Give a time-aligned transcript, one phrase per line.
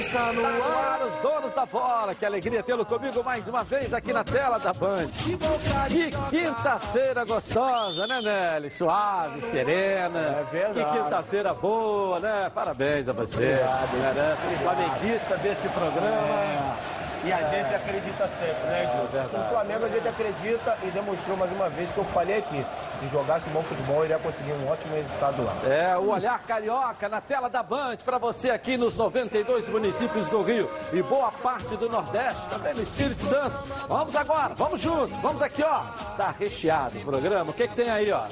[0.00, 2.14] Está no ar os donos da bola.
[2.14, 5.08] Que alegria tê-lo comigo mais uma vez aqui na tela da Band.
[5.88, 8.70] Que quinta-feira gostosa, né, Nelly?
[8.70, 10.18] Suave, serena.
[10.18, 10.84] É verdade.
[10.84, 12.50] Que quinta-feira boa, né?
[12.54, 13.44] Parabéns a você.
[13.44, 14.14] Obrigado.
[14.14, 16.40] Merece um flamenguista desse programa.
[16.40, 16.99] É.
[17.22, 19.06] E a gente acredita sempre, né, Edilson?
[19.08, 19.36] verdade.
[19.36, 22.64] no Flamengo a gente acredita e demonstrou mais uma vez que eu falei aqui.
[22.96, 25.54] Se jogasse bom futebol, iria conseguir um ótimo resultado lá.
[25.64, 30.42] É, o Olhar Carioca na tela da Band para você aqui nos 92 municípios do
[30.42, 33.54] Rio e boa parte do Nordeste, também no Espírito Santo.
[33.86, 35.82] Vamos agora, vamos juntos, vamos aqui, ó.
[36.16, 37.50] Tá recheado o programa.
[37.50, 38.24] O que, que tem aí, ó?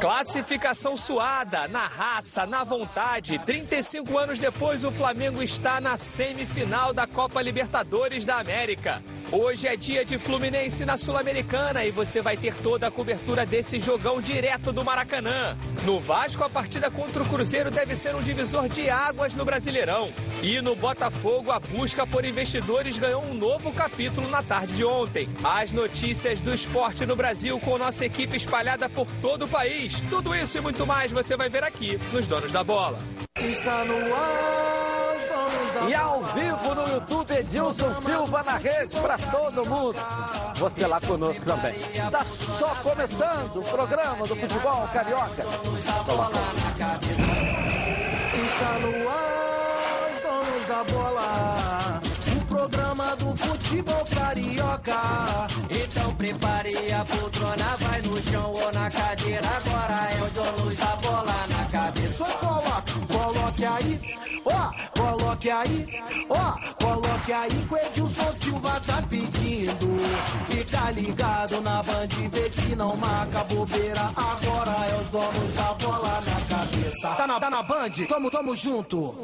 [0.00, 3.38] Classificação suada, na raça, na vontade.
[3.38, 7.91] 35 anos depois, o Flamengo está na semifinal da Copa Libertadores
[8.24, 9.02] da América.
[9.30, 13.78] Hoje é dia de Fluminense na Sul-Americana e você vai ter toda a cobertura desse
[13.78, 15.54] jogão direto do Maracanã.
[15.84, 20.10] No Vasco, a partida contra o Cruzeiro deve ser um divisor de águas no Brasileirão.
[20.42, 25.28] E no Botafogo, a busca por investidores ganhou um novo capítulo na tarde de ontem.
[25.44, 30.00] As notícias do esporte no Brasil com nossa equipe espalhada por todo o país.
[30.08, 32.98] Tudo isso e muito mais você vai ver aqui nos Donos da Bola.
[33.36, 34.91] Está no ar,
[35.88, 39.96] E ao vivo no YouTube, Edilson Silva na rede para todo mundo.
[40.56, 41.74] Você lá conosco também.
[42.10, 45.44] Tá só começando o programa do futebol carioca.
[48.44, 52.00] Está no ar, os donos da bola.
[52.36, 55.48] O programa do futebol carioca.
[55.70, 59.48] Então prepare a poltrona, vai no chão ou na cadeira.
[59.48, 62.24] Agora é o dono da bola na cabeça.
[62.24, 64.00] Só coloque, coloque aí,
[64.44, 64.70] ó,
[65.02, 65.86] coloque aí,
[66.28, 69.96] ó, coloque aí que o Edilson Silva tá pedindo.
[70.48, 74.10] Fica ligado na band, vê se não marca bobeira.
[74.16, 77.08] Agora é os donos da bola na cabeça.
[77.16, 77.90] Tá na, tá na band?
[78.08, 79.14] Tamo, tamo junto.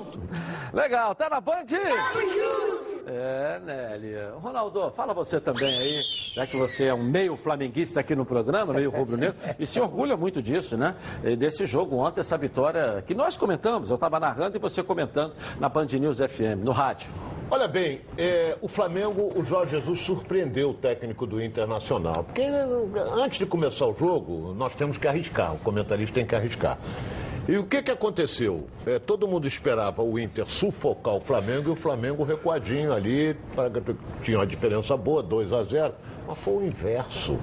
[0.73, 1.65] Legal, tá na band?
[3.07, 4.35] É, Nélia.
[4.37, 6.03] Ronaldo, fala você também aí,
[6.35, 10.15] já que você é um meio flamenguista aqui no programa, meio rubro-negro, e se orgulha
[10.15, 10.95] muito disso, né?
[11.39, 15.68] Desse jogo ontem, essa vitória que nós comentamos, eu estava narrando e você comentando na
[15.69, 17.09] Band News FM, no rádio.
[17.51, 22.25] Olha bem, é, o Flamengo, o Jorge Jesus surpreendeu o técnico do Internacional.
[22.25, 22.63] Porque é,
[23.15, 26.79] antes de começar o jogo, nós temos que arriscar, o comentarista tem que arriscar.
[27.49, 28.67] E o que, que aconteceu?
[28.87, 33.71] É, todo mundo esperava o Inter sufocar o Flamengo e o Flamengo recuadinho ali, pra-
[34.23, 35.95] tinha uma diferença boa, 2 a 0
[36.27, 37.39] mas foi o inverso.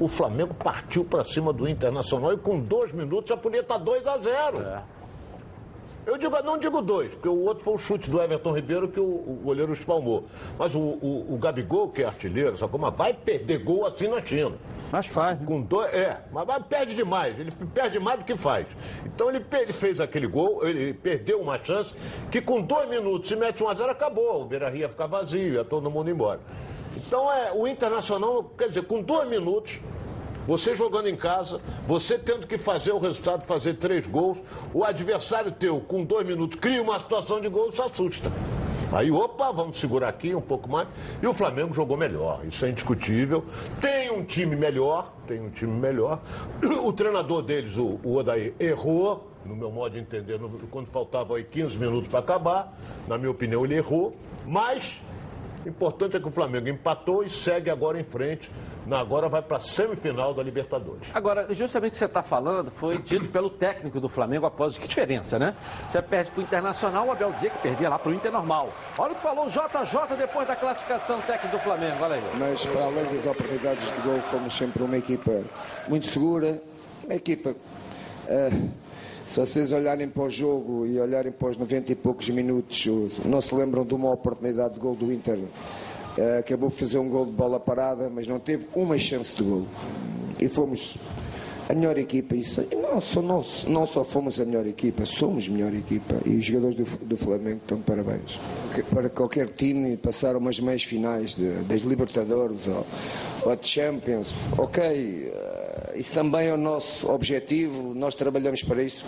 [0.00, 4.06] O Flamengo partiu para cima do Internacional e com dois minutos já podia estar 2
[4.06, 4.58] a 0
[6.06, 8.98] eu digo, não digo dois, porque o outro foi o chute do Everton Ribeiro que
[8.98, 10.24] o, o goleiro espalmou.
[10.58, 12.86] Mas o, o, o Gabigol, que é artilheiro, sabe como?
[12.86, 12.90] é?
[12.90, 14.52] Vai perder gol assim na China.
[14.90, 15.46] Mas faz, né?
[15.46, 17.38] Com dois, é, mas vai- perde demais.
[17.38, 18.66] Ele perde mais do que faz.
[19.06, 21.94] Então ele, ele fez aquele gol, ele perdeu uma chance
[22.30, 24.42] que com dois minutos, se mete um a zero, acabou.
[24.42, 26.40] O Beira Rio ia ficar vazio, ia todo mundo embora.
[26.96, 29.80] Então é, o Internacional, quer dizer, com dois minutos,
[30.46, 34.38] você jogando em casa, você tendo que fazer o resultado, fazer três gols,
[34.74, 38.30] o adversário teu, com dois minutos, cria uma situação de gol, se assusta.
[38.92, 40.86] Aí, opa, vamos segurar aqui um pouco mais.
[41.22, 43.42] E o Flamengo jogou melhor, isso é indiscutível.
[43.80, 46.20] Tem um time melhor, tem um time melhor.
[46.84, 51.36] O treinador deles, o, o Odair, errou, no meu modo de entender, no- quando faltavam
[51.36, 52.78] aí 15 minutos para acabar.
[53.08, 54.14] Na minha opinião, ele errou.
[54.46, 55.00] Mas
[55.64, 58.50] o importante é que o Flamengo empatou e segue agora em frente.
[58.90, 61.08] Agora vai para a semifinal da Libertadores.
[61.14, 64.76] Agora, justamente o que você está falando foi dito pelo técnico do Flamengo após.
[64.76, 65.54] Que diferença, né?
[65.88, 68.70] Você perde para o Internacional, o Abel dizia que perdia lá para o Inter normal.
[68.98, 71.96] Olha o que falou o JJ depois da classificação técnica do Flamengo.
[72.02, 72.22] Olha aí.
[72.38, 75.42] mas para além das oportunidades de gol, fomos sempre uma equipa
[75.88, 76.60] muito segura,
[77.04, 77.54] uma equipa.
[78.28, 78.50] eh,
[79.26, 82.86] se vocês olharem para o jogo e olharem para os 90 e poucos minutos,
[83.24, 85.38] não se lembram de uma oportunidade de gol do Inter.
[86.18, 89.42] Eh, acabou de fazer um gol de bola parada, mas não teve uma chance de
[89.42, 89.66] gol.
[90.38, 90.96] E fomos
[91.68, 92.34] a melhor equipa.
[92.34, 96.16] Isso, não, só, não, não só fomos a melhor equipa, somos a melhor equipa.
[96.26, 98.38] E os jogadores do, do Flamengo estão de parabéns.
[98.90, 102.86] Para qualquer time passar umas meias finais de, das Libertadores ou,
[103.44, 104.82] ou de Champions, ok,
[105.32, 109.04] eh, isso também é o nosso objetivo, nós trabalhamos para isso.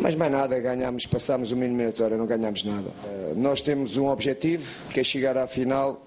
[0.00, 2.90] Mas mais nada, ganhamos, passamos uma eliminatória, não ganhamos nada.
[3.06, 6.02] Eh, Nós temos um objetivo, que é chegar à final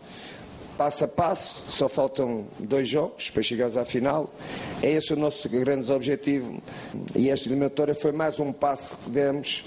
[0.78, 4.30] passo a passo, só faltam dois jogos para chegarmos à final.
[4.82, 6.62] É esse o nosso grande objetivo
[7.16, 9.66] e esta eliminatória foi mais um passo que demos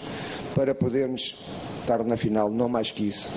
[0.54, 1.36] para podermos
[1.80, 3.28] estar na final, não mais que isso.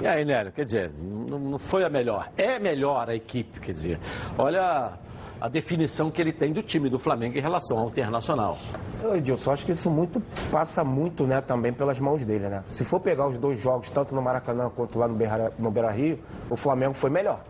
[0.00, 2.32] E aí, Nélio, quer dizer, não foi a melhor.
[2.34, 3.98] É melhor a equipe, quer dizer.
[4.38, 4.98] Olha,
[5.40, 8.58] a definição que ele tem do time do Flamengo em relação ao Internacional.
[9.02, 10.20] Eu, Edilson, acho que isso muito
[10.50, 12.48] passa muito né, também pelas mãos dele.
[12.48, 12.62] Né?
[12.66, 15.90] Se for pegar os dois jogos, tanto no Maracanã quanto lá no Beira, no Beira
[15.90, 16.18] Rio,
[16.50, 17.40] o Flamengo foi melhor.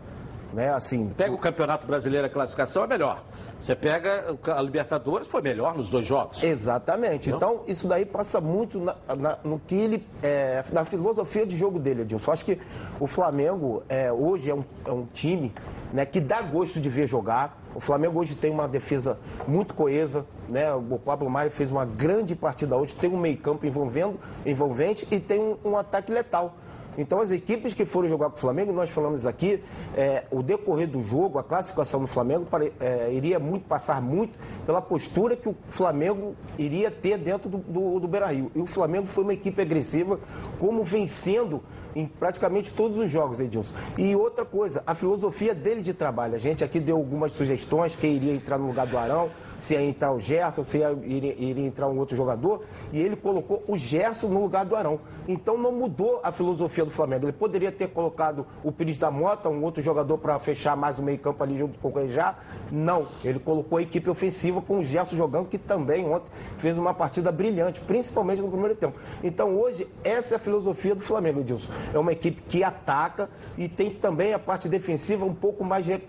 [0.53, 0.69] Né?
[0.73, 3.23] Assim, Pega o Campeonato Brasileiro, a classificação é melhor.
[3.59, 6.43] Você pega a Libertadores, foi melhor nos dois jogos.
[6.43, 7.29] Exatamente.
[7.29, 7.37] Não?
[7.37, 10.05] Então, isso daí passa muito na, na- no que ele.
[10.21, 12.31] É, na filosofia de jogo dele, Edilson.
[12.31, 12.59] Acho que
[12.99, 15.53] o Flamengo é, hoje é um, é um time
[15.93, 17.60] né, que dá gosto de ver jogar.
[17.73, 20.25] O Flamengo hoje tem uma defesa muito coesa.
[20.49, 20.73] Né?
[20.73, 25.39] O Pablo Mário fez uma grande partida hoje, tem um meio-campo envolvendo, envolvente e tem
[25.39, 26.55] um, um ataque letal.
[26.97, 29.63] Então, as equipes que foram jogar com o Flamengo, nós falamos aqui,
[29.95, 32.47] é, o decorrer do jogo, a classificação do Flamengo
[32.79, 37.99] é, iria muito, passar muito pela postura que o Flamengo iria ter dentro do, do,
[37.99, 38.51] do Beira-Rio.
[38.55, 40.19] E o Flamengo foi uma equipe agressiva,
[40.59, 41.61] como vencendo
[41.95, 43.75] em praticamente todos os jogos, Edilson.
[43.97, 46.35] E outra coisa, a filosofia dele de trabalho.
[46.35, 49.29] A gente aqui deu algumas sugestões, quem iria entrar no lugar do Arão,
[49.61, 53.15] se ia entrar o Gerson, se ia, iria, iria entrar um outro jogador, e ele
[53.15, 54.99] colocou o Gerson no lugar do Arão.
[55.27, 57.25] Então não mudou a filosofia do Flamengo.
[57.25, 61.03] Ele poderia ter colocado o Pires da Mota, um outro jogador para fechar mais o
[61.03, 62.35] meio-campo ali junto com o Cuejá.
[62.71, 66.93] Não, ele colocou a equipe ofensiva com o Gerson jogando, que também ontem fez uma
[66.93, 68.99] partida brilhante, principalmente no primeiro tempo.
[69.23, 71.71] Então hoje, essa é a filosofia do Flamengo, Edilson.
[71.93, 75.99] É uma equipe que ataca e tem também a parte defensiva um pouco mais é,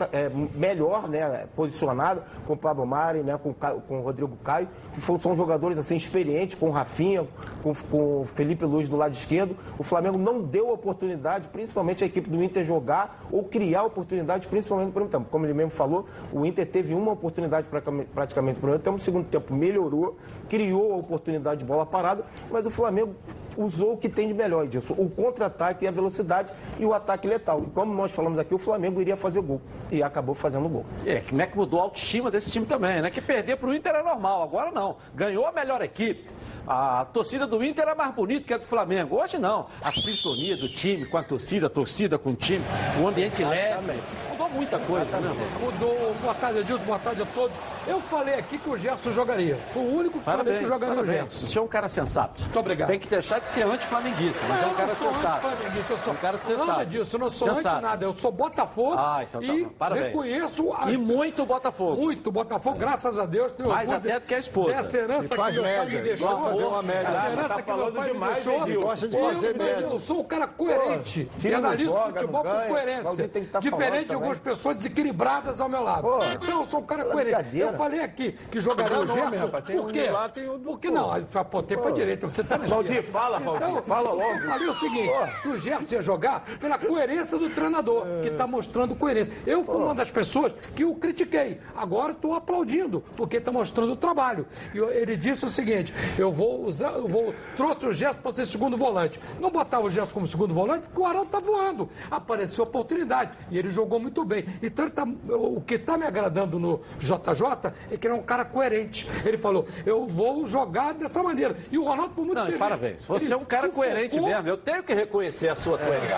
[0.55, 5.37] melhor, né, posicionada, com o Pablo Mari, né, com, com o Rodrigo Caio, que são
[5.37, 7.27] jogadores assim experientes, com o Rafinha,
[7.63, 9.57] com, com o Felipe Luiz do lado esquerdo.
[9.79, 14.87] O Flamengo não deu oportunidade, principalmente a equipe do Inter jogar ou criar oportunidade, principalmente
[14.87, 15.31] no primeiro tempo.
[15.31, 19.03] Como ele mesmo falou, o Inter teve uma oportunidade praticamente praticamente no primeiro tempo, no
[19.03, 20.17] segundo tempo melhorou,
[20.49, 23.15] criou a oportunidade de bola parada, mas o Flamengo
[23.57, 27.27] usou o que tem de melhor disso, o contra-ataque e a velocidade e o ataque
[27.27, 27.63] letal.
[27.67, 29.61] E como nós falamos aqui, o Flamengo iria fazer gol
[29.91, 30.85] e acabou fazendo gol.
[31.05, 33.11] É, como é que mudou a autoestima desse time também, né?
[33.11, 34.97] Que perder pro Inter é normal, agora não.
[35.15, 36.27] Ganhou a melhor equipe.
[36.67, 39.21] A torcida do Inter é mais bonita que a do Flamengo.
[39.21, 39.67] Hoje não.
[39.83, 42.65] A sintonia do time com a torcida, a torcida com o time,
[43.03, 44.01] o ambiente leve.
[44.31, 45.29] Mudou muita coisa, né,
[45.61, 45.67] Rô?
[45.67, 46.15] Mudou.
[46.23, 46.85] Boa tarde, Edilson.
[46.85, 47.57] Boa tarde a todos.
[47.87, 49.57] Eu falei aqui que o Gerson jogaria.
[49.73, 51.21] Foi o único que falei Parabéns, que jogaria o parabéns.
[51.33, 51.45] Gerson.
[51.45, 52.43] O senhor é um cara sensato.
[52.43, 52.89] Muito obrigado.
[52.89, 55.47] Tem que deixar de ser anti-flamenguista, mas é um eu cara não sou sensato.
[55.47, 56.67] anti-flamenguista, eu sou Um cara sensato.
[56.71, 57.77] Nada disso, eu não sou Sensato.
[57.77, 58.05] anti nada.
[58.05, 59.67] Eu sou Botafogo Ah, então tá e.
[59.67, 60.07] Parabéns.
[60.07, 60.95] reconheço as...
[60.95, 62.01] E muito Botafogo.
[62.01, 63.51] muito Botafogo, graças a Deus.
[63.53, 64.75] Tenho Mais até do que a esposa.
[64.75, 66.52] Dessa herança que meu pai me deixou.
[66.57, 67.09] Uma média.
[67.09, 68.47] Ah, tá falando me demais.
[68.47, 68.81] Edilson.
[68.81, 69.87] Gosta de eu, fazer mas média.
[69.91, 71.29] Eu sou um cara coerente.
[71.45, 73.29] e analiso joga, futebol com coerência.
[73.51, 76.03] tá Diferente de algumas pessoas desequilibradas ao meu lado.
[76.03, 77.59] Pô, então eu sou um cara pela coerente.
[77.59, 79.49] Eu falei aqui que jogaria o Gerson.
[79.49, 80.03] Por quê?
[80.05, 81.11] de lá, tem o do- Porque não,
[81.51, 84.23] pô, pra direita, você tá na Valdir, fala, Valdir, fala logo.
[84.33, 85.13] Eu falei o seguinte,
[85.43, 89.33] que o Gerson ia jogar pela coerência do treinador, que está mostrando coerência.
[89.47, 91.61] Eu fui uma das pessoas que o critiquei.
[91.77, 94.47] Agora estou aplaudindo, porque está mostrando o trabalho.
[94.75, 97.35] E ele disse o seguinte: eu vou usar, eu vou.
[97.57, 99.21] Trouxe o Gerson para ser segundo volante.
[99.41, 101.89] Não botava o Gerson como segundo volante, porque o Arão está voando.
[102.11, 103.33] Apareceu a oportunidade.
[103.51, 104.45] E ele jogou muito bem.
[104.63, 108.23] Então ele tá- o que está me agradando no JJ é que ele é um
[108.23, 109.09] cara coerente.
[109.25, 111.57] Ele falou: eu vou jogar dessa maneira.
[111.71, 112.59] E o Ronaldo foi muito Não, feliz.
[112.59, 113.05] parabéns.
[113.05, 114.49] Você Ele é um cara coerente mesmo.
[114.49, 116.17] Eu tenho que reconhecer a sua coerência.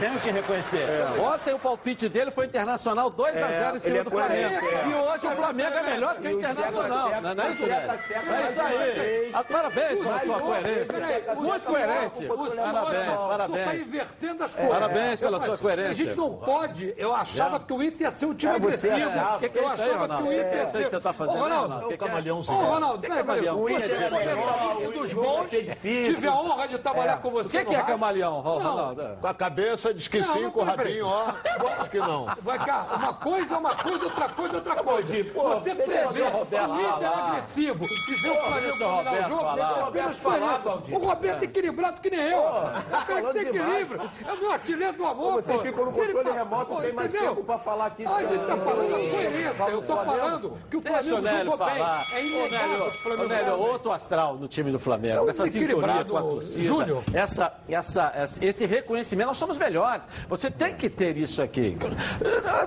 [0.00, 0.84] Tenho que reconhecer.
[1.20, 4.60] Ontem o palpite dele foi Internacional 2x0 em cima ele é do Flamengo.
[4.60, 4.88] coerente, é.
[4.88, 7.10] E hoje o Flamengo é melhor que o Internacional.
[7.10, 7.86] tá Não é isso, certo, velho?
[7.86, 9.30] tá É mais isso aí.
[9.64, 10.94] Parabéns pela sua coerência.
[11.34, 12.16] o Muito coerente.
[12.16, 13.86] o senhor- Parabéns, O senhor está parabéns.
[13.86, 14.72] invertendo as coisas.
[14.72, 15.90] Parabéns pela sua coerência.
[15.90, 16.94] A gente não pode.
[16.96, 18.94] Eu achava que o Inter ia ser um time É, agressivo.
[18.94, 20.28] O é eu isso aí, achava que Ronaldo?
[20.28, 20.84] o Inter É, ia ser.
[20.84, 21.74] que você tá fazendo, Ô, Ronaldo.
[21.74, 21.96] É o é?
[21.96, 22.58] camaleãozinho.
[22.58, 23.08] Ô, Ronaldo, é?
[23.08, 25.50] Você é comentarista dos bons.
[25.80, 27.60] Tive a honra de trabalhar com O você.
[27.64, 28.40] no que é camaleão.
[28.40, 29.16] Ronaldo?
[29.20, 31.32] Com a cabeça diz que Não, sim, com o rabinho, ó.
[31.80, 32.26] Acho que não.
[32.42, 35.14] Vai cá, uma coisa é uma coisa, outra coisa é outra coisa.
[35.34, 39.66] Você prevê o o Inter agressivo e vê o Flamengo o dominar o jogo, falar.
[39.68, 40.58] deixa o Roberto falar.
[40.58, 40.94] Valdir.
[40.94, 42.38] O Roberto é equilibrado que nem eu.
[42.38, 44.10] O cara que falando tem equilíbrio.
[44.26, 45.62] É o meu artilheiro do amor, Pô, vocês pô.
[45.64, 48.04] ficam no controle remoto, pô, tem mais tempo pra falar aqui.
[48.06, 49.64] A gente tá do- falando da coerência.
[49.70, 51.82] Eu tô falando que o Flamengo jogou bem.
[52.14, 55.16] É inegável que o Flamengo jogou outro astral no time do Flamengo.
[55.18, 56.62] É um essa sintonia com a torcida.
[56.62, 57.04] Júnior.
[57.12, 60.04] Essa, essa, essa- esse reconhecimento, nós somos melhores.
[60.28, 61.76] Você tem que ter isso aqui.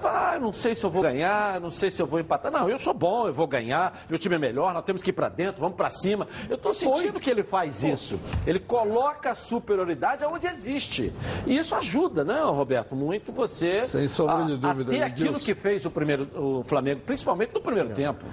[0.03, 2.51] Ah, não sei se eu vou ganhar, não sei se eu vou empatar.
[2.51, 5.13] Não, eu sou bom, eu vou ganhar, meu time é melhor, nós temos que ir
[5.13, 6.27] pra dentro, vamos pra cima.
[6.49, 8.19] Eu estou sentindo que ele faz isso.
[8.45, 11.13] Ele coloca a superioridade onde existe.
[11.45, 12.95] E isso ajuda, né, Roberto?
[12.95, 15.45] Muito você Sem sombra de dúvida, a ter aquilo Edilson.
[15.45, 18.23] que fez o primeiro o Flamengo, principalmente no primeiro tempo.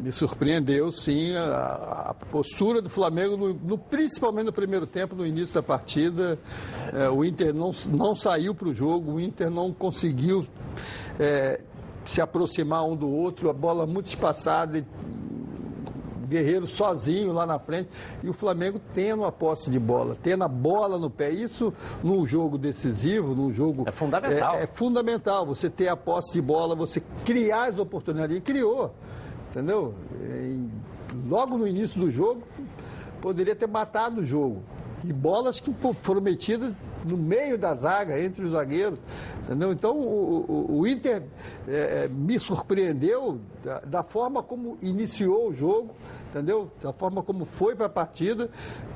[0.00, 5.26] Me surpreendeu, sim, a, a postura do Flamengo, no, no- principalmente no primeiro tempo, no
[5.26, 6.38] início da partida.
[6.94, 10.46] É, o Inter não, não saiu para o jogo, o Inter não conseguiu
[11.18, 11.60] é,
[12.06, 14.84] se aproximar um do outro, a bola muito espaçada, e
[16.30, 17.88] Guerreiro sozinho lá na frente,
[18.22, 21.30] e o Flamengo tendo a posse de bola, tendo a bola no pé.
[21.30, 21.72] Isso
[22.02, 23.84] num jogo decisivo, num jogo.
[23.86, 24.54] É fundamental.
[24.54, 28.36] É, é fundamental você ter a posse de bola, você criar as oportunidades.
[28.36, 28.94] E criou,
[29.50, 29.94] entendeu?
[30.22, 30.68] E
[31.28, 32.42] logo no início do jogo,
[33.20, 34.62] poderia ter matado o jogo.
[35.02, 36.74] E bolas que foram metidas
[37.06, 38.98] no meio da zaga, entre os zagueiros.
[39.44, 39.72] Entendeu?
[39.72, 41.22] Então, o, o- o Inter
[41.66, 45.90] é, é, me surpreendeu da, da forma como iniciou o jogo,
[46.30, 46.70] entendeu?
[46.80, 48.48] Da forma como foi para a partida,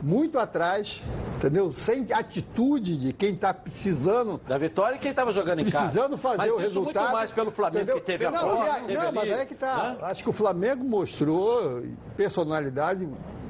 [0.02, 1.02] muito atrás,
[1.38, 1.72] entendeu?
[1.72, 5.78] Sem atitude de quem está precisando Da vitória e quem estava jogando em casa.
[5.78, 7.02] precisando fazer mas o resultado.
[7.04, 7.96] muito mais pelo Flamengo entendeu?
[8.00, 9.96] que teve a não, a- teve não, mas ali, é que tá.
[10.00, 10.06] né?
[10.06, 11.82] Acho que o Flamengo mostrou
[12.16, 13.06] personalidade.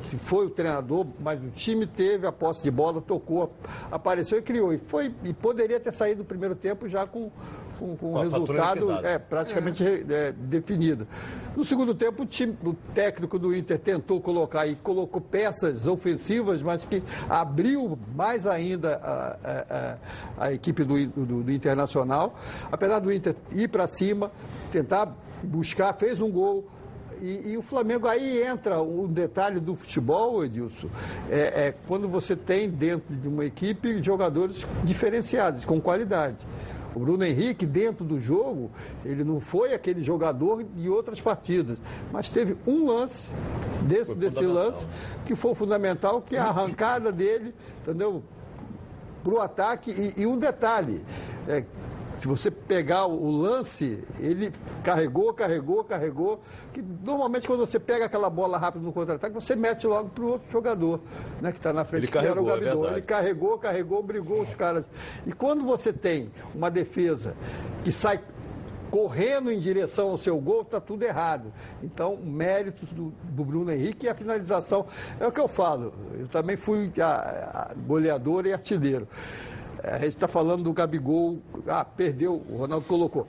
[0.06, 3.52] Se foi o treinador, mas o time teve a posse de bola, tocou,
[3.90, 4.72] apareceu e criou.
[4.72, 7.30] E, foi, e poderia ter saído no primeiro tempo já com,
[7.78, 11.06] com, com fatura resultado é, praticamente é, definido.
[11.56, 16.60] No segundo tempo, o, time, o técnico do Inter tentou colocar e colocou peças ofensivas,
[16.62, 19.96] mas que abriu mais ainda a, a-
[20.38, 22.34] a- a equipe do, do- do Internacional.
[22.70, 24.30] Apesar do Inter ir para cima,
[24.70, 26.68] tentar buscar, fez um gol.
[27.20, 30.88] E, e o Flamengo, aí entra um detalhe do futebol, Edilson,
[31.30, 36.38] é, é quando você tem dentro de uma equipe jogadores diferenciados, com qualidade.
[36.94, 38.70] O Bruno Henrique, dentro do jogo,
[39.04, 41.76] ele não foi aquele jogador de outras partidas,
[42.12, 43.32] mas teve um lance
[43.82, 44.86] desse, desse lance
[45.26, 47.52] que foi fundamental, que é a arrancada dele,
[47.82, 48.22] entendeu?
[49.24, 49.90] Para o ataque.
[49.90, 51.04] E, e um detalhe,
[51.48, 51.64] é,
[52.24, 54.50] se você pegar o, lance, ele
[54.82, 56.40] carregou, carregou, carregou.
[56.72, 60.28] Que normalmente quando você pega aquela bola rápido no contra-ataque, você mete logo para o
[60.28, 61.00] outro jogador,
[61.42, 62.92] né, que está na frente, Ele que era o carregou, é.
[62.92, 64.86] Ele carregou, carregou, brigou os caras.
[65.26, 67.36] E quando você tem uma defesa
[67.84, 68.18] que sai
[68.90, 71.52] correndo em direção ao seu gol, está tudo errado.
[71.82, 74.86] Então, méritos do, do Bruno Henrique e a finalização.
[75.20, 75.92] É o que eu falo.
[76.18, 79.06] Eu também fui a- a goleador e artilheiro.
[79.86, 83.26] A gente está falando do Gabigol, ah, perdeu, o Ronaldo colocou.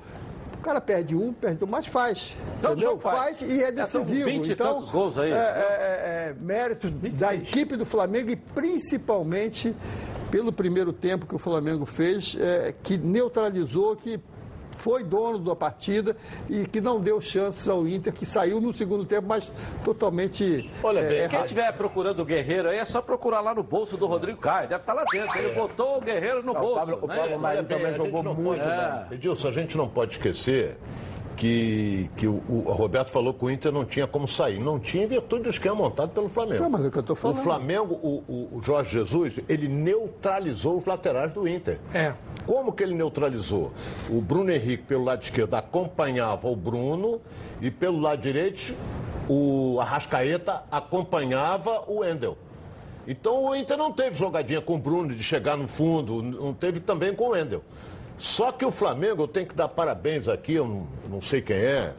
[0.58, 2.34] O cara perde um, perde um, mas faz.
[2.62, 2.90] Todo entendeu?
[2.90, 3.42] jogo faz.
[3.42, 4.26] e é são decisivo.
[4.26, 5.32] 20 então, gols aí.
[5.32, 9.76] É, é, é, é, mérito da equipe do Flamengo e principalmente
[10.32, 14.20] pelo primeiro tempo que o Flamengo fez, é, que neutralizou, que
[14.76, 16.16] foi dono da partida
[16.50, 19.52] e que não deu chances ao Inter, que saiu no segundo tempo, mas
[19.84, 21.32] totalmente Olha é, bem, errado.
[21.32, 24.70] Quem estiver procurando o Guerreiro aí, é só procurar lá no bolso do Rodrigo Caio.
[24.70, 25.38] Deve estar lá dentro.
[25.40, 26.76] Ele botou o Guerreiro no o bolso.
[26.76, 27.16] Pablo- o né?
[27.16, 27.42] Pablo Isso.
[27.42, 29.06] Marinho também jogou não muito bem.
[29.18, 30.78] Edilson, a gente não pode esquecer
[31.36, 34.60] que, que o, o Roberto falou que o Inter não tinha como sair.
[34.60, 36.64] Não tinha em virtude do esquema montado pelo Flamengo.
[36.64, 37.38] Não, mas é o que eu tô falando.
[37.40, 41.80] O Flamengo, o, o- Jorge Jesus, ele neutralizou os laterais do Inter.
[41.94, 42.14] É.
[42.46, 43.72] Como que ele neutralizou?
[44.10, 47.20] O Bruno Henrique, pelo lado esquerdo, acompanhava o Bruno
[47.62, 48.76] e pelo lado direito,
[49.28, 52.38] o Arrascaeta acompanhava o Wendel.
[53.08, 56.80] Então o Inter não teve jogadinha com o Bruno de chegar no fundo, não teve
[56.80, 57.62] também com o Wendel.
[58.18, 61.58] Só que o Flamengo, eu tenho que dar parabéns aqui, eu não, não sei quem
[61.58, 61.94] é,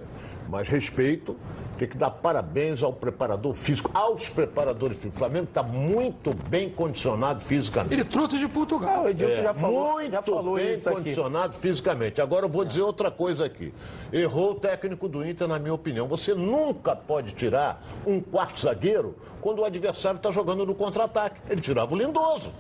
[0.49, 1.37] mas respeito.
[1.79, 5.17] Tem que dar parabéns ao preparador físico, aos preparadores físicos.
[5.17, 7.93] O Flamengo está muito bem condicionado fisicamente.
[7.93, 9.05] Ele trouxe de Ah, Portugal.
[9.05, 10.97] o Edilson já falou, Muito já falou bem isso aqui.
[11.01, 12.19] condicionado fisicamente.
[12.19, 13.75] Agora eu vou dizer outra coisa aqui.
[14.11, 16.09] Errou o técnico do Inter, na minha opinião.
[16.09, 21.39] Você nunca pode tirar um quarto zagueiro quando o adversário está jogando no contra-ataque.
[21.51, 22.51] Ele tirava o Lindoso.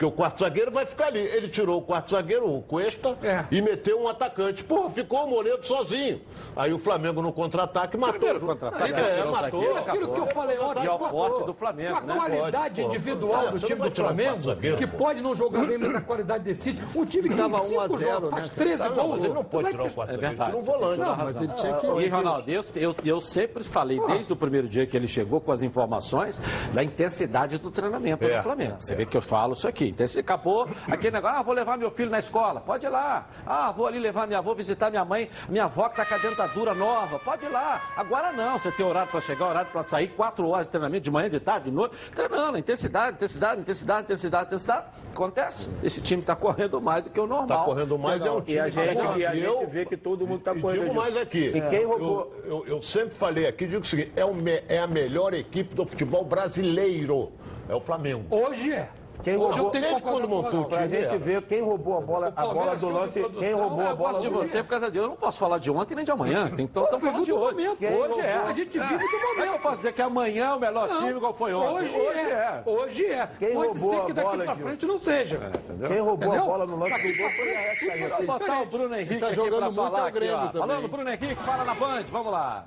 [0.00, 1.18] Porque o quarto zagueiro vai ficar ali.
[1.20, 3.44] Ele tirou o quarto zagueiro, o Cuesta, É.
[3.50, 4.64] e meteu um atacante.
[4.64, 6.22] Porra, ficou o Moledo sozinho.
[6.56, 8.14] Aí o Flamengo no contra-ataque matou.
[8.18, 9.60] Primeiro o contra-ataque, É, o matou.
[9.60, 12.00] zagueiro, Aquilo que eu falei ontem, E é o com a- forte do Flamengo, a
[12.00, 12.14] né?
[12.14, 14.96] qualidade Pode, individual É, do time do Flamengo, zagueiro, que pô.
[14.96, 16.82] pode não jogar bem, mas a qualidade decide.
[16.96, 18.36] Um time que Tava em 1 a cinco 0, jogos né?
[18.38, 19.24] faz 13 Tá, não, gols.
[19.24, 20.96] ele não pode Vai tirar o ter- quarto É zagueiro, tira um volante.
[20.96, 21.42] toda a Não, mas razão.
[21.42, 24.96] ele tinha que- E, Ronaldo, eu, eu, eu sempre falei, desde o primeiro dia que
[24.96, 26.40] ele chegou, com as informações,
[26.72, 28.76] da intensidade do treinamento É, do Flamengo.
[28.78, 28.96] é, Você é.
[28.96, 29.89] vê que eu falo isso aqui.
[29.90, 33.26] Então, se acabou aquele negócio, ah, vou levar meu filho na escola, pode ir lá.
[33.46, 36.30] Ah, vou ali levar minha avó, visitar minha mãe, minha avó que está com a
[36.30, 37.82] dentadura nova, pode ir lá.
[37.96, 41.10] Agora não, você tem horário para chegar, horário para sair, quatro horas de treinamento, de
[41.10, 44.86] manhã, de tarde, de noite, treinando, intensidade, intensidade, intensidade, intensidade, intensidade.
[45.12, 45.68] Acontece.
[45.82, 47.58] Esse time está correndo mais do que o normal.
[47.58, 49.96] Tá correndo mais, é um time E a gente, e a eu- gente vê que
[49.96, 50.82] todo mundo está E correndo.
[50.84, 51.50] digo mais aqui.
[51.54, 52.32] E quem roubou?
[52.44, 55.34] Eu, eu- eu sempre falei aqui, digo o seguinte: é, o me- é a melhor
[55.34, 57.32] equipe do futebol brasileiro.
[57.68, 58.24] É o Flamengo.
[58.30, 58.88] Hoje é.
[59.22, 61.18] Quem Hoje roubou, eu tenho quando montou o pra gente era.
[61.18, 64.12] ver quem roubou a bola, a bola Palmeiras do lance, quem roubou a Eu bola
[64.12, 65.04] gosto de você por causa disso.
[65.04, 66.48] Eu não posso falar de ontem nem de amanhã.
[66.48, 67.68] Tem que vive falando de hoje.
[67.68, 68.34] Hoje é.
[68.36, 69.62] A gente vive do é que eu momento.
[69.62, 71.74] posso dizer que amanhã é o melhor Não, time igual foi ontem?
[71.84, 72.62] Hoje, é.
[72.64, 73.28] Hoje é.
[73.38, 75.40] Quem Pode roubou ser a que daqui bola, pra frente não seja.
[75.86, 76.42] Quem roubou Entendeu?
[76.42, 78.16] a bola no lance do gol foi Arrascaeta.
[78.16, 80.58] Vou botar o Bruno Henrique tá aqui jogando pra falar aqui.
[80.58, 82.64] Falando, Bruno Henrique, fala na Band, vamos lá.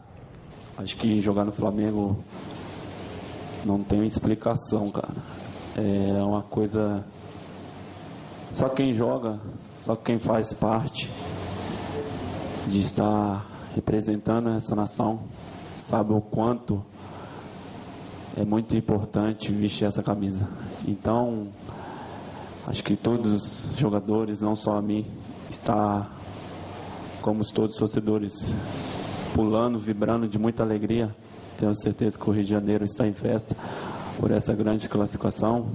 [0.77, 2.23] Acho que jogar no Flamengo
[3.65, 5.13] não tem explicação, cara.
[5.75, 7.03] É uma coisa.
[8.51, 9.39] Só quem joga,
[9.81, 11.09] só quem faz parte
[12.67, 15.21] de estar representando essa nação
[15.79, 16.83] sabe o quanto
[18.37, 20.47] é muito importante vestir essa camisa.
[20.87, 21.47] Então,
[22.67, 25.05] acho que todos os jogadores, não só a mim,
[25.49, 26.07] está
[27.21, 28.55] como todos os torcedores
[29.33, 31.15] pulando, vibrando de muita alegria.
[31.57, 33.55] Tenho certeza que o Rio de Janeiro está em festa
[34.19, 35.71] por essa grande classificação,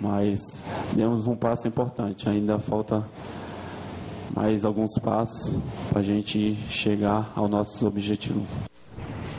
[0.00, 2.28] mas demos um passo importante.
[2.28, 3.04] Ainda falta
[4.34, 5.58] mais alguns passos
[5.88, 8.46] para a gente chegar aos nossos objetivos.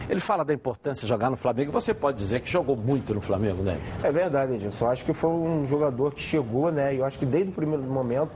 [0.10, 1.72] Ele fala da importância de jogar no Flamengo.
[1.72, 3.80] Você pode dizer que jogou muito no Flamengo, né?
[4.04, 4.86] É verdade, Edilson.
[4.86, 6.96] Eu acho que foi um jogador que chegou, né?
[6.96, 8.32] E eu acho que desde o primeiro momento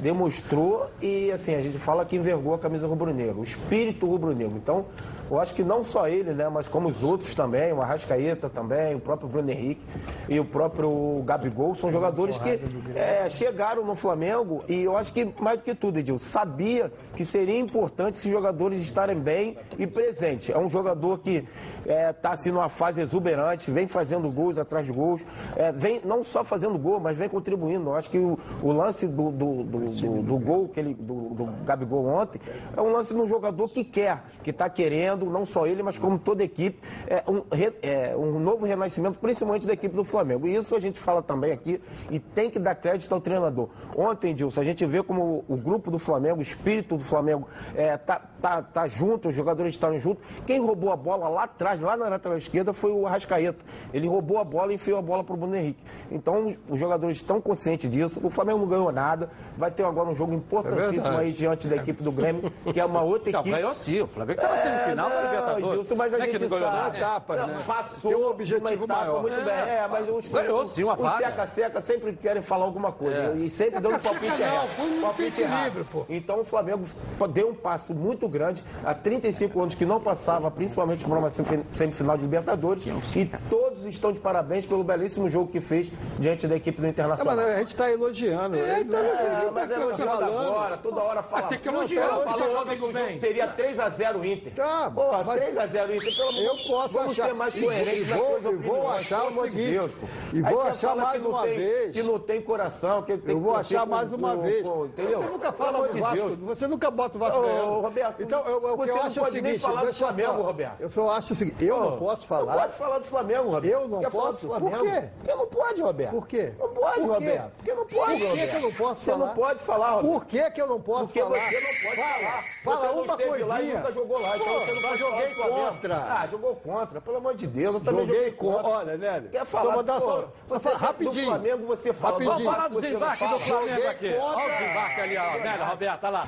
[0.00, 4.56] demonstrou e assim, a gente fala que envergou a camisa rubro-negra, o espírito rubro-negro.
[4.56, 4.86] Então,
[5.30, 8.96] eu acho que não só ele, né, mas como os outros também, o Arrascaeta também,
[8.96, 9.84] o próprio Bruno Henrique
[10.28, 12.60] e o próprio Gabigol, são jogadores que
[12.96, 17.24] é, chegaram no Flamengo e eu acho que, mais do que tudo, Edilson, sabia que
[17.24, 20.50] seria importante esses jogadores estarem bem e presentes.
[20.50, 21.44] É um jogador que
[21.84, 25.24] está assim numa fase exuberante, vem fazendo gols atrás de gols,
[25.56, 27.90] é, vem não só fazendo gol, mas vem contribuindo.
[27.90, 31.30] Eu acho que o, o lance do, do, do, do- do gol que ele, do,
[31.30, 32.40] do Gabigol ontem
[32.76, 35.98] é um lance de um jogador que quer, que está querendo, não só ele, mas
[35.98, 37.42] como toda a equipe, é um,
[37.82, 40.46] é um novo renascimento, principalmente da equipe do Flamengo.
[40.46, 41.80] E isso a gente fala também aqui
[42.10, 43.68] e tem que dar crédito ao treinador.
[43.96, 47.96] Ontem, Dilson, a gente vê como o, grupo do Flamengo, o espírito do Flamengo é,
[47.96, 50.24] tá, tá, tá junto, os jogadores estavam juntos.
[50.46, 53.64] Quem roubou a bola lá atrás, lá na lateral esquerda, foi o Arrascaeta.
[53.92, 55.82] Ele roubou a bola e enfiou a bola para o Bruno Henrique.
[56.10, 58.20] Então, os jogadores estão conscientes disso.
[58.22, 59.30] O Flamengo não ganhou nada.
[59.56, 61.24] Vai ter agora um jogo importantíssimo verdade.
[61.26, 63.54] aí diante da equipe do Grêmio, que é uma outra Não, equipe.
[63.56, 64.00] ganhou sim.
[64.00, 65.70] O Flamengo está na semifinal da É, não, Libertadores.
[65.72, 66.98] Edilson, mas a é que gente sabe.
[67.00, 67.58] Não, né?
[67.66, 69.22] Passou Tem um uma objetivo etapa maior.
[69.22, 69.54] muito bem.
[69.54, 71.26] É, mas os, Ganhou sim uma os vaga.
[71.26, 73.34] seca-seca sempre querem falar alguma coisa.
[73.34, 75.00] E sempre dando palpite não, errado.
[75.00, 75.86] palpite errado.
[75.92, 76.04] pô.
[76.08, 76.84] Então o Flamengo
[77.32, 78.62] deu um passo muito grande.
[78.84, 82.84] Há 35 anos que não passava, principalmente por uma semif- semifinal de Libertadores.
[82.86, 86.90] E todos estão de parabéns pelo belíssimo jogo que fez diante da equipe do É,
[86.90, 87.36] Internacional.
[87.36, 88.56] mas a gente está elogiando.
[88.56, 89.46] É, Ele- tá elogiando.
[89.46, 91.46] É, mas é tá elogiando agora, toda hora fala.
[91.48, 93.18] Tem que você falando tá ontem que o jogo bem.
[93.18, 94.52] seria 3x0 Inter.
[94.54, 98.10] Tá, Pô, mas- 3x0 Inter, pelo amor Eu posso Vamos achar- ser mais coerentes e
[98.10, 100.06] nas vou- suas e vou opiniões, achar o amor de Deus, pô.
[100.32, 101.92] e vou achar mais que não uma tem- vez.
[101.92, 104.66] Que não tem coração, que tem Eu vou achar mais uma vez.
[104.66, 105.18] entendeu?
[105.22, 106.36] Você nunca fala do de Vasco, Deus.
[106.38, 107.80] você nunca bota o Vasco Ô, ganhando.
[107.80, 109.94] Roberto, então, eu, eu, você eu não acho é o pode nem seguinte, falar do
[109.94, 110.42] Flamengo.
[110.42, 110.80] Roberto.
[110.80, 112.52] Eu só acho o seguinte, eu não posso falar.
[112.54, 113.72] Não pode falar do Flamengo, Roberto.
[113.80, 114.46] Eu não Quer falar do posso?
[114.46, 114.70] Flamengo?
[114.78, 115.08] Por quê?
[115.18, 116.10] Porque não pode, Roberto.
[116.10, 116.52] Por quê?
[116.58, 117.00] Não pode?
[117.00, 117.52] Roberto.
[117.56, 118.54] Porque não pode, Por que Roberto.
[118.54, 119.26] eu não posso Você falar?
[119.26, 120.12] não pode falar, Roberto.
[120.12, 121.38] Por que, que eu não posso Porque falar?
[121.38, 122.44] você não pode fala, falar.
[122.64, 123.46] Fala você não uma coisinha.
[123.46, 124.36] lá e nunca jogou lá.
[124.36, 125.66] Então Pô, você não pode Flamengo.
[125.72, 125.96] contra.
[126.20, 127.00] Ah, jogou contra.
[127.00, 128.68] Pelo amor de Deus, eu também Joguei joguei contra.
[128.70, 131.24] Olha, Nélio, Quer só falar vou dar pô, só- só você rapidinho.
[131.24, 132.12] Do Flamengo você fala.
[132.12, 132.36] Rapidinho.
[132.36, 134.14] Vamos falar do desembarque do Flamengo aqui.
[134.14, 135.32] Olha o desembarque ali, ó.
[135.38, 136.26] Nélio Roberto, olha lá.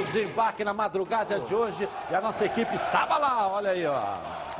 [0.00, 1.88] O desembarque na madrugada de hoje.
[2.10, 4.51] E a nossa equipe estava lá, olha aí, ó.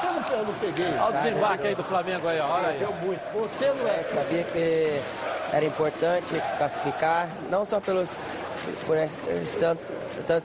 [0.00, 0.86] Você não, eu não peguei.
[0.86, 2.40] Olha o desembarque aí do Flamengo aí.
[2.40, 2.86] Olha aí.
[3.34, 5.00] Você não é, sabia que
[5.52, 8.08] era importante classificar, não só pelos
[8.86, 9.80] por esse esse tanto,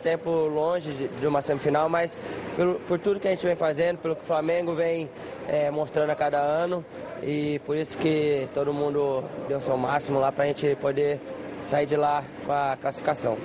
[0.02, 2.18] tempo longe de, de uma semifinal, mas
[2.56, 5.10] pelo, por tudo que a gente vem fazendo, pelo que o Flamengo vem
[5.48, 6.86] eh, mostrando a cada ano
[7.24, 11.20] e por isso que todo mundo deu o seu máximo lá para a gente poder
[11.66, 13.38] sair de lá com a classificação.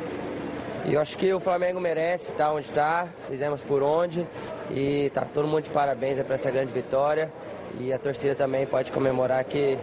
[0.84, 4.26] E eu acho que o Flamengo merece estar onde está, fizemos por onde
[4.70, 7.32] e tá todo mundo de parabéns para essa grande vitória
[7.78, 9.78] e a torcida também pode comemorar que,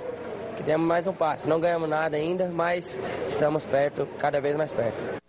[0.57, 1.47] que demos mais um passo.
[1.47, 5.22] Não ganhamos nada ainda, mas estamos perto, cada vez mais perto.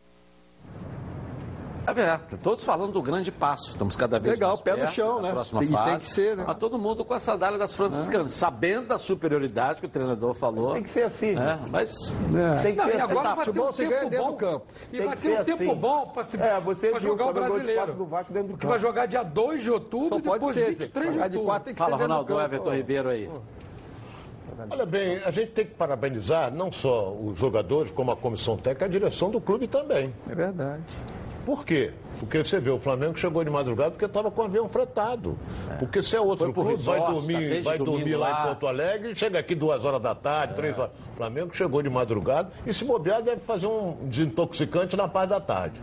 [1.87, 3.69] É verdade, todos falando do grande passo.
[3.71, 5.31] Estamos cada vez Legal, mais pé no chão, né?
[5.33, 6.05] próxima Tem- tem fase.
[6.05, 6.45] que ser, né?
[6.47, 10.73] Mas todo mundo com a sandália das franciscanas, sabendo da superioridade que o treinador falou.
[10.73, 11.59] Tem que ser assim, né?
[11.71, 11.95] Mas
[12.35, 12.63] É.
[12.63, 13.13] Tem que Não, ser e assim.
[13.13, 14.31] agora vai ter Futebol um tempo dentro bom.
[14.33, 14.67] do campo.
[14.93, 15.75] E Tem vai que ter um ser tempo assim.
[15.81, 17.93] bom para se É, você pra jogar o brasileiro.
[17.93, 18.71] do Vasco dentro do que campo.
[18.71, 20.69] vai jogar dia 2 de outubro Só e depois ser.
[20.71, 21.45] 23 de outubro.
[21.45, 22.41] quatro tem que fala, ser Ronaldo campo.
[22.41, 23.31] Everton Ribeiro aí.
[24.71, 28.85] Olha bem, a gente tem que parabenizar não só os jogadores, como a comissão técnica,
[28.85, 30.15] a direção do clube também.
[30.31, 30.83] É verdade.
[31.45, 31.93] Por quê?
[32.19, 35.39] Porque você vê, o Flamengo chegou de madrugada porque estava com o avião fretado.
[35.79, 38.29] Porque se é outro clube, vai resort, tá dormir, desde vai dormir lá.
[38.29, 38.41] lá.
[38.41, 40.93] em Porto Alegre e chega aqui duas horas da tarde, três horas.
[41.13, 45.41] O Flamengo chegou de madrugada e se bobear deve fazer um desintoxicante na parte da
[45.41, 45.81] tarde.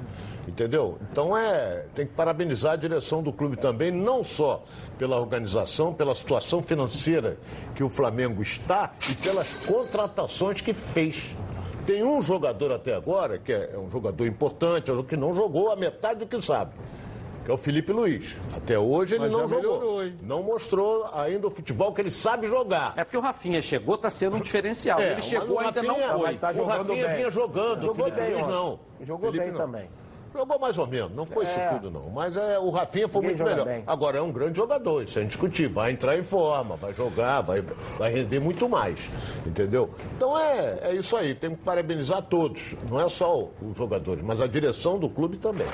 [0.48, 0.98] Entendeu?
[1.12, 4.64] Então é, tem que parabenizar a direção do clube também, não só
[4.98, 7.38] pela organização, pela situação financeira
[7.76, 11.36] que o Flamengo está e pelas contratações que fez.
[11.86, 16.20] Tem um jogador até agora, que é um jogador importante, que não jogou a metade
[16.20, 16.72] do que sabe,
[17.44, 18.36] que é o Felipe Luiz.
[18.56, 19.58] Até hoje ele Mas não jogou.
[19.58, 20.16] melhorou, hein?
[20.22, 22.94] Não mostrou ainda o futebol que ele sabe jogar.
[22.96, 25.00] É porque o Rafinha chegou, tá sendo um diferencial.
[25.00, 26.22] É, Ele chegou, o ainda Rafinha- não foi.
[26.28, 27.16] Mas tá o jogando Rafinha bem.
[27.18, 28.80] vinha jogando, Jogou o Felipe bem Luiz não.
[29.02, 29.58] Jogou Felipe bem não.
[29.66, 29.90] também.
[30.34, 31.70] Jogou mais ou menos, não foi isso É.
[31.70, 32.10] tudo não.
[32.10, 33.66] Mas é, o Rafinha foi Ninguém muito melhor.
[33.66, 33.84] bem.
[33.86, 35.74] Agora é um grande jogador, isso é indiscutível.
[35.76, 37.62] Vai entrar em forma, vai jogar, vai,
[37.98, 39.10] vai render muito mais.
[39.46, 39.94] Entendeu?
[40.16, 42.76] Então é, é isso aí, tem que parabenizar todos.
[42.90, 45.68] Não é só os jogadores, mas a direção do clube também.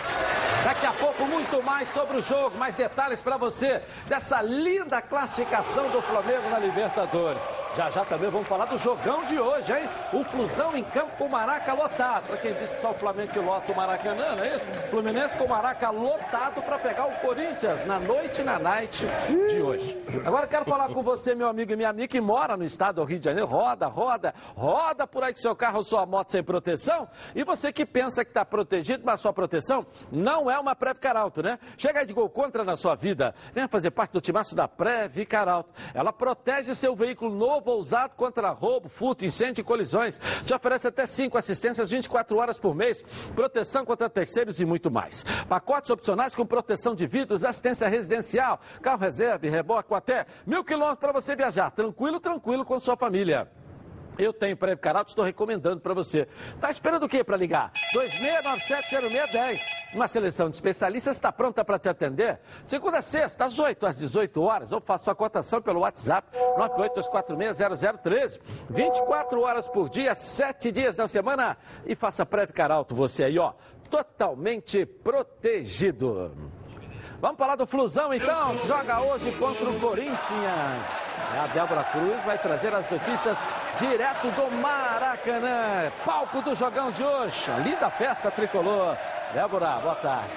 [0.63, 5.87] Daqui a pouco, muito mais sobre o jogo, mais detalhes para você dessa linda classificação
[5.91, 7.41] do Flamengo na Libertadores.
[7.77, 9.87] Já já também vamos falar do jogão de hoje, hein?
[10.11, 12.25] O Flusão em campo com o Maraca lotado.
[12.25, 14.65] Para quem disse que só o Flamengo que lota o Maracanã, não é isso?
[14.89, 19.05] Fluminense com o Maraca lotado para pegar o Corinthians na noite na night
[19.47, 19.95] de hoje.
[20.25, 23.03] Agora quero falar com você, meu amigo e minha amiga, que mora no estado do
[23.03, 23.47] Rio de Janeiro.
[23.47, 27.07] Roda, roda, roda por aí com seu carro sua moto sem proteção.
[27.35, 31.43] E você que pensa que está protegido, mas sua proteção não é uma Prev Caralto,
[31.43, 31.59] né?
[31.77, 33.35] Chega aí de gol contra na sua vida.
[33.53, 35.69] Venha fazer parte do timaço da Prev Caralto.
[35.93, 40.19] Ela protege seu veículo novo ou usado contra roubo, furto, incêndio e colisões.
[40.45, 43.03] Te oferece até 5 assistências 24 horas por mês,
[43.35, 45.23] proteção contra terceiros e muito mais.
[45.47, 50.63] Pacotes opcionais com proteção de vidros, assistência residencial, carro reserva e reboque com até mil
[50.63, 51.71] quilômetros para você viajar.
[51.71, 53.49] Tranquilo, tranquilo com sua família.
[54.17, 56.27] Eu tenho Prévio Carato, estou recomendando para você.
[56.59, 57.71] Tá esperando o quê para ligar?
[57.93, 59.61] 26970610.
[59.93, 62.39] Uma seleção de especialistas está pronta para te atender.
[62.65, 66.27] Segunda a sexta, às 8 às 18 horas, ou faça sua cotação pelo WhatsApp
[66.57, 68.39] 982460013.
[68.69, 71.57] 24 horas por dia, 7 dias na semana.
[71.85, 73.53] E faça Prévio Caralto, você aí, ó,
[73.89, 76.31] totalmente protegido.
[77.19, 80.87] Vamos falar do Flusão então, joga hoje contra o Corinthians.
[81.35, 83.37] É, A Débora Cruz vai trazer as notícias
[83.79, 87.43] direto do Maracanã, palco do jogão de hoje.
[87.63, 88.95] Linda festa tricolor.
[89.33, 90.29] Débora, boa tarde.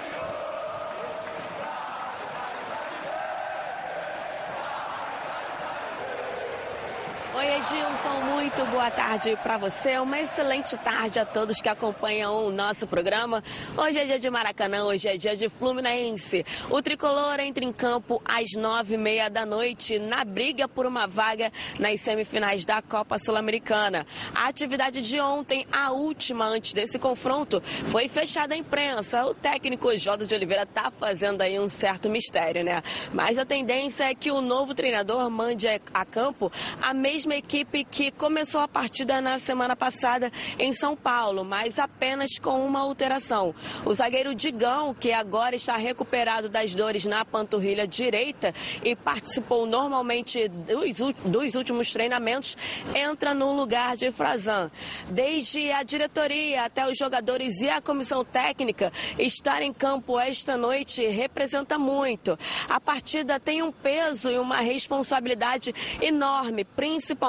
[7.40, 9.98] Oi, Edilson, muito boa tarde para você.
[9.98, 13.42] Uma excelente tarde a todos que acompanham o nosso programa.
[13.78, 16.44] Hoje é dia de Maracanã, hoje é dia de Fluminense.
[16.68, 21.06] O tricolor entra em campo às nove e meia da noite na briga por uma
[21.06, 24.06] vaga nas semifinais da Copa Sul-Americana.
[24.34, 29.24] A atividade de ontem, a última antes desse confronto, foi fechada à imprensa.
[29.24, 32.82] O técnico Jodo de Oliveira está fazendo aí um certo mistério, né?
[33.14, 38.10] Mas a tendência é que o novo treinador mande a campo a mesma equipe que
[38.10, 43.54] começou a partida na semana passada em São Paulo, mas apenas com uma alteração.
[43.84, 50.48] O zagueiro Digão, que agora está recuperado das dores na panturrilha direita e participou normalmente
[50.48, 52.56] dos, dos últimos treinamentos,
[52.94, 54.70] entra no lugar de Frazan.
[55.08, 61.06] Desde a diretoria até os jogadores e a comissão técnica estar em campo esta noite
[61.06, 62.38] representa muito.
[62.68, 67.19] A partida tem um peso e uma responsabilidade enorme, principalmente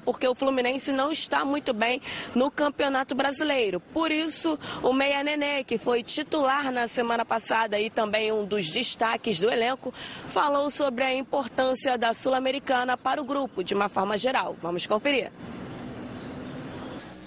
[0.00, 2.02] porque o Fluminense não está muito bem
[2.34, 3.80] no Campeonato Brasileiro.
[3.80, 8.68] Por isso, o Meia Nenê, que foi titular na semana passada e também um dos
[8.68, 14.18] destaques do elenco, falou sobre a importância da Sul-Americana para o grupo, de uma forma
[14.18, 14.56] geral.
[14.60, 15.30] Vamos conferir.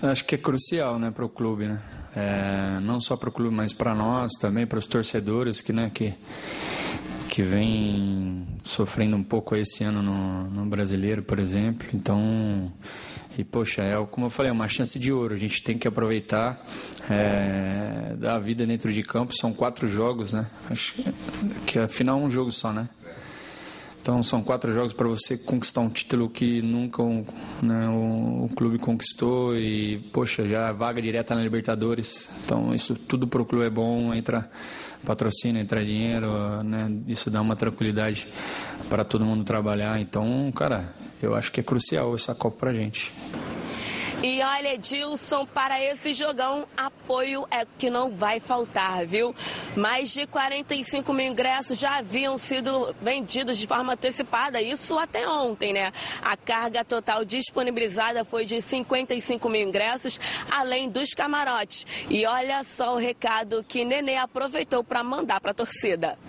[0.02, 1.82] Acho que é crucial, né, para o clube, né?
[2.16, 5.92] É, não só para o clube, mas para nós também, para os torcedores que, né,
[5.94, 6.16] que
[7.30, 11.88] que vem sofrendo um pouco esse ano no, no brasileiro, por exemplo.
[11.94, 12.72] Então,
[13.38, 15.34] e poxa, é como eu falei, é uma chance de ouro.
[15.36, 16.60] A gente tem que aproveitar
[17.10, 19.34] é, da vida dentro de campo.
[19.36, 20.48] São quatro jogos, né?
[20.70, 20.96] Acho
[21.66, 22.90] que- afinal é um jogo só, né?
[24.02, 27.24] Então são quatro jogos para você conquistar um título que nunca um,
[27.62, 32.28] né, o, o clube conquistou e poxa já vaga direta na Libertadores.
[32.44, 34.14] Então isso tudo para o clube é bom.
[34.14, 34.50] Entra
[35.06, 36.92] patrocínio, entra dinheiro, né?
[37.08, 38.28] Isso dá uma tranquilidade
[38.90, 40.00] para todo mundo trabalhar.
[40.00, 43.14] Então cara, eu acho que é crucial essa Copa para gente.
[44.22, 49.34] E olha, Edilson, para esse jogão, apoio é que não vai faltar, viu?
[49.78, 55.72] Mais de 45 mil ingressos já haviam sido vendidos de forma antecipada, isso até ontem,
[55.72, 55.94] né?
[56.22, 60.20] A carga total disponibilizada foi de 55 mil ingressos,
[60.52, 61.88] além dos camarotes.
[62.10, 66.20] E olha só o recado que Nenê aproveitou para mandar para a torcida.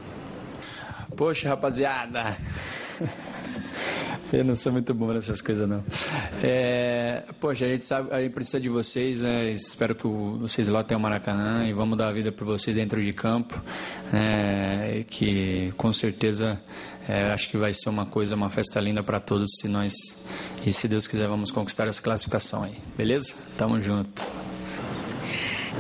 [1.16, 2.36] Poxa, rapaziada.
[4.32, 5.82] Eu não sou muito bom nessas coisas, não.
[6.42, 9.50] É, poxa, a gente sabe, a gente precisa de vocês, né?
[9.50, 13.12] Espero que vocês lotem o Maracanã e vamos dar a vida por vocês dentro de
[13.12, 13.60] campo.
[14.12, 16.60] É, que com certeza
[17.08, 19.94] é, acho que vai ser uma coisa, uma festa linda para todos se nós
[20.64, 23.34] e se Deus quiser vamos conquistar essa classificação aí, beleza?
[23.56, 24.22] Tamo junto.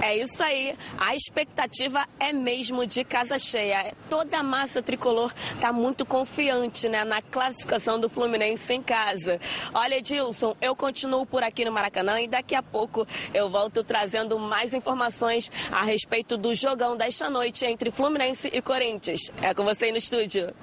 [0.02, 0.76] É isso aí.
[0.98, 3.92] A expectativa é mesmo de casa cheia.
[4.08, 9.38] Toda a massa tricolor está muito confiante né, na classificação do Fluminense em casa.
[9.74, 14.38] Olha, Edilson, eu continuo por aqui no Maracanã e daqui a pouco eu volto trazendo
[14.38, 19.30] mais informações a respeito do jogão desta noite entre Fluminense e Corinthians.
[19.42, 20.54] É com você aí no estúdio.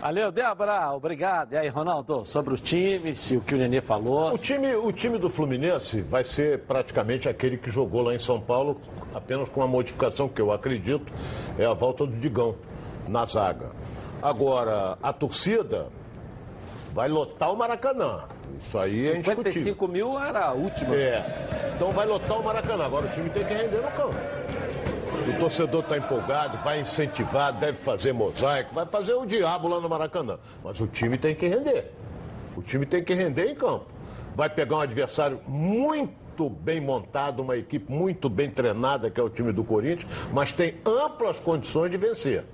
[0.00, 1.54] Valeu, Débora, obrigado.
[1.54, 4.32] E aí, Ronaldo, sobre os times e o que o Nenê falou.
[4.32, 8.40] O time, o time do Fluminense vai ser praticamente aquele que jogou lá em São
[8.40, 8.80] Paulo,
[9.12, 11.12] apenas com uma modificação que eu acredito
[11.58, 12.54] é a volta do Digão
[13.08, 13.72] na zaga.
[14.22, 15.88] Agora, a torcida
[16.94, 18.24] vai lotar o Maracanã.
[18.58, 20.94] Isso aí é 55 mil era a última.
[20.94, 21.72] É.
[21.74, 22.84] Então vai lotar o Maracanã.
[22.84, 24.37] Agora o time tem que render no campo.
[25.28, 29.86] O torcedor está empolgado, vai incentivar, deve fazer mosaico, vai fazer o diabo lá no
[29.86, 30.38] Maracanã.
[30.64, 31.92] Mas o time tem que render.
[32.56, 33.86] O time tem que render em campo.
[34.34, 39.28] Vai pegar um adversário muito bem montado, uma equipe muito bem treinada, que é o
[39.28, 42.44] time do Corinthians, mas tem amplas condições de vencer.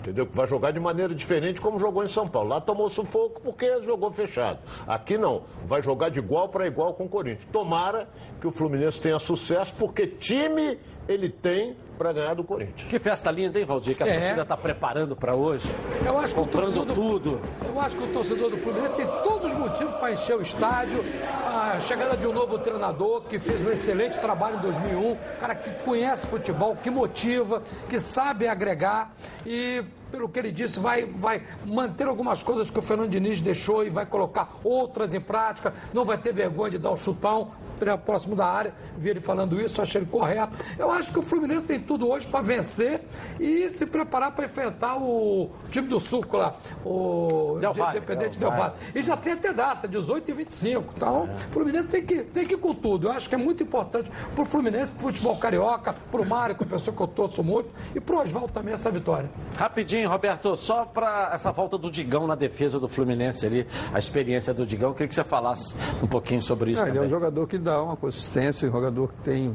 [0.00, 0.26] Entendeu?
[0.26, 2.48] Que vai jogar de maneira diferente como jogou em São Paulo.
[2.48, 4.58] Lá tomou sufoco porque jogou fechado.
[4.86, 5.42] Aqui não.
[5.66, 7.46] Vai jogar de igual para igual com o Corinthians.
[7.52, 8.08] Tomara
[8.40, 10.78] que o Fluminense tenha sucesso, porque time
[11.12, 12.88] ele tem para ganhar do Corinthians.
[12.88, 13.96] Que festa linda, hein, Valdir?
[13.96, 14.18] Que a É.
[14.18, 15.68] torcida está preparando para hoje.
[16.06, 17.40] Eu acho que o comprando torcedor do, tudo.
[17.66, 21.04] Eu acho que o torcedor do Fluminense tem todos os motivos para encher o estádio.
[21.44, 25.70] A chegada de um novo treinador que fez um excelente trabalho em 2001, cara que
[25.84, 29.12] conhece futebol, que motiva, que sabe agregar
[29.44, 33.84] e pelo que ele disse, vai, vai manter algumas coisas que o Fernando Diniz deixou
[33.84, 35.72] e vai colocar outras em prática.
[35.92, 38.74] Não vai ter vergonha de dar o chutão pra- próximo da área.
[38.96, 40.56] Vi ele falando isso, achei ele correto.
[40.78, 43.02] Eu acho que o Fluminense tem tudo hoje para vencer
[43.38, 48.50] e se preparar para enfrentar o time do Suco lá, o Del Valle, Independente Del
[48.50, 48.74] Del Valle.
[48.94, 50.92] E já tem até data, 18 e 25.
[50.96, 53.08] Então, o Fluminense tem que, tem que ir com tudo.
[53.08, 56.26] Eu acho que é muito importante para o Fluminense, para o futebol carioca, para o
[56.26, 58.90] Mário, que é uma pessoa que eu torço muito, e para o Oswaldo também essa
[58.90, 59.28] vitória.
[59.56, 64.52] Rapidinho, Roberto, só para essa volta do Digão na defesa do Fluminense ali, a experiência
[64.52, 67.46] do Digão, queria que você falasse um pouquinho sobre isso Ah, ele é um jogador
[67.46, 69.54] que dá uma consistência, um jogador que tem,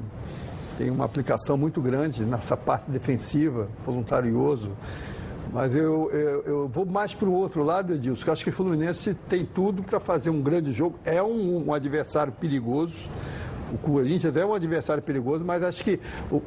[0.77, 4.71] tem uma aplicação muito grande nessa parte defensiva, voluntarioso.
[5.53, 8.49] Mas eu, eu, eu vou mais para o outro lado, Edilson, que eu acho que
[8.49, 10.99] o Fluminense tem tudo para fazer um grande jogo.
[11.05, 12.95] É um, um adversário perigoso.
[13.75, 15.99] O Corinthians é um adversário perigoso, mas acho que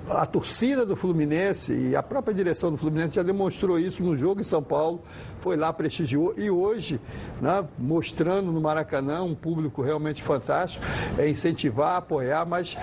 [0.09, 4.41] a torcida do Fluminense e a própria direção do Fluminense já demonstrou isso no jogo
[4.41, 5.03] em São Paulo,
[5.41, 6.99] foi lá, prestigiou e hoje,
[7.41, 10.83] né, mostrando no Maracanã um público realmente fantástico,
[11.19, 12.77] é incentivar, apoiar, mas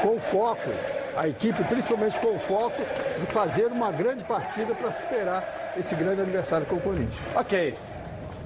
[0.00, 0.70] com foco,
[1.16, 2.80] a equipe principalmente com foco
[3.18, 7.16] de fazer uma grande partida para superar esse grande adversário que é o Corinthians.
[7.34, 7.74] Ok.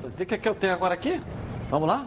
[0.03, 1.21] O que, que eu tenho agora aqui?
[1.69, 2.07] Vamos lá?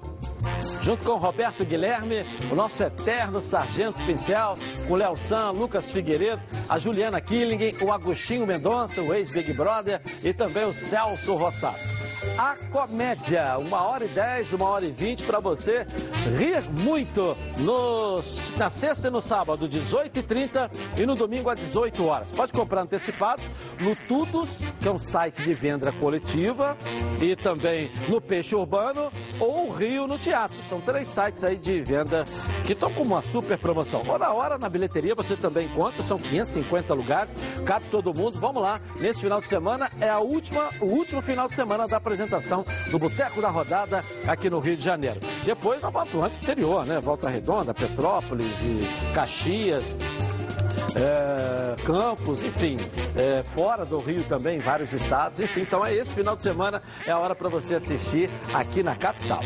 [0.83, 2.19] junto com o Roberto Guilherme,
[2.51, 4.55] o nosso eterno sargento pincel,
[4.87, 10.01] com o Léo San, Lucas Figueiredo, a Juliana Killing, o Agostinho Mendonça, o ex-Big Brother
[10.25, 11.96] e também o Celso Rossato.
[12.39, 15.87] A Comédia, uma hora e dez, uma hora e vinte para você
[16.37, 18.17] rir muito no,
[18.57, 22.29] na sexta e no sábado, 18 e 30 e no domingo às 18 horas.
[22.31, 23.43] Pode comprar antecipado
[23.81, 24.49] no Tudos,
[24.81, 26.77] que é um site de venda coletiva,
[27.21, 29.09] e também no Peixe Urbano
[29.41, 30.57] ou Rio no Teatro.
[30.69, 32.25] São três sites aí de venda
[32.65, 34.03] que estão com uma super promoção.
[34.07, 37.33] Ou na hora, na bilheteria, você também encontra, são 550 lugares,
[37.65, 38.39] cabe todo mundo.
[38.39, 42.01] Vamos lá, nesse final de semana é a última, o último final de semana da
[42.07, 45.19] apresentação do Boteco da Rodada aqui no Rio de Janeiro.
[45.45, 47.01] Depois vamos para o interior, né?
[47.01, 49.97] Volta Redonda, Petrópolis e Caxias.
[50.94, 52.77] É, Campos, enfim,
[53.16, 57.12] é, fora do Rio também, vários estados, enfim, então é esse final de semana, é
[57.12, 59.38] a hora para você assistir aqui na capital.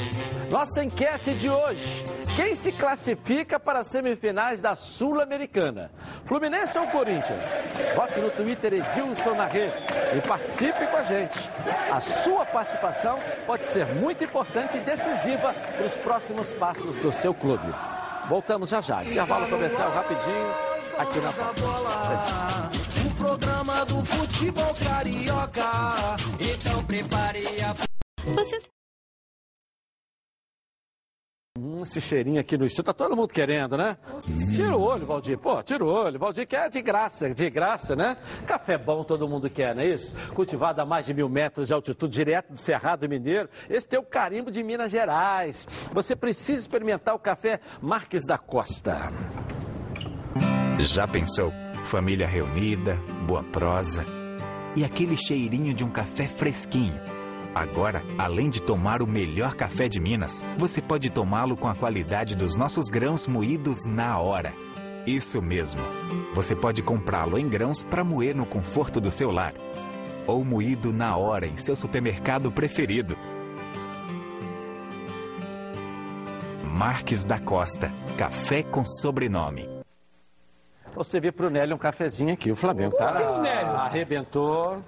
[0.50, 2.04] Nossa enquete de hoje:
[2.36, 5.90] quem se classifica para as semifinais da Sul-Americana?
[6.24, 7.58] Fluminense ou Corinthians?
[7.94, 9.82] Vote no Twitter Edilson na rede
[10.16, 11.50] e participe com a gente.
[11.90, 17.34] A sua participação pode ser muito importante e decisiva para os próximos passos do seu
[17.34, 17.72] clube.
[18.30, 19.02] Voltamos já já.
[19.02, 20.54] Intervalo comercial rapidinho
[20.98, 22.70] aqui na bola.
[23.04, 26.16] O programa do futebol carioca.
[26.38, 27.72] Então prepare a.
[28.32, 28.60] Você
[31.62, 33.98] Hum, esse cheirinho aqui no estúdio, tá todo mundo querendo, né?
[34.54, 35.38] Tira o olho, Valdir.
[35.38, 36.18] Pô, tira o olho.
[36.18, 38.16] Valdir quer de graça, de graça, né?
[38.46, 40.16] Café bom todo mundo quer, não é isso?
[40.34, 43.50] Cultivado a mais de mil metros de altitude, direto do Cerrado Mineiro.
[43.68, 45.66] Esse tem o carimbo de Minas Gerais.
[45.92, 49.10] Você precisa experimentar o café Marques da Costa.
[50.78, 51.52] Já pensou?
[51.84, 52.94] Família reunida,
[53.26, 54.06] boa prosa
[54.76, 57.19] e aquele cheirinho de um café fresquinho.
[57.54, 62.36] Agora, além de tomar o melhor café de Minas, você pode tomá-lo com a qualidade
[62.36, 64.52] dos nossos grãos moídos na hora.
[65.06, 65.80] Isso mesmo.
[66.34, 69.54] Você pode comprá-lo em grãos para moer no conforto do seu lar
[70.26, 73.16] ou moído na hora em seu supermercado preferido.
[76.64, 79.68] Marques da Costa, café com sobrenome.
[80.94, 82.50] Você vê pro Nélio um cafezinho aqui.
[82.50, 83.72] O Flamengo tá Nélio.
[83.72, 84.82] arrebentou.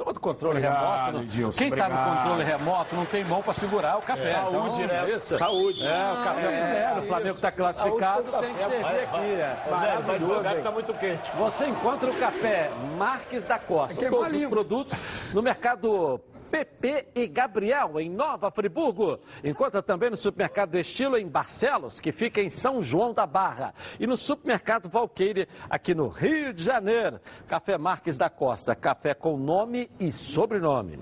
[0.00, 1.24] Toma do controle Obrigado, remoto.
[1.24, 4.32] Edilson, Quem tá no controle remoto não tem mão para segurar o café.
[4.32, 5.10] Saúde, então, né?
[5.10, 5.36] isso.
[5.36, 5.86] Saúde.
[5.86, 7.00] É, o café É, zero.
[7.00, 9.02] O Flamengo está classificado, Saúde tem que servir café.
[9.02, 9.10] aqui.
[9.10, 9.56] Vai, é.
[9.68, 11.30] vai, vai, vai que tá muito quente.
[11.36, 14.98] Você encontra o café Marques da Costa, é todos os produtos
[15.34, 16.18] no mercado
[16.50, 19.20] PP e Gabriel, em Nova Friburgo.
[19.44, 23.72] Encontra também no supermercado Estilo em Barcelos, que fica em São João da Barra.
[23.98, 27.20] E no supermercado Valqueire, aqui no Rio de Janeiro.
[27.46, 30.98] Café Marques da Costa, café com nome e sobrenome.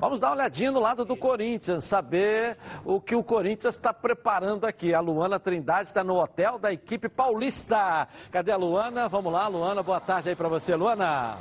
[0.00, 4.64] Vamos dar uma olhadinha no lado do Corinthians, saber o que o Corinthians está preparando
[4.64, 4.94] aqui.
[4.94, 8.08] A Luana Trindade está no hotel da equipe paulista.
[8.30, 9.10] Cadê a Luana?
[9.10, 11.36] Vamos lá, Luana, boa tarde aí para você, Luana.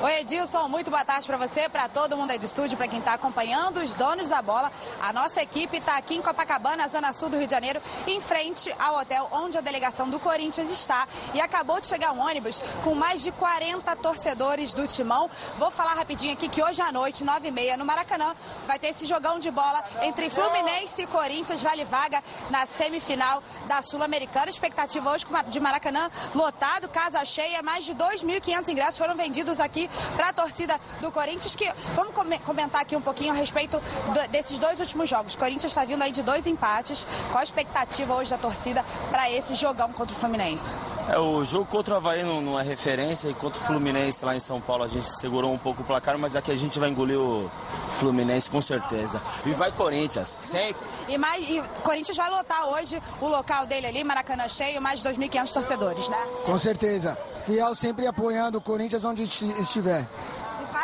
[0.00, 3.00] Oi, Edilson, muito boa tarde para você, para todo mundo aí do estúdio, para quem
[3.00, 4.70] está acompanhando, os donos da bola.
[5.02, 8.72] A nossa equipe está aqui em Copacabana, zona sul do Rio de Janeiro, em frente
[8.78, 11.04] ao hotel onde a delegação do Corinthians está.
[11.34, 15.28] E acabou de chegar um ônibus com mais de 40 torcedores do Timão.
[15.58, 18.36] Vou falar rapidinho aqui que hoje à noite, 9h30, no Maracanã,
[18.68, 23.82] vai ter esse jogão de bola entre Fluminense e Corinthians, vale vaga na semifinal da
[23.82, 24.48] Sul-Americana.
[24.48, 30.28] Expectativa hoje de Maracanã lotado, casa cheia, mais de 2.500 ingressos foram vendidos aqui para
[30.28, 34.58] a torcida do Corinthians, que vamos come- comentar aqui um pouquinho a respeito do- desses
[34.58, 35.34] dois últimos jogos.
[35.34, 37.06] O Corinthians está vindo aí de dois empates.
[37.30, 40.70] Qual a expectativa hoje da torcida para esse jogão contra o Fluminense?
[41.10, 44.36] É, o jogo contra o Havaí não, não é referência e contra o Fluminense lá
[44.36, 46.90] em São Paulo a gente segurou um pouco o placar, mas aqui a gente vai
[46.90, 47.50] engolir o
[47.92, 49.20] Fluminense com certeza.
[49.46, 50.76] E vai Corinthians, sempre.
[51.08, 55.02] E mais, e o Corinthians vai lotar hoje o local dele ali, Maracanã cheio, mais
[55.02, 56.18] de 2.500 torcedores, né?
[56.44, 57.16] Com certeza.
[57.46, 60.06] Fiel sempre apoiando o Corinthians onde esti- estiver.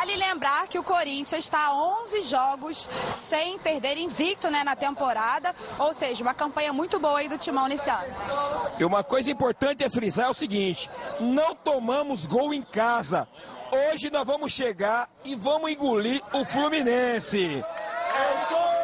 [0.05, 5.51] Vale lembrar que o Corinthians está a 11 jogos sem perder invicto né, na temporada,
[5.79, 8.13] ou seja, uma campanha muito boa aí do Timão nesse ano.
[8.77, 13.27] E uma coisa importante é frisar o seguinte: não tomamos gol em casa.
[13.71, 17.63] Hoje nós vamos chegar e vamos engolir o Fluminense.
[17.63, 18.75] Eu sou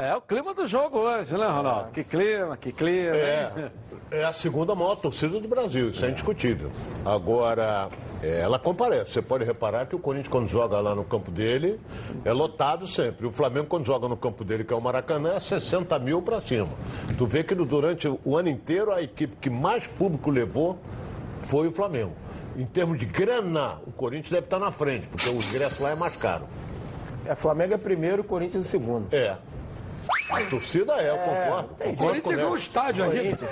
[0.00, 1.90] é o clima do jogo hoje, né, Ronaldo?
[1.90, 3.16] Que clima, que clima.
[3.16, 3.70] É,
[4.12, 6.70] é a segunda maior torcida do Brasil, isso é, indiscutível.
[7.04, 7.88] Agora,
[8.22, 9.10] é, ela comparece.
[9.10, 11.80] Você pode reparar que o Corinthians, quando joga lá no campo dele,
[12.24, 13.26] é lotado sempre.
[13.26, 16.40] O Flamengo, quando joga no campo dele, que é o Maracanã, é 60 mil para
[16.40, 16.68] cima.
[17.18, 20.78] Tu vê que durante o ano inteiro, a equipe que mais público levou
[21.40, 22.12] foi o Flamengo.
[22.56, 25.96] Em termos de grana, o Corinthians deve estar na frente, porque o ingresso lá é
[25.96, 26.46] mais caro.
[27.26, 29.12] É, Flamengo é primeiro, Corinthians é segundo.
[29.12, 29.36] É.
[30.30, 31.70] A torcida é, eu concordo.
[31.84, 33.46] O Corinthians ganhou o estádio ainda.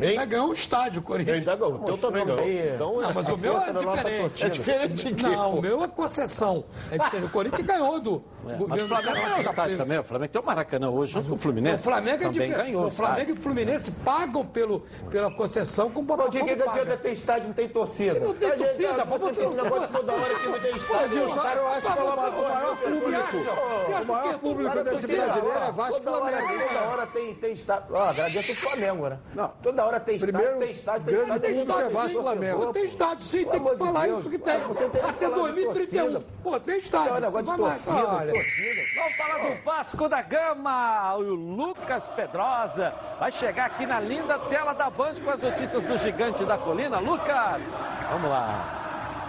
[0.00, 1.38] Ainda ganhou o estádio, o Corinthians.
[1.38, 1.74] Ainda ganhou.
[1.74, 2.48] O teu também ganhou.
[2.74, 4.44] Então, não, mas o meu é diferente.
[4.44, 6.64] É diferente de quê, Não, o meu é concessão.
[6.90, 7.26] É diferente.
[7.26, 9.34] O Corinthians ganhou do Mas governo o Flamengo federal.
[9.34, 9.98] tem estádio também.
[9.98, 11.82] O Flamengo tem o Maracanã hoje, junto com o Fluminense.
[11.86, 12.56] O Flamengo é diferente.
[12.56, 14.80] ganhou O Flamengo e o Fluminense pagam pelo,
[15.10, 16.96] pela concessão com o Pô, de Botafogo que adianta paga.
[16.98, 18.20] ter estádio não tem torcida?
[18.20, 19.86] Não tem Mas, torcida, pô, você tem não sabe.
[19.92, 21.28] toda hora que não tem estádio.
[21.30, 23.16] O cara eu acho mas que é uma o maior Você público.
[23.16, 23.38] acha?
[23.86, 25.06] Você acha O maior que é público Cara, desse
[25.76, 26.68] Vasco toda hora, Flamengo.
[26.68, 27.86] toda hora tem, tem estádio.
[27.94, 29.18] Ó, agradeço o Flamengo, né?
[29.34, 29.48] Não.
[29.62, 31.56] Toda hora tem estádio, Primeiro, tem estádio, tem estádio.
[31.56, 32.66] público é Vasco e Flamengo.
[32.66, 34.18] Pô, tem estádio, sim, tem que falar Deus.
[34.20, 34.58] isso que tem.
[34.60, 36.02] Você tem Até falar de 2031.
[36.12, 36.24] torcida.
[36.42, 37.12] Pô, tem estádio.
[37.12, 38.32] Não, negócio de torcida, Olha.
[38.32, 38.80] torcida.
[38.96, 41.14] Vamos falar do Vasco da Gama.
[41.16, 45.96] O Lucas Pedrosa vai chegar aqui na linda tela da Band com as notícias do
[45.98, 46.98] Gigante da Colina.
[46.98, 47.62] Lucas,
[48.10, 48.85] vamos lá.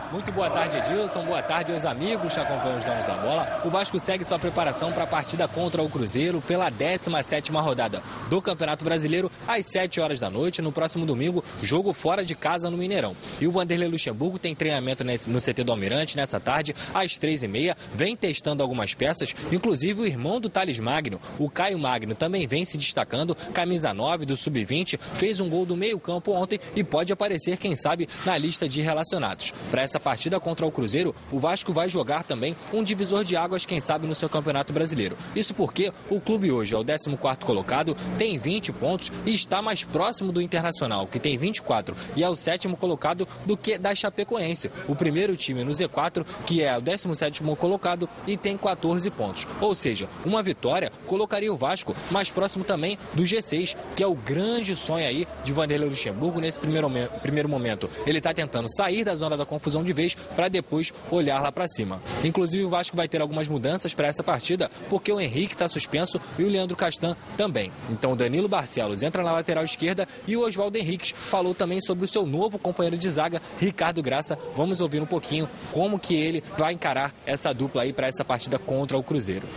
[0.10, 1.26] Muito boa tarde, Edilson.
[1.26, 3.62] Boa tarde aos amigos que acompanham os donos da bola.
[3.66, 8.42] O Vasco segue sua preparação para a partida contra o Cruzeiro pela 17ª rodada do
[8.42, 10.62] Campeonato Brasileiro às 7 horas da noite.
[10.62, 13.18] No próximo domingo, jogo fora de casa no Mineirão.
[13.42, 17.76] E o Vanderlei Luxemburgo tem treinamento no CT do Almirante nessa tarde às 3h30.
[17.94, 22.64] Vem testando algumas peças, inclusive o irmão do Thales Magno, o Caio Magno, também vem
[22.64, 23.36] se destacando.
[23.54, 28.08] Camisa 9 do Sub-20, fez um gol do meio-campo ontem e pode aparecer, quem sabe,
[28.26, 29.52] na lista de relacionados.
[29.70, 33.66] Para essa partida contra o Cruzeiro, o Vasco vai jogar também um divisor de águas,
[33.66, 35.18] quem sabe, no seu Campeonato Brasileiro.
[35.36, 39.84] Isso porque o clube hoje é o 14º colocado, tem 20 pontos e está mais
[39.84, 44.72] próximo do Internacional, que tem 24, e é o sétimo colocado do que da Chapecoense,
[44.88, 49.48] o primeiro time no Z4, que é o 17º colocado e tem 14 pontos.
[49.60, 54.16] Ou seja, uma vitória colocaria o Vasco mais próximo também do G6, que é o
[54.16, 56.90] grande sonho aí de Vanderlei Luxemburgo nesse primeiro,
[57.22, 57.90] primeiro momento.
[58.06, 61.68] Ele está tentando sair da zona da confusão de vez para depois olhar lá para
[61.68, 62.02] cima.
[62.24, 66.20] Inclusive o Vasco vai ter algumas mudanças para essa partida, porque o Henrique está suspenso
[66.38, 67.72] e o Leandro Castan também.
[67.90, 72.06] Então o Danilo Barcelos entra na lateral esquerda e o Oswaldo Henriques falou também sobre
[72.06, 74.38] o seu novo companheiro de zaga, Ricardo Graça.
[74.56, 78.60] Vamos ouvir um pouquinho como que ele vai encarar essa dupla aí para essa partida
[78.60, 79.48] contra o Cruzeiro.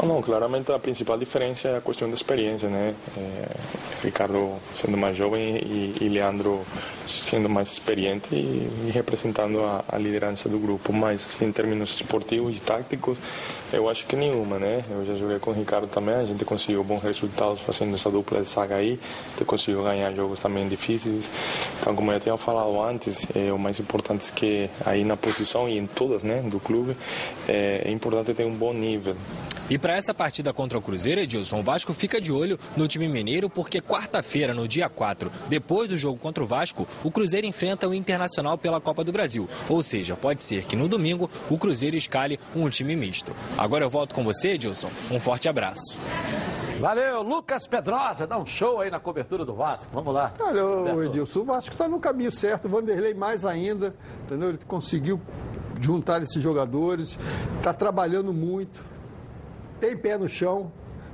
[0.00, 2.94] Não, não, claramente a principal diferença é a questão da experiência, né?
[3.16, 3.46] É,
[4.04, 6.64] Ricardo sendo mais jovem e, e Leandro
[7.08, 10.92] sendo mais experiente e, e representando a, a liderança do grupo.
[10.92, 13.18] Mas, assim, em termos esportivos e táticos,
[13.72, 14.84] eu acho que nenhuma, né?
[14.88, 18.40] Eu já joguei com o Ricardo também, a gente conseguiu bons resultados fazendo essa dupla
[18.40, 19.00] de saga aí,
[19.40, 21.28] a conseguiu ganhar jogos também difíceis.
[21.80, 25.68] Então, como eu tinha falado antes, é, o mais importante é que aí na posição
[25.68, 26.96] e em todas, né, do clube,
[27.48, 29.16] é, é importante ter um bom nível.
[29.70, 33.06] E para essa partida contra o Cruzeiro, Edilson, o Vasco fica de olho no time
[33.06, 37.86] mineiro, porque quarta-feira, no dia 4, depois do jogo contra o Vasco, o Cruzeiro enfrenta
[37.86, 39.48] o Internacional pela Copa do Brasil.
[39.68, 43.32] Ou seja, pode ser que no domingo o Cruzeiro escale um time misto.
[43.58, 44.90] Agora eu volto com você, Edilson.
[45.10, 45.98] Um forte abraço.
[46.80, 49.90] Valeu, Lucas Pedrosa, dá um show aí na cobertura do Vasco.
[49.92, 50.32] Vamos lá.
[50.38, 51.02] Olha, Roberto.
[51.02, 53.94] Edilson, o Vasco está no caminho certo, o Vanderlei mais ainda,
[54.24, 54.50] entendeu?
[54.50, 55.20] Ele conseguiu
[55.80, 57.18] juntar esses jogadores,
[57.58, 58.80] está trabalhando muito,
[59.80, 60.70] tem pé no chão,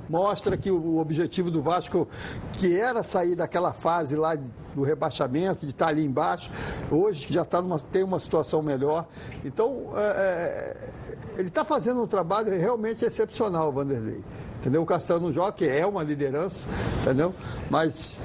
[0.09, 2.07] mostra que o objetivo do Vasco,
[2.53, 4.37] que era sair daquela fase lá
[4.75, 6.51] do rebaixamento, de estar ali embaixo,
[6.91, 9.07] hoje já tá numa, tem uma situação melhor.
[9.43, 10.89] Então, é, é,
[11.37, 14.23] ele está fazendo um trabalho realmente excepcional, Vanderlei.
[14.59, 14.81] Entendeu?
[14.81, 16.67] O Castelo não joga, que é uma liderança,
[17.01, 17.33] entendeu?
[17.69, 18.19] Mas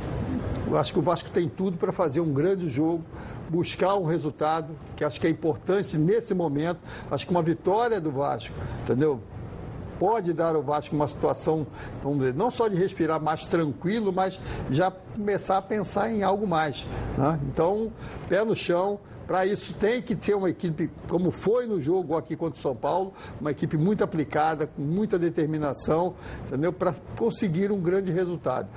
[0.66, 3.04] eu acho que o Vasco tem tudo para fazer um grande jogo,
[3.48, 6.78] buscar um resultado, que acho que é importante nesse momento.
[7.10, 9.20] Acho que uma vitória do Vasco, entendeu?
[10.00, 11.66] Pode dar ao Vasco uma situação,
[12.02, 14.40] vamos dizer, não só de respirar mais tranquilo, mas
[14.70, 16.86] já começar a pensar em algo mais.
[17.18, 17.38] né?
[17.46, 17.92] Então,
[18.26, 18.98] pé no chão.
[19.26, 22.74] Para isso tem que ter uma equipe, como foi no jogo aqui contra o São
[22.74, 26.14] Paulo, uma equipe muito aplicada, com muita determinação,
[26.48, 26.72] entendeu?
[26.72, 28.68] Para conseguir um grande resultado.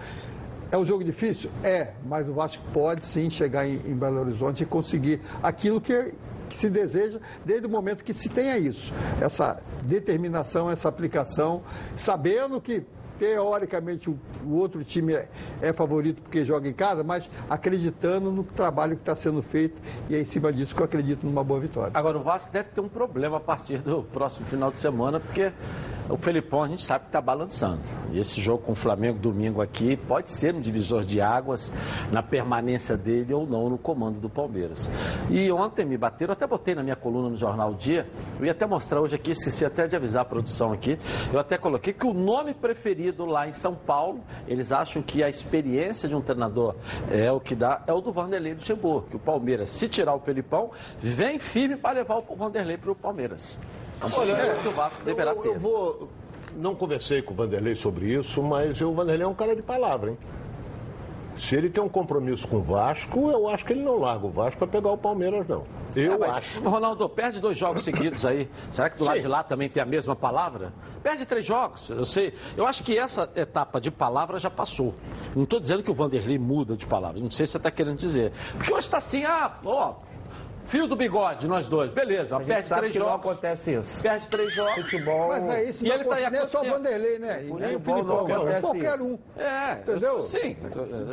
[0.74, 1.50] É um jogo difícil?
[1.64, 6.14] É, mas o Vasco pode sim chegar em, em Belo Horizonte e conseguir aquilo que,
[6.54, 8.94] que se deseja desde o momento que se tenha isso.
[9.20, 11.64] Essa determinação, essa aplicação,
[11.98, 12.84] sabendo que
[13.18, 15.28] teoricamente o, o outro time é,
[15.62, 20.16] é favorito porque joga em casa, mas acreditando no trabalho que está sendo feito e
[20.16, 21.92] é em cima disso que eu acredito numa boa vitória.
[21.94, 25.52] Agora, o Vasco deve ter um problema a partir do próximo final de semana, porque
[26.10, 27.82] o Felipão a gente sabe que está balançando.
[28.12, 31.72] E esse jogo com o Flamengo domingo aqui pode ser um divisor de águas
[32.12, 34.90] na permanência dele ou não no comando do Palmeiras.
[35.30, 38.08] E ontem me bateram, até botei na minha coluna no Jornal Dia,
[38.40, 41.00] eu ia até mostrar hoje aqui, esqueci até de avisar a produção aqui,
[41.32, 45.30] eu até coloquei que o nome preferido lá em São Paulo, eles acham que a
[45.30, 46.76] experiência de um treinador
[47.12, 50.20] é o que dá, é o do Vanderlei Luxemburgo, que o Palmeiras, se tirar o
[50.20, 53.58] Felipão, vem firme para levar o Vanderlei para o Palmeiras.
[54.18, 55.48] Olha, é que o Vasco deverá eu, ter.
[55.50, 56.10] eu vou.
[56.56, 60.12] Não conversei com o Vanderlei sobre isso, mas o Vanderlei é um cara de palavra,
[60.12, 60.18] hein?
[61.36, 64.30] Se ele tem um compromisso com o Vasco, eu acho que ele não larga o
[64.30, 65.64] Vasco para pegar o Palmeiras, não.
[65.96, 66.64] Eu É, acho.
[66.64, 68.50] Ronaldo, perde dois jogos seguidos aí.
[68.72, 69.22] Será que do lado Sim.
[69.22, 70.72] de lá também tem a mesma palavra?
[71.02, 72.34] Perde três jogos, eu sei.
[72.56, 74.94] Eu acho que essa etapa de palavra já passou.
[75.36, 77.20] Não estou dizendo que o Vanderlei muda de palavra.
[77.20, 78.32] Não sei se você está querendo dizer.
[78.58, 79.96] Porque hoje está assim, ah, ó,
[80.74, 81.92] fio do bigode, nós dois.
[81.92, 83.30] Beleza, A gente perde sabe três que não jogos.
[83.32, 84.02] acontece isso.
[84.02, 84.74] Perde três jogos.
[84.82, 85.28] Futebol.
[85.28, 86.66] Mas é isso, E não ele tá aí não é só o?
[86.66, 87.42] Vanderlei, né?
[87.44, 89.20] E nem o Futebol Filipão, não não, acontece qualquer um.
[89.38, 90.14] É, Entendeu?
[90.16, 90.58] eu- sim.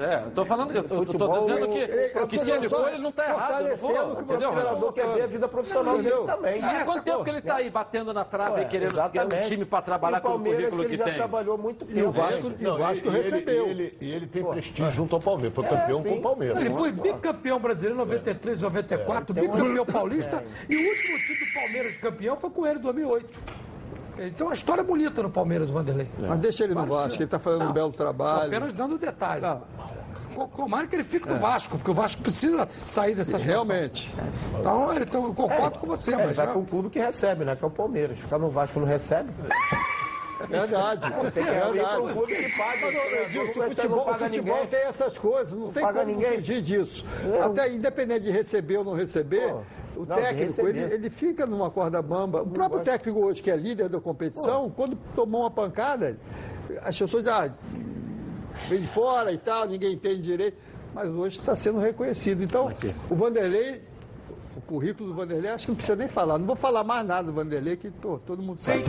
[0.01, 1.79] É, eu tô falando que eu, tô Futebol, dizendo que,
[2.19, 3.61] eu que se ele for, ele não tá errado.
[3.65, 4.33] eu não vou, o que?
[4.35, 6.61] O treinador quer ver a vida profissional dele também.
[6.61, 9.43] E há quanto tempo que ele está aí batendo na trave e querendo ganhar um
[9.49, 11.15] time para trabalhar com o currículo que que, ele já tem?
[11.15, 11.99] trabalhou muito tempo.
[11.99, 13.67] E o Vasco, e o Não, Vasco e- e ele- recebeu.
[13.67, 15.55] E ele, e ele tem prestígio junto ao Palmeiras.
[15.55, 16.09] Foi campeão sim.
[16.11, 16.59] com o Palmeiras.
[16.59, 21.97] Ele foi bicampeão brasileiro em 93, 94, bicampeão paulista e o último título do Palmeiras
[21.99, 23.29] campeão foi com ele em 2008.
[24.19, 26.09] Então a história é bonita no Palmeiras, Vanderlei.
[26.19, 28.49] Mas deixa ele no Vasco, ele está fazendo um belo trabalho.
[28.49, 29.43] Apenas dando detalhe.
[30.57, 33.67] Tomara que ele fique no Vasco, porque o Vasco precisa sair dessa situação.
[33.75, 34.15] Realmente.
[34.59, 36.89] Então, ele- então eu concordo com você, É, ele mas vai já- para um clube
[36.89, 37.57] que recebe, né?
[37.57, 38.19] Que é o Palmeiras.
[38.19, 39.31] Ficar no Vasco não recebe.
[40.49, 41.12] Verdade.
[41.22, 42.12] Você é quer ir para um verdade.
[42.12, 42.86] clube que paga.
[42.93, 43.12] Mas?
[43.12, 44.68] Edilson, Não futebol, não o paga futebol ninguém.
[44.70, 46.32] tem essas coisas, não, tem paga como ninguém.
[46.38, 47.05] fugir disso.
[47.32, 47.41] É.
[47.43, 49.55] Até independente de receber ou não receber,
[49.97, 52.43] o não, técnico, ele, ele fica numa corda bamba.
[52.43, 56.16] O próprio técnico hoje, que é líder da competição, quando tomou uma pancada,
[56.82, 57.51] as pessoas já
[58.68, 60.57] vem de fora e tal, ninguém entende direito.
[60.95, 62.43] Mas hoje está sendo reconhecido.
[62.43, 62.72] Então,
[63.09, 63.82] o Vanderlei,
[64.71, 66.39] currículo do Vanderlei, acho que não precisa nem falar.
[66.39, 68.85] Não vou falar mais nada do Vanderlei, que tô- todo mundo sabe.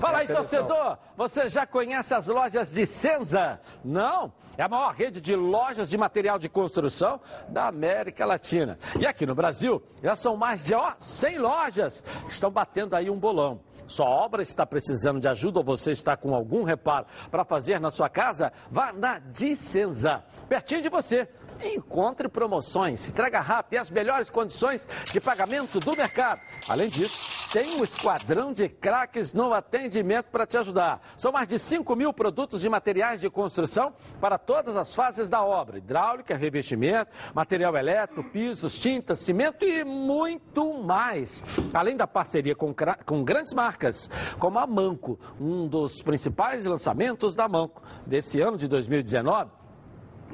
[0.00, 0.96] Fala aí, É torcedor!
[1.16, 3.60] Você já conhece as lojas de Senza?
[3.84, 4.32] Não?
[4.56, 8.78] É a maior rede de lojas de material de construção da América Latina.
[9.00, 13.10] E aqui no Brasil, já são mais de ó, 100 lojas que estão batendo aí
[13.10, 13.60] um bolão.
[13.88, 17.90] Sua obra está precisando de ajuda ou você está com algum reparo para fazer na
[17.90, 18.52] sua casa?
[18.70, 21.28] Vá na Dicenza, pertinho de você.
[21.62, 26.40] Encontre promoções, entrega rápida e as melhores condições de pagamento do mercado.
[26.68, 31.00] Além disso, tem um esquadrão de craques no atendimento para te ajudar.
[31.16, 35.44] São mais de 5 mil produtos de materiais de construção para todas as fases da
[35.44, 41.44] obra: hidráulica, revestimento, material elétrico, pisos, tintas, cimento e muito mais.
[41.74, 47.46] Além da parceria com, com grandes marcas, como a Manco, um dos principais lançamentos da
[47.46, 49.61] Manco desse ano de 2019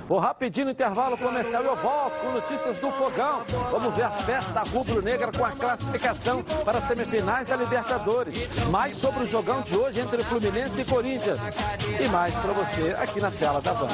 [0.10, 3.44] Vou rapidinho no intervalo comercial e eu volto com notícias do fogão.
[3.70, 8.50] Vamos ver a festa rubro-negra com a classificação para as semifinais da Libertadores.
[8.72, 11.56] Mais sobre o jogão de hoje entre Fluminense e Corinthians.
[12.04, 13.88] E mais para você aqui na tela da Band.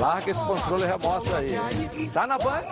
[0.00, 2.10] Larga esse controle remoto aí.
[2.12, 2.64] Tá na Band?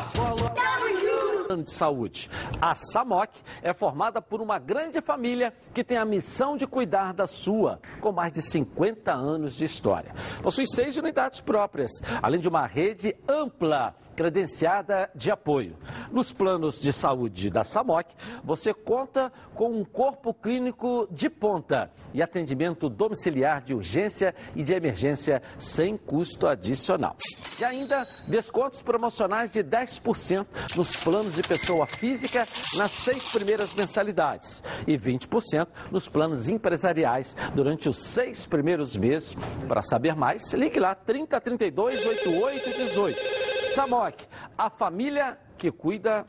[1.46, 2.28] Plano de saúde.
[2.60, 3.30] A SAMOC
[3.62, 8.10] é formada por uma grande família que tem a missão de cuidar da sua, com
[8.10, 10.12] mais de 50 anos de história.
[10.42, 15.76] Possui seis unidades próprias, além de uma rede ampla credenciada de apoio.
[16.10, 22.22] Nos planos de saúde da SAMOC, você conta com um corpo clínico de ponta e
[22.22, 27.16] atendimento domiciliar de urgência e de emergência sem custo adicional.
[27.60, 30.46] E ainda descontos promocionais de 10%
[30.76, 32.46] nos planos de pessoa física
[32.76, 39.36] nas seis primeiras mensalidades e 20% nos planos empresariais durante os seis primeiros meses.
[39.68, 43.55] Para saber mais, ligue lá 3032 8818.
[43.76, 44.24] Samok,
[44.56, 46.24] a família que cuida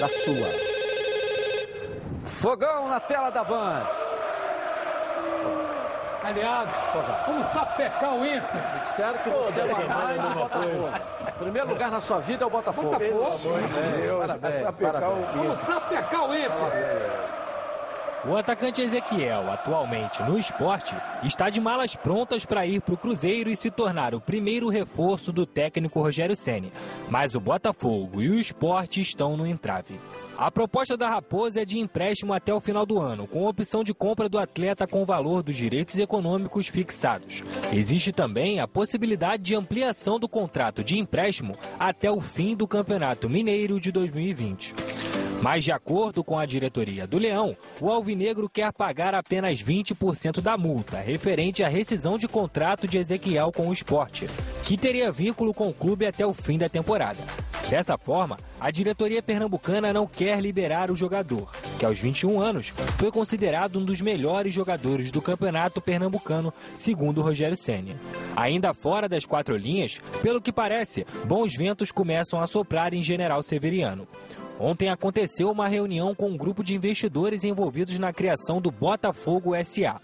[0.00, 0.48] da sua.
[2.24, 3.86] Fogão na tela da Band.
[6.24, 6.70] Aliado,
[7.26, 8.82] vamos sapecar o Inter.
[8.82, 10.88] Disseram que você é mais o Botafogo.
[11.38, 12.92] Primeiro lugar na sua vida é o Botafogo.
[12.92, 14.18] Botafogo.
[14.18, 15.30] Parabéns, parabéns.
[15.34, 17.38] Vamos sapecar o Inter.
[18.26, 20.92] O atacante Ezequiel, atualmente no esporte,
[21.22, 25.32] está de malas prontas para ir para o Cruzeiro e se tornar o primeiro reforço
[25.32, 26.72] do técnico Rogério Ceni.
[27.08, 30.00] Mas o Botafogo e o esporte estão no entrave.
[30.36, 33.94] A proposta da Raposa é de empréstimo até o final do ano, com opção de
[33.94, 37.44] compra do atleta com o valor dos direitos econômicos fixados.
[37.72, 43.28] Existe também a possibilidade de ampliação do contrato de empréstimo até o fim do Campeonato
[43.28, 44.74] Mineiro de 2020.
[45.40, 50.58] Mas, de acordo com a diretoria do Leão, o Alvinegro quer pagar apenas 20% da
[50.58, 54.26] multa, referente à rescisão de contrato de Ezequiel com o esporte,
[54.64, 57.18] que teria vínculo com o clube até o fim da temporada.
[57.70, 63.10] Dessa forma, a diretoria pernambucana não quer liberar o jogador, que aos 21 anos foi
[63.10, 67.94] considerado um dos melhores jogadores do campeonato pernambucano, segundo Rogério Senna.
[68.36, 73.42] Ainda fora das quatro linhas, pelo que parece, bons ventos começam a soprar em General
[73.42, 74.08] Severiano.
[74.60, 80.00] Ontem aconteceu uma reunião com um grupo de investidores envolvidos na criação do Botafogo SA.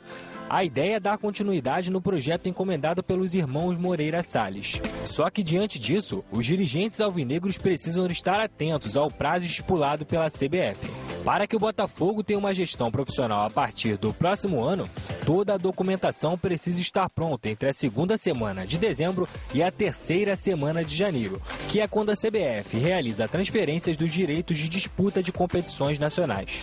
[0.48, 4.80] A ideia é dar continuidade no projeto encomendado pelos irmãos Moreira Salles.
[5.04, 10.90] Só que diante disso, os dirigentes alvinegros precisam estar atentos ao prazo estipulado pela CBF.
[11.24, 14.88] Para que o Botafogo tenha uma gestão profissional a partir do próximo ano,
[15.24, 20.36] toda a documentação precisa estar pronta entre a segunda semana de dezembro e a terceira
[20.36, 21.40] semana de janeiro,
[21.70, 26.60] que é quando a CBF realiza transferências dos direitos de disputa de competições nacionais.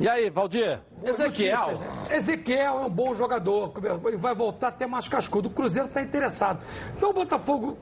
[0.00, 0.80] E aí, Valdir?
[1.04, 1.80] Ezequiel.
[2.10, 3.72] Ezequiel é um bom jogador,
[4.06, 5.48] ele vai voltar até mais cascudo.
[5.48, 6.60] O Cruzeiro está interessado.
[6.96, 7.78] Então o Botafogo,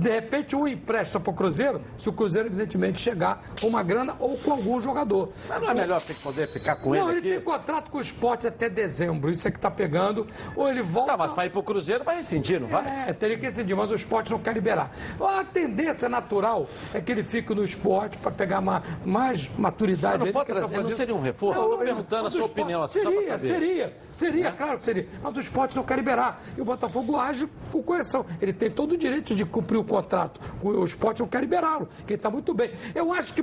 [0.00, 4.16] de repente, um empresta para o Cruzeiro, se o Cruzeiro, evidentemente, chegar com uma grana
[4.18, 5.30] ou com algum jogador.
[5.48, 7.18] Mas não é melhor poder ficar com não, ele Não, aqui?
[7.18, 10.26] ele tem contrato com o esporte até dezembro, isso é que está pegando.
[10.56, 11.12] Ou ele volta.
[11.12, 13.08] Tá, mas para ir para o Cruzeiro vai rescindir, não vai?
[13.08, 14.90] É, teria que rescindir, mas o esporte não quer liberar.
[15.20, 20.18] A tendência natural é que ele fique no esporte para pegar uma, mais maturidade.
[20.18, 21.60] Mas não pode tá trazer, não seria um reforço?
[21.60, 23.52] Eu tô perguntando a sua esporte- opinião, assim, só pra Seria, saber.
[23.54, 25.08] seria, seria, claro que seria.
[25.22, 26.42] Mas o esporte não quer liberar.
[26.56, 28.24] E o Botafogo age com correção.
[28.40, 30.40] Ele tem todo o direito de cumprir o contrato.
[30.62, 32.72] O, o esporte não quer liberá-lo, que está muito bem.
[32.94, 33.42] Eu acho que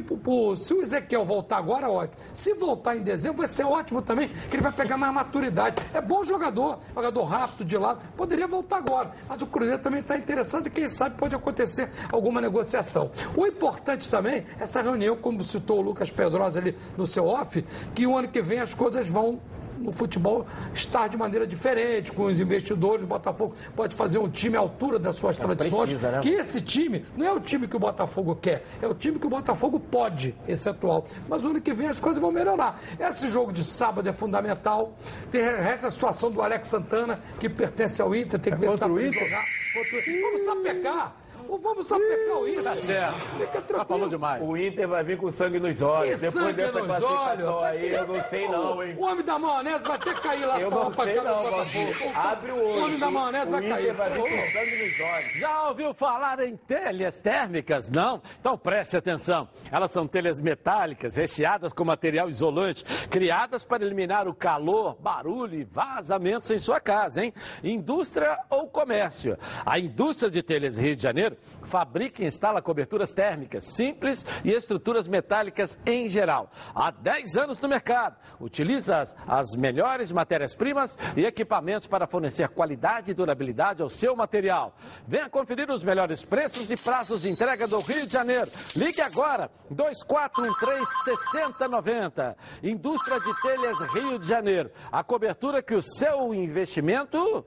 [0.57, 2.17] se o Ezequiel voltar agora, ótimo.
[2.34, 5.82] Se voltar em dezembro, vai ser ótimo também, que ele vai pegar mais maturidade.
[5.93, 7.99] É bom jogador, jogador rápido de lado.
[8.15, 9.11] Poderia voltar agora.
[9.28, 13.11] Mas o Cruzeiro também está interessado e quem sabe pode acontecer alguma negociação.
[13.36, 17.63] O importante também, essa reunião, como citou o Lucas Pedrosa ali no seu off,
[17.93, 19.39] que o ano que vem as coisas vão
[19.78, 24.57] no futebol estar de maneira diferente, com os investidores, o Botafogo pode fazer um time
[24.57, 25.89] à altura das suas tradições.
[25.89, 26.22] precisa, né?
[26.22, 29.28] Que esse time não é o time que o Botafogo quer, é o time que
[29.28, 31.05] o Botafogo pode, esse atual.
[31.28, 32.82] Mas o ano que vem as coisas vão melhorar.
[32.99, 34.97] Esse jogo de sábado é fundamental.
[35.32, 38.76] Tem resta a situação do Alex Santana, que pertence ao Inter, tem que ver se
[38.76, 39.43] está jogar.
[39.74, 41.24] Contra Vamos sapecar.
[41.48, 42.64] Ou vamos sapecar o Inter.
[42.64, 43.12] Tá.
[43.38, 43.86] Fica tranquilo.
[43.86, 44.43] falou demais.
[44.43, 46.20] O Inter vai vir com sangue nos olhos.
[46.20, 47.64] Que Depois dessa nos classificação olhos.
[47.64, 48.96] aí, eu não sei não, hein?
[48.98, 50.60] O homem da maionese vai ter que cair lá.
[50.60, 52.18] Eu não sei não, Valdir.
[52.18, 52.82] Abre o olho.
[52.82, 53.93] O homem da maionese O vai Inter cair.
[53.93, 55.34] vai vir com sangue nos olhos.
[55.39, 57.89] Já ouviu falar em telhas térmicas?
[57.89, 58.22] Não?
[58.39, 59.48] Então preste atenção.
[59.72, 65.64] Elas são telhas metálicas, recheadas com material isolante, criadas para eliminar o calor, barulho e
[65.64, 67.34] vazamentos em sua casa, hein?
[67.64, 69.38] Indústria ou comércio.
[69.66, 75.08] A indústria de telhas Rio de Janeiro fabrica e instala coberturas térmicas simples e estruturas
[75.08, 76.50] metálicas em geral.
[76.74, 78.16] Há 10 anos no mercado.
[78.39, 84.76] Utiliza as, as melhores matérias-primas e equipamentos para fornecer qualidade e durabilidade ao seu material.
[85.08, 88.50] Venha conferir os melhores preços e prazos de entrega do Rio de Janeiro.
[88.76, 92.36] Ligue agora, 2413-6090.
[92.64, 94.72] Indústria de Telhas Rio de Janeiro.
[94.91, 97.46] A cobertura que o seu investimento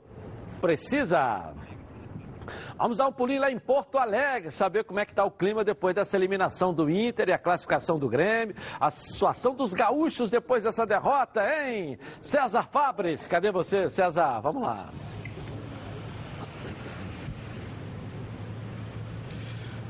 [0.61, 1.55] precisa.
[2.77, 5.65] Vamos dar um pulinho lá em Porto Alegre, saber como é que está o clima
[5.65, 10.65] depois dessa eliminação do Inter e a classificação do Grêmio, a situação dos gaúchos depois
[10.65, 11.99] dessa derrota, hein?
[12.21, 14.41] César Fabres, cadê você, César?
[14.41, 14.91] Vamos lá.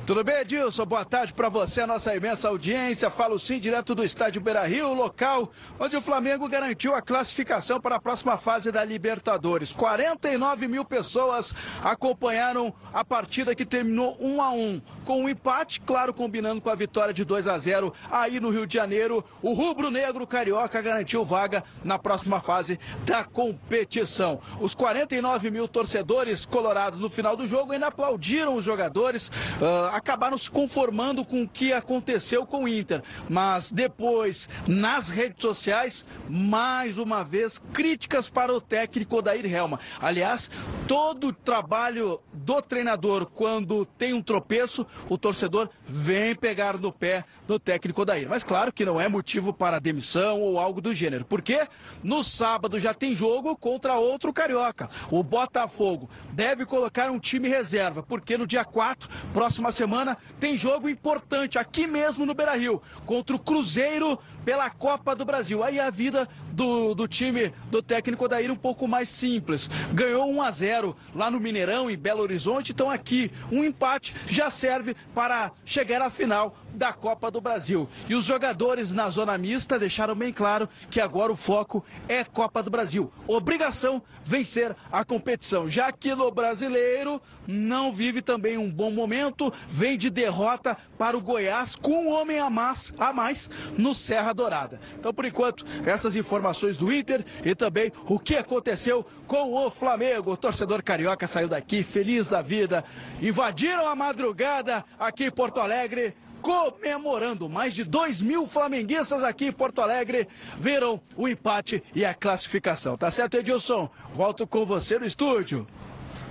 [0.09, 0.87] Tudo bem, Edilson?
[0.87, 3.11] Boa tarde para você, a nossa imensa audiência.
[3.11, 7.97] Falo sim direto do estádio Beira Rio, local onde o Flamengo garantiu a classificação para
[7.97, 9.71] a próxima fase da Libertadores.
[9.71, 11.55] 49 mil pessoas
[11.85, 16.75] acompanharam a partida que terminou 1 a 1 com um empate, claro, combinando com a
[16.75, 19.23] vitória de 2 a 0 aí no Rio de Janeiro.
[19.43, 24.41] O rubro-negro carioca garantiu vaga na próxima fase da competição.
[24.59, 29.29] Os 49 mil torcedores colorados no final do jogo ainda aplaudiram os jogadores.
[29.61, 33.03] Uh, acabaram se conformando com o que aconteceu com o Inter.
[33.28, 39.80] Mas depois, nas redes sociais, mais uma vez, críticas para o técnico Odair Helma.
[40.01, 40.51] Aliás,
[40.86, 47.24] todo o trabalho do treinador, quando tem um tropeço, o torcedor vem pegar no pé
[47.46, 48.28] do técnico Odair.
[48.28, 51.24] Mas claro que não é motivo para demissão ou algo do gênero.
[51.24, 51.66] Porque
[52.03, 54.88] no sábado já tem jogo contra outro carioca.
[55.11, 60.55] O Botafogo deve colocar um time reserva, porque no dia 4, próxima semana, semana tem
[60.55, 65.64] jogo importante aqui mesmo no Beira Rio, contra o Cruzeiro pela Copa do Brasil.
[65.64, 69.66] Aí a vida do, do time do técnico Odair um pouco mais simples.
[69.95, 72.72] Ganhou 1 a 0 lá no Mineirão, em Belo Horizonte.
[72.72, 77.89] Então aqui um empate já serve para chegar à final da Copa do Brasil.
[78.09, 82.62] E os jogadores na zona mista deixaram bem claro que agora o foco é Copa
[82.62, 83.12] do Brasil.
[83.26, 85.68] Obrigação vencer a competição.
[85.68, 91.20] Já que no brasileiro não vive também um bom momento, vem de derrota para o
[91.20, 94.81] Goiás com um homem a mais, a mais no Serra Dourada.
[94.99, 100.33] Então, por enquanto, essas informações do Inter e também o que aconteceu com o Flamengo.
[100.33, 102.85] O torcedor carioca saiu daqui feliz da vida.
[103.20, 107.49] Invadiram a madrugada aqui em Porto Alegre comemorando.
[107.49, 110.28] Mais de 2 mil flamenguistas aqui em Porto Alegre
[110.59, 112.97] viram o empate e a classificação.
[112.97, 113.89] Tá certo, Edilson?
[114.14, 115.66] Volto com você no estúdio.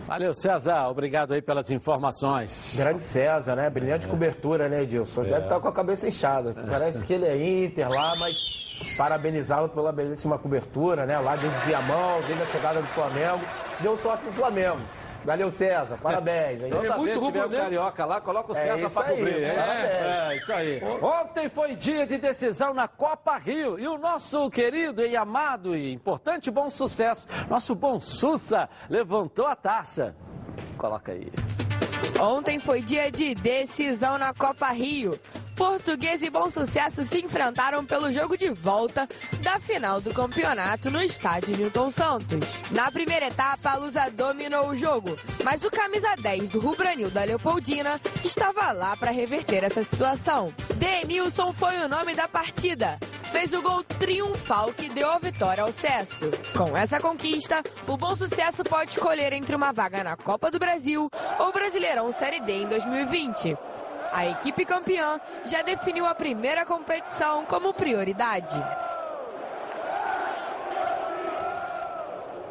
[0.07, 0.87] Valeu, César.
[0.87, 2.75] Obrigado aí pelas informações.
[2.77, 3.69] Grande César, né?
[3.69, 4.09] Brilhante é.
[4.09, 5.23] cobertura, né, Edilson?
[5.23, 5.25] É.
[5.25, 6.53] Deve estar com a cabeça inchada.
[6.53, 8.37] Parece que ele é Inter lá, mas
[8.97, 11.19] parabenizá-lo pela belíssima cobertura, né?
[11.19, 13.41] Lá desde Viamão, desde a chegada do Flamengo.
[13.81, 14.79] Deu sorte pro Flamengo.
[15.27, 15.97] Valeu, César.
[16.01, 16.61] Parabéns.
[16.69, 19.43] Toda é muito vez o carioca lá, coloca o César é para cobrir.
[19.43, 20.81] É, é, isso aí.
[21.01, 23.77] Ontem foi dia de decisão na Copa Rio.
[23.77, 29.55] E o nosso querido e amado e importante bom sucesso, nosso bom Sussa, levantou a
[29.57, 30.15] taça.
[30.77, 31.29] Coloca aí.
[32.21, 35.11] Ontem foi dia de decisão na Copa Rio.
[35.57, 39.09] Português e Bom Sucesso se enfrentaram pelo jogo de volta
[39.41, 42.39] da final do campeonato no estádio Newton Santos.
[42.71, 47.23] Na primeira etapa, a Lusa dominou o jogo, mas o camisa 10 do Rubranil da
[47.23, 50.53] Leopoldina estava lá para reverter essa situação.
[50.75, 52.99] Denilson foi o nome da partida.
[53.23, 56.29] Fez o gol triunfal que deu a vitória ao Cesso.
[56.55, 61.09] Com essa conquista, o Bom Sucesso pode escolher entre uma vaga na Copa do Brasil
[61.39, 63.57] ou Brasileirão Série D em 2020.
[64.11, 68.61] A equipe campeã já definiu a primeira competição como prioridade.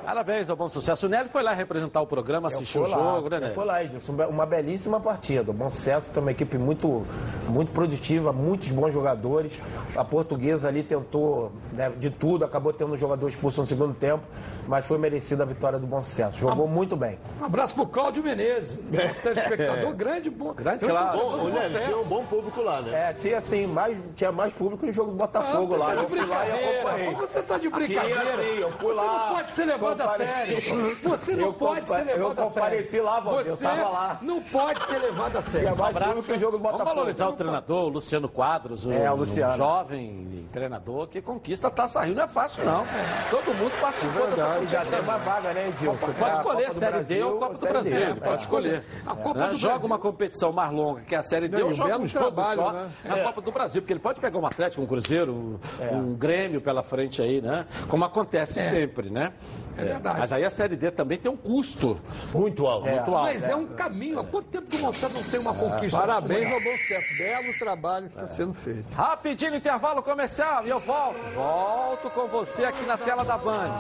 [0.07, 1.07] Parabéns ao bom sucesso.
[1.07, 3.53] O Nelly foi lá representar o programa, assistiu o jogo, né, Nelly?
[3.53, 4.13] Foi lá, Edilson.
[4.31, 5.51] Uma belíssima partida.
[5.51, 7.05] O bom sucesso tem uma equipe muito,
[7.49, 9.61] muito produtiva, muitos bons jogadores.
[9.97, 14.23] A portuguesa ali tentou né, de tudo, acabou tendo um jogador expulso no segundo tempo,
[14.69, 16.39] mas foi merecida a vitória do bom sucesso.
[16.39, 17.19] Jogou muito bem.
[17.41, 20.55] Um abraço pro Cláudio Menezes, nosso telespectador, grande, bom.
[20.55, 21.19] Grande, claro.
[21.19, 23.11] Bom, Nelly, tinha um bom público lá, né?
[23.11, 25.87] É, tinha assim, mais, tinha mais público no jogo do Botafogo ah, lá.
[25.87, 27.15] Tá eu fui lá e acompanhei.
[27.17, 28.21] Você tá de brincadeira.
[28.21, 29.29] Tinha, sim, eu fui Você lá.
[29.29, 30.97] não pode ser levado a sério.
[31.03, 32.23] Você não pode ser levado a sério.
[32.23, 34.19] Eu compareci lá, Você eu tava lá.
[34.23, 35.77] não pode ser levado a sério.
[35.77, 36.85] Mais público que o jogo do Botafogo.
[36.85, 39.53] Vamos valorizar o treinador, o Luciano Quadros, o, é, o Luciano.
[39.53, 42.15] Um jovem treinador que conquista a Taça Rio.
[42.15, 42.85] Não é fácil, não.
[43.31, 44.85] Todo mundo participou dessa competição.
[44.85, 46.13] já tem uma vaga, né, Edilson?
[46.13, 48.17] Pode escolher Série D ou Copa do Brasil.
[48.17, 48.85] Pode escolher.
[49.07, 52.07] A Copa do Joga uma competição mais longa que a Série D ou joga um
[52.07, 52.73] jogo só
[53.05, 53.83] na Copa do Brasil.
[53.83, 55.61] Porque ele pode pegar um Atlético, um Cruzeiro,
[55.93, 57.67] um Grêmio pela frente aí, né?
[57.89, 59.33] Como acontece sempre, né?
[59.77, 60.19] É verdade.
[60.19, 62.01] Mas aí a Série D também tem um custo.
[62.33, 62.89] Muito alto.
[62.89, 62.97] É.
[62.97, 63.33] Muito alto.
[63.33, 63.55] Mas é.
[63.55, 64.19] um caminho.
[64.19, 65.99] Há quanto tempo que o Monsanto não tem uma conquista?
[65.99, 67.19] Parabéns ao Bom Sucesso.
[67.19, 68.91] Belo trabalho que está sendo feito.
[68.95, 71.19] Rapidinho intervalo comercial e eu volto.
[71.35, 73.75] Volto com você aqui na tela da Band.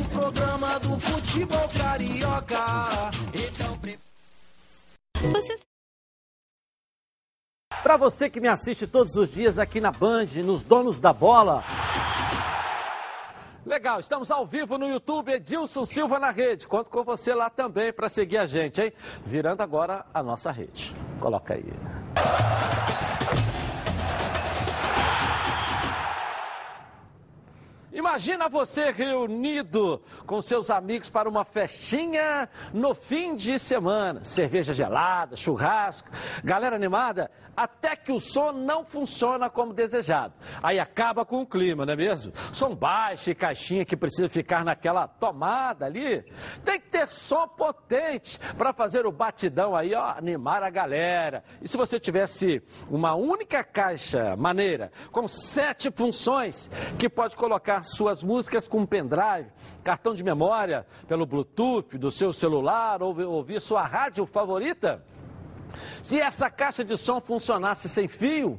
[0.00, 2.58] O programa do futebol carioca.
[3.34, 3.78] Então,
[5.32, 5.54] Você
[7.82, 11.64] Para você que me assiste todos os dias aqui na Band, nos Donos da Bola.
[13.68, 16.66] Legal, estamos ao vivo no YouTube, Edilson Silva na rede.
[16.66, 18.92] Conto com você lá também para seguir a gente, hein?
[19.26, 20.96] Virando agora a nossa rede.
[21.20, 21.70] Coloca aí.
[27.92, 34.22] Imagina você reunido com seus amigos para uma festinha no fim de semana.
[34.22, 36.10] Cerveja gelada, churrasco,
[36.44, 40.34] galera animada, até que o som não funciona como desejado.
[40.62, 42.32] Aí acaba com o clima, não é mesmo?
[42.52, 46.22] Som baixo e caixinha que precisa ficar naquela tomada ali.
[46.64, 51.42] Tem que ter som potente para fazer o batidão aí, ó, animar a galera.
[51.62, 58.22] E se você tivesse uma única caixa maneira, com sete funções, que pode colocar suas
[58.22, 59.50] músicas com pendrive,
[59.82, 65.04] cartão de memória, pelo Bluetooth do seu celular, ou ouvir sua rádio favorita?
[66.02, 68.58] Se essa caixa de som funcionasse sem fio,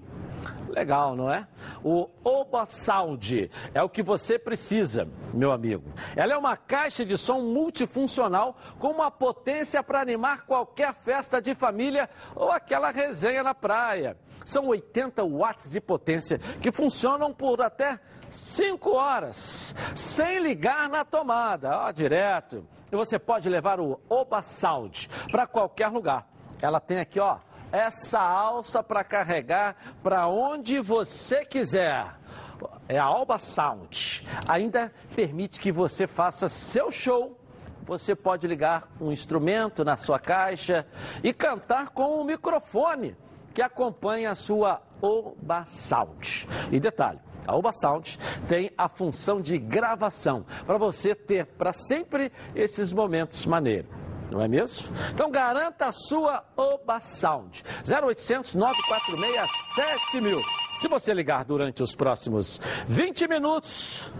[0.70, 1.47] legal, não é?
[1.84, 5.84] O Oba Sound é o que você precisa, meu amigo.
[6.15, 11.55] Ela é uma caixa de som multifuncional com uma potência para animar qualquer festa de
[11.55, 14.17] família ou aquela resenha na praia.
[14.45, 17.99] São 80 watts de potência que funcionam por até
[18.30, 22.65] 5 horas, sem ligar na tomada, ó, direto.
[22.91, 26.27] E você pode levar o Oba Sound para qualquer lugar.
[26.61, 27.38] Ela tem aqui, ó,
[27.71, 32.15] essa alça para carregar para onde você quiser.
[32.88, 34.25] É a Alba Sound.
[34.47, 37.39] Ainda permite que você faça seu show.
[37.86, 40.86] Você pode ligar um instrumento na sua caixa
[41.23, 43.15] e cantar com o microfone
[43.53, 46.47] que acompanha a sua Oba Sound.
[46.71, 47.19] E detalhe,
[47.50, 53.45] a Oba Sound tem a função de gravação para você ter para sempre esses momentos
[53.45, 53.89] maneiros
[54.30, 54.88] não é mesmo?
[55.12, 57.64] Então garanta a sua Oba Sound.
[57.84, 60.39] 0800 946 7000.
[60.80, 64.14] Se você ligar durante os próximos 20 minutos,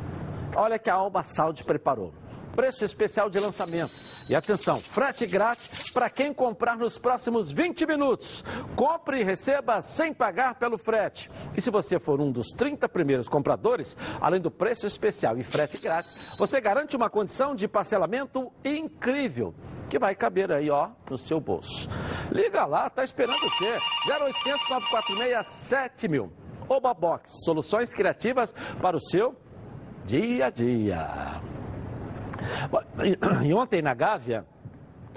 [0.56, 2.12] olha que a Oba Sound preparou.
[2.60, 3.94] Preço especial de lançamento.
[4.30, 8.44] E atenção, frete grátis para quem comprar nos próximos 20 minutos.
[8.76, 11.32] Compre e receba sem pagar pelo frete.
[11.56, 15.82] E se você for um dos 30 primeiros compradores, além do preço especial e frete
[15.82, 19.56] grátis, você garante uma condição de parcelamento incrível
[19.90, 21.88] que vai caber aí, ó, no seu bolso.
[22.30, 23.80] Liga lá, tá esperando o quê?
[24.12, 26.30] 0800 946 7000.
[26.68, 29.34] Oba Box, soluções criativas para o seu
[30.06, 31.42] dia a dia.
[33.46, 34.46] E ontem na Gávea,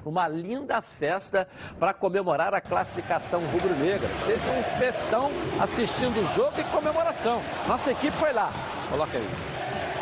[0.05, 1.49] uma linda festa
[1.79, 4.09] para comemorar a classificação rubro-negra.
[4.27, 7.41] Teve um festão assistindo o jogo e comemoração.
[7.66, 8.51] Nossa equipe foi lá.
[8.91, 9.29] Coloca aí.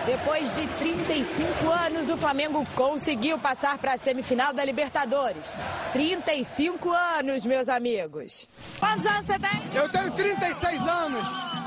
[0.07, 5.59] Depois de 35 anos, o Flamengo conseguiu passar para a semifinal da Libertadores.
[5.93, 8.49] 35 anos, meus amigos.
[8.79, 9.61] Quantos anos você tem?
[9.75, 11.23] Eu tenho 36 anos.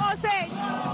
[0.10, 0.51] Vocês?
[0.54, 0.93] Um aninho o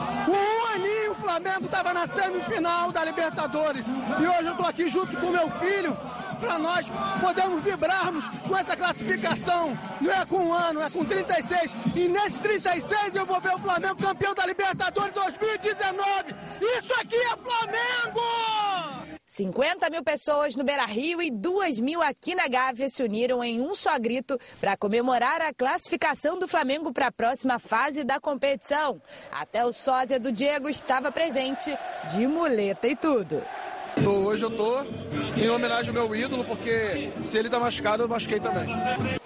[1.40, 3.88] Flamengo estava na semifinal da Libertadores.
[3.88, 5.98] E hoje eu estou aqui junto com meu filho
[6.38, 6.86] para nós
[7.22, 9.78] podermos vibrarmos com essa classificação.
[10.02, 11.74] Não é com um ano, é com 36.
[11.96, 16.36] E nesses 36 eu vou ver o Flamengo campeão da Libertadores 2019.
[16.62, 18.69] Isso aqui é Flamengo!
[19.40, 23.62] 50 mil pessoas no Beira Rio e 2 mil aqui na Gávea se uniram em
[23.62, 29.02] um só grito para comemorar a classificação do Flamengo para a próxima fase da competição.
[29.32, 31.74] Até o sósia do Diego estava presente,
[32.12, 33.42] de muleta e tudo.
[34.04, 34.80] Tô, hoje eu tô
[35.36, 38.68] em homenagem ao meu ídolo, porque se ele tá machucado, eu machuquei também.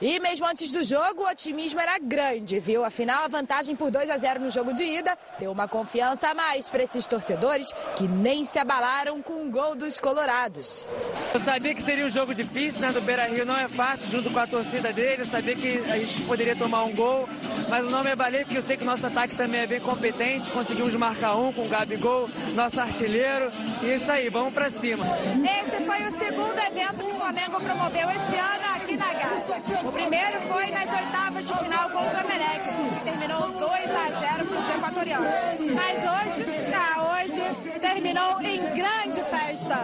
[0.02, 2.84] E mesmo antes do jogo, o otimismo era grande, viu?
[2.84, 6.34] Afinal, a vantagem por 2 a 0 no jogo de ida deu uma confiança a
[6.34, 10.88] mais para esses torcedores que nem se abalaram com o gol dos colorados.
[11.34, 12.92] Eu sabia que seria um jogo difícil, né?
[12.92, 15.24] Do Beira Rio não é fácil, junto com a torcida dele.
[15.24, 17.28] Eu sabia que a gente poderia tomar um gol,
[17.70, 19.80] mas eu não me abalei porque eu sei que o nosso ataque também é bem
[19.80, 20.50] competente.
[20.52, 23.50] Conseguimos marcar um com o Gabigol, nosso artilheiro.
[23.82, 25.06] E é isso aí, vamos para cima.
[25.44, 29.62] Esse foi o segundo evento que o Flamengo promoveu esse ano aqui na Gávea.
[29.84, 32.62] O primeiro foi nas oitavas de final contra o Emelec,
[32.94, 35.30] que terminou 2 a 0 para os equatorianos.
[35.76, 39.84] Mas hoje, cá, hoje terminou em grande festa.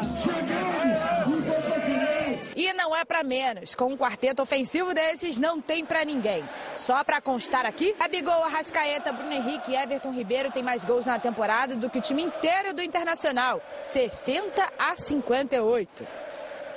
[2.60, 3.74] E não é para menos.
[3.74, 6.44] Com um quarteto ofensivo desses, não tem para ninguém.
[6.76, 11.18] Só para constar aqui, Abigol, Arrascaeta, Bruno Henrique e Everton Ribeiro têm mais gols na
[11.18, 13.62] temporada do que o time inteiro do Internacional.
[13.86, 16.06] 60 a 58.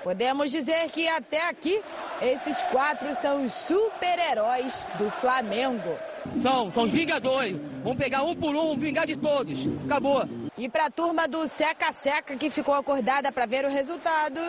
[0.04, 1.82] Podemos dizer que até aqui,
[2.20, 5.98] esses quatro são os super-heróis do Flamengo.
[6.40, 7.56] São, são os vingadores.
[7.82, 9.66] Vamos pegar um por um, vingar de todos.
[9.84, 10.28] Acabou.
[10.56, 14.40] E para a turma do Seca Seca que ficou acordada para ver o resultado.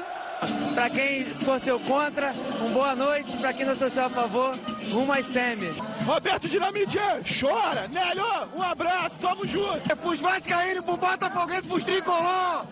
[0.75, 3.37] Para quem torceu contra, uma boa noite.
[3.37, 4.55] Para quem não torceu a favor,
[4.91, 5.69] rumo às semi.
[6.05, 6.97] Roberto Dinamite,
[7.39, 7.87] chora!
[7.87, 9.91] Nélio, um abraço, tamo junto!
[9.91, 12.65] É pros Vascaínos, pro Botafoguense, pros Tricolor!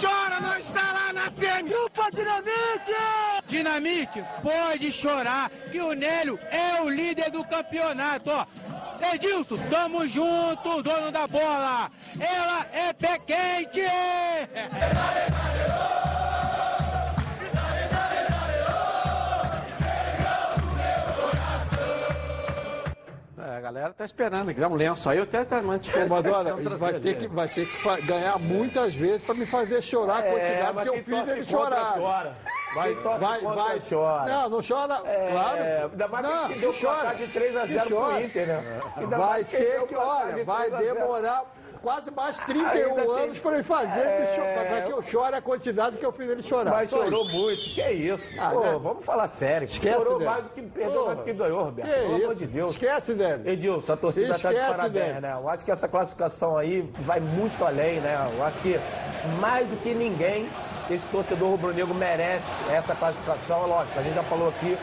[0.00, 1.70] Chora, não estará na semi!
[1.70, 2.92] Chupa Dinamite!
[3.48, 8.46] Dinamite, pode chorar, que o Nélio é o líder do campeonato, ó.
[9.14, 11.90] Edilson, tamo junto, dono da bola.
[12.18, 13.82] Ela é pé quente.
[23.62, 27.48] Galera tá esperando, quiser um lenço aí, eu até tá Madonna, vai ter que, vai
[27.48, 31.04] ter que ganhar muitas vezes para me fazer chorar a É, quantidade mas que eu
[31.04, 31.94] fiz ele chorar.
[31.94, 32.36] chora.
[32.74, 33.78] Vai, torce vai, vai.
[33.80, 34.32] chora.
[34.32, 35.90] Não, não chora, É, claro.
[35.92, 37.14] ainda mais não, que deu não chora.
[37.14, 38.20] de 3 a 0 Que pro.
[38.20, 38.80] Inter, né?
[38.96, 40.94] Ainda Vai mais que ter que, placar olha, vai 3 a 0.
[40.94, 41.44] demorar
[41.82, 44.66] quase mais 31 Ainda tem- anos para ele fazer É.
[44.68, 46.70] para que eu chore a quantidade que eu fiz ele chorar.
[46.70, 47.32] Mas Só chorou isso.
[47.36, 47.62] muito.
[47.74, 48.30] Que isso?
[48.38, 48.78] Ah, Pô, né?
[48.82, 49.66] vamos falar sério.
[49.66, 50.30] Esquece, chorou velho.
[50.30, 51.88] mais do que perdeu, mais do que ganhou, Roberto.
[51.88, 52.36] que Pelo amor isso?
[52.36, 52.72] de Deus.
[52.74, 53.48] Esquece, velho.
[53.48, 55.32] Edilson, a torcida tá de parabéns, né?
[55.40, 58.30] Eu acho que essa classificação aí vai muito além, né?
[58.36, 58.78] Eu acho que
[59.40, 60.48] mais do que ninguém,
[60.90, 63.66] esse torcedor rubro-negro merece essa classificação.
[63.66, 64.76] Lógico, a gente já falou aqui,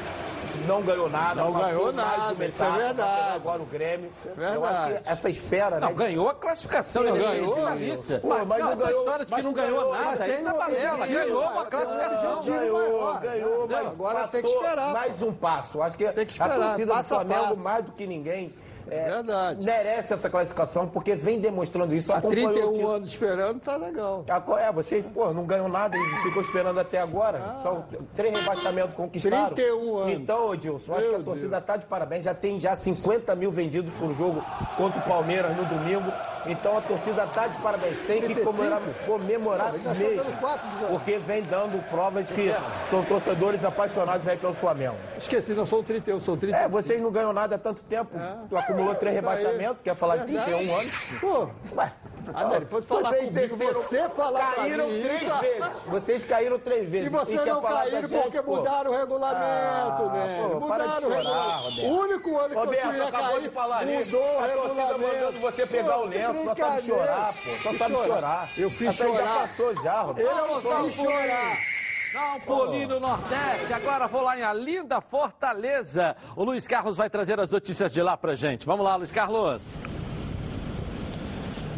[0.67, 1.43] não ganhou nada.
[1.43, 3.35] Não ganhou nada, isso é verdade.
[3.35, 4.09] Agora o Grêmio.
[4.25, 5.03] Eu acho verdade.
[5.03, 5.93] que essa espera, Não, né?
[5.95, 8.19] ganhou a classificação, Sim, é ganhou, finalista.
[8.19, 10.47] Pô, mas não essa ganhou- história de que mas não ganhou ganhou, nada, mas isso
[10.47, 10.93] é balela.
[10.95, 12.41] objetivo, Ganhou uma mas classificação.
[12.41, 15.81] Ganhou, ganhou, mas agora tem que esperar, mais um passo.
[15.81, 18.53] Acho que, a torcida do Flamengo, mais do que ninguém,
[18.91, 22.11] é, merece essa classificação, porque vem demonstrando isso.
[22.13, 22.91] Há acompanhou o 31 título.
[22.93, 24.25] anos esperando, tá legal.
[24.29, 27.57] A- É, vocês, pô, não ganhou nada e ficou esperando até agora.
[27.63, 27.85] São
[28.15, 29.55] três rebaixamentos conquistados.
[29.55, 30.13] 31 anos.
[30.13, 32.23] Então, Edilson, acho que a torcida tá de parabéns.
[32.25, 34.43] Já tem já 50 mil vendidos por jogo
[34.77, 36.11] contra o Palmeiras no domingo.
[36.45, 37.99] Então a torcida tá de parabéns.
[37.99, 38.53] Tem que 35?
[38.53, 40.33] comemorar, comemorar estamos mesmo.
[40.89, 42.53] Porque vem dando provas de que
[42.89, 44.95] são torcedores apaixonados aí pelo Flamengo.
[45.17, 46.65] Esqueci, não são 31, são 35.
[46.65, 48.11] É, vocês não ganham nada há tanto tempo.
[48.49, 49.35] Tu acumulou três isso aí.
[49.35, 50.51] rebaixamentos, quer falar de Verdade.
[50.53, 50.93] 31 anos?
[51.21, 51.93] Pô, Ué,
[52.33, 55.39] Adélio, fosse falar vocês comigo, desceram, você falar caíram três isso.
[55.39, 55.83] vezes.
[55.83, 57.07] Vocês caíram três vezes.
[57.07, 58.55] E vocês quer não caíram gente, porque pô?
[58.57, 60.49] mudaram o regulamento, Ah, né?
[60.59, 61.57] pô, para de o chorar.
[61.57, 61.81] Roberto.
[61.87, 64.15] O único ano que eu Roberto, tinha acabou cair, de falar nisso.
[64.15, 67.49] mudou A torcida mandando você pegar Pô, o lenço, só sabe chorar, pô.
[67.49, 68.49] Só sabe chorar.
[68.57, 69.25] Eu fiz aí chorar.
[69.25, 70.29] já passou já, Roberto.
[70.29, 71.78] Eu não fiz chorar.
[72.13, 76.15] Dá um pulinho no Nordeste, agora vou lá em a linda Fortaleza.
[76.35, 78.65] O Luiz Carlos vai trazer as notícias de lá pra gente.
[78.65, 79.79] Vamos lá, Luiz Carlos.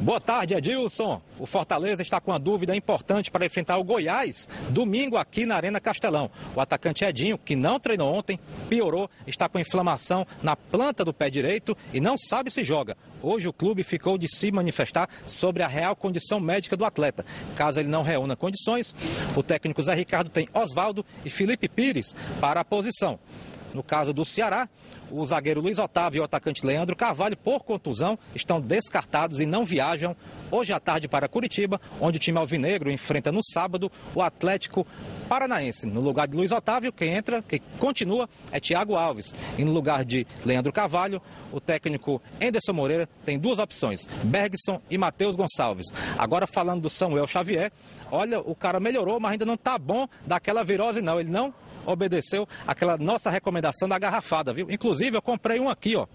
[0.01, 1.21] Boa tarde, Edilson.
[1.37, 5.79] O Fortaleza está com uma dúvida importante para enfrentar o Goiás domingo aqui na Arena
[5.79, 6.31] Castelão.
[6.55, 11.29] O atacante Edinho, que não treinou ontem, piorou, está com inflamação na planta do pé
[11.29, 12.97] direito e não sabe se joga.
[13.21, 17.23] Hoje o clube ficou de se manifestar sobre a real condição médica do atleta.
[17.55, 18.95] Caso ele não reúna condições,
[19.35, 23.19] o técnico Zé Ricardo tem Oswaldo e Felipe Pires para a posição.
[23.73, 24.67] No caso do Ceará,
[25.09, 29.65] o zagueiro Luiz Otávio e o atacante Leandro Carvalho, por contusão, estão descartados e não
[29.65, 30.15] viajam
[30.49, 34.85] hoje à tarde para Curitiba, onde o time alvinegro enfrenta no sábado o Atlético
[35.29, 35.87] Paranaense.
[35.87, 39.33] No lugar de Luiz Otávio, quem entra, quem continua, é Thiago Alves.
[39.57, 44.97] E no lugar de Leandro Carvalho, o técnico Enderson Moreira tem duas opções, Bergson e
[44.97, 45.87] Matheus Gonçalves.
[46.17, 47.71] Agora falando do Samuel Xavier,
[48.11, 51.19] olha, o cara melhorou, mas ainda não tá bom daquela virose não.
[51.19, 51.53] Ele não
[51.85, 54.69] obedeceu aquela nossa recomendação da garrafada, viu?
[54.69, 56.07] Inclusive, eu comprei um aqui, ó.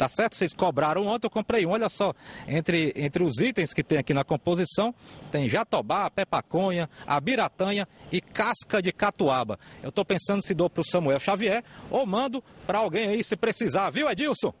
[0.00, 0.34] Tá certo?
[0.34, 1.72] Vocês cobraram ontem, eu comprei um.
[1.72, 2.14] Olha só,
[2.48, 4.94] entre, entre os itens que tem aqui na composição,
[5.30, 9.58] tem jatobá, pepaconha, abiratanha e casca de catuaba.
[9.82, 13.90] Eu tô pensando se dou pro Samuel Xavier ou mando para alguém aí se precisar,
[13.90, 14.54] viu, Edilson?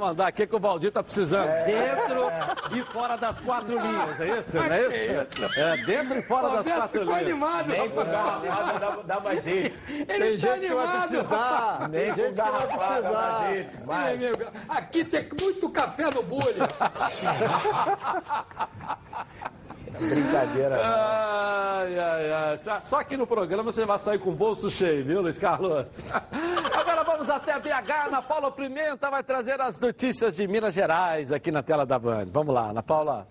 [0.00, 1.50] Mandar aqui que o Valdir tá precisando.
[1.66, 2.30] Dentro
[2.74, 4.56] e fora das quatro linhas, é isso?
[4.56, 5.60] Não é Que isso?
[5.60, 7.30] É, dentro e fora das quatro ficou linhas.
[7.30, 8.42] animado, Nem com rapaz.
[8.42, 9.78] garrafada dá, dá mais jeito.
[9.90, 11.88] Ele Tem tá gente que vai precisar.
[11.90, 13.46] Nem gente que vai precisar.
[14.70, 16.44] Aqui tem muito café no bule.
[19.98, 20.80] Brincadeira.
[20.82, 22.58] Ai, ai, ai.
[22.58, 25.86] Só- Só aqui no programa você vai sair com o bolso cheio, viu, Luiz Carlos?
[26.78, 28.06] Agora vamos até BH.
[28.06, 32.26] Ana Paula Pimenta vai trazer as notícias de Minas Gerais aqui na tela da Band.
[32.32, 33.26] Vamos lá, Ana Paula.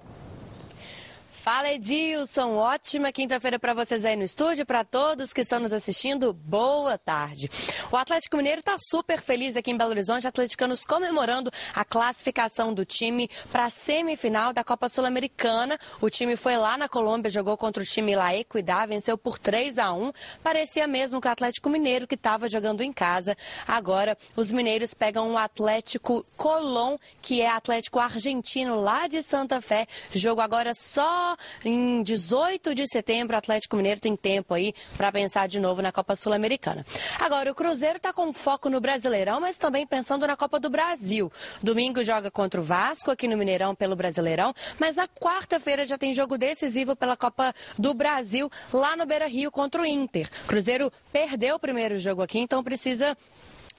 [1.42, 6.34] Fala Edilson, ótima quinta-feira para vocês aí no estúdio, para todos que estão nos assistindo,
[6.34, 7.50] boa tarde.
[7.90, 12.84] O Atlético Mineiro está super feliz aqui em Belo Horizonte, atleticanos comemorando a classificação do
[12.84, 15.80] time para a semifinal da Copa Sul-Americana.
[16.02, 19.78] O time foi lá na Colômbia, jogou contra o time lá Equidad, venceu por 3
[19.78, 20.12] a 1.
[20.44, 23.36] Parecia mesmo que o Atlético Mineiro que estava jogando em casa.
[23.66, 29.88] Agora os mineiros pegam o Atlético Colón, que é Atlético argentino lá de Santa Fé.
[30.14, 31.30] Jogo agora só
[31.64, 33.36] em 18 de setembro.
[33.36, 36.86] O Atlético Mineiro tem tempo aí para pensar de novo na Copa Sul-Americana.
[37.20, 41.32] Agora, o Cruzeiro está com foco no Brasileirão, mas também pensando na Copa do Brasil.
[41.62, 46.14] Domingo joga contra o Vasco aqui no Mineirão pelo Brasileirão, mas na quarta-feira já tem
[46.14, 50.30] jogo decisivo pela Copa do Brasil lá no Beira Rio contra o Inter.
[50.48, 53.18] Cruzeiro perdeu o primeiro jogo aqui, então precisa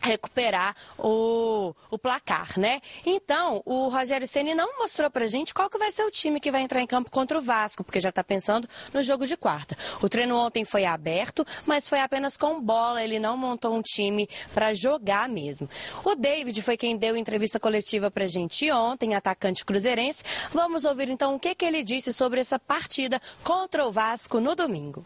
[0.01, 2.80] recuperar o, o placar, né?
[3.05, 6.51] Então, o Rogério Ceni não mostrou pra gente qual que vai ser o time que
[6.51, 9.76] vai entrar em campo contra o Vasco, porque já está pensando no jogo de quarta.
[10.03, 14.28] O treino ontem foi aberto, mas foi apenas com bola, ele não montou um time
[14.53, 15.68] para jogar mesmo.
[16.05, 20.22] O David foi quem deu entrevista coletiva pra gente ontem, atacante cruzeirense.
[20.53, 24.55] Vamos ouvir então o que, que ele disse sobre essa partida contra o Vasco no
[24.55, 25.05] domingo.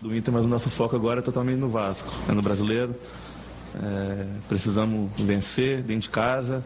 [0.00, 2.94] Do Inter, mas o nosso foco agora é totalmente no Vasco, é no brasileiro.
[3.82, 6.64] É, precisamos vencer dentro de casa,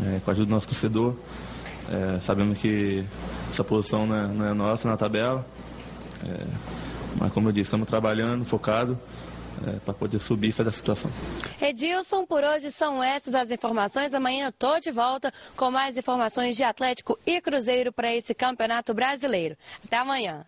[0.00, 1.16] é, com a ajuda do nosso torcedor.
[1.88, 3.04] É, sabemos que
[3.50, 5.46] essa posição não é, não é nossa na tabela.
[6.24, 6.46] É,
[7.16, 8.98] mas como eu disse, estamos trabalhando, focado
[9.66, 11.10] é, para poder subir e sair da situação.
[11.60, 14.12] Edilson, por hoje são essas as informações.
[14.14, 19.56] Amanhã estou de volta com mais informações de Atlético e Cruzeiro para esse Campeonato Brasileiro.
[19.84, 20.44] Até amanhã.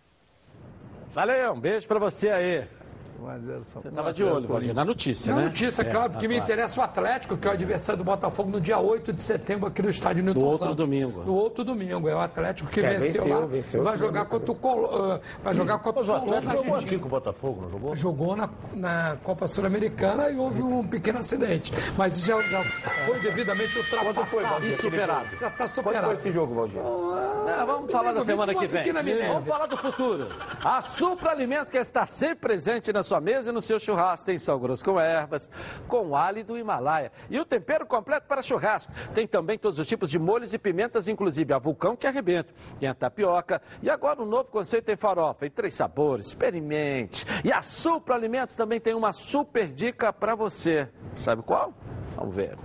[1.13, 2.76] Valeu, um beijo para você aí.
[3.19, 5.47] Você estava de olho, Valdir, na notícia, na né?
[5.47, 6.51] notícia, claro, porque é, me claro.
[6.51, 9.81] interessa o Atlético, que é o adversário do Botafogo no dia 8 de setembro aqui
[9.81, 10.75] no estádio Newton No outro Santos.
[10.77, 11.23] domingo.
[11.23, 12.07] No outro domingo.
[12.07, 13.45] É o Atlético que É, venceu, venceu, lá.
[13.47, 15.11] venceu, vai jogar contra o Colo...
[15.13, 17.61] ah, vai jogar contra Mas o o Colombo Atlético na jogou aqui com o Botafogo,
[17.61, 17.95] não jogou?
[17.95, 21.71] Jogou na, na Copa Sul-Americana e houve um pequeno acidente.
[21.97, 22.63] Mas já, já
[23.05, 24.47] foi devidamente ultrapassado.
[24.47, 25.27] Valdir, e superado.
[25.39, 26.05] Já está Quando superado.
[26.07, 26.79] foi esse jogo, Valdir?
[26.79, 28.91] É, vamos falar da semana que vem.
[29.27, 30.27] Vamos falar do futuro.
[30.63, 34.25] A Supra Alimentos quer estar sempre presente na sua mesa e no seu churrasco.
[34.25, 35.49] Tem sal grosso com ervas,
[35.87, 37.11] com alho do Himalaia.
[37.29, 38.91] E o tempero completo para churrasco.
[39.13, 42.53] Tem também todos os tipos de molhos e pimentas, inclusive a vulcão que arrebenta.
[42.79, 43.61] Tem a tapioca.
[43.81, 46.27] E agora um novo conceito tem farofa em três sabores.
[46.27, 47.25] Experimente.
[47.43, 50.89] E a Supra Alimentos também tem uma super dica para você.
[51.15, 51.73] Sabe qual?
[52.15, 52.57] Vamos ver.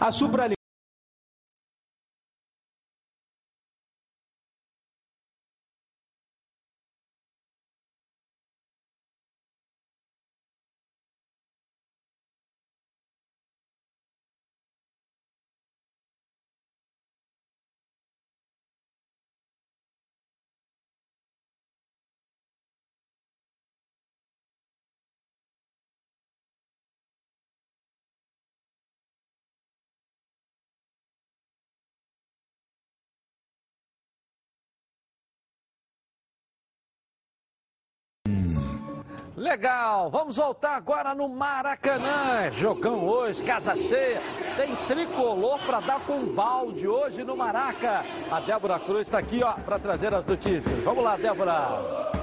[0.00, 0.44] A Supra
[39.36, 42.52] Legal, vamos voltar agora no Maracanã.
[42.52, 44.20] Jogão hoje, casa cheia.
[44.56, 48.04] Tem tricolor para dar com balde hoje no Maraca.
[48.30, 50.84] A Débora Cruz está aqui, ó, para trazer as notícias.
[50.84, 52.13] Vamos lá, Débora.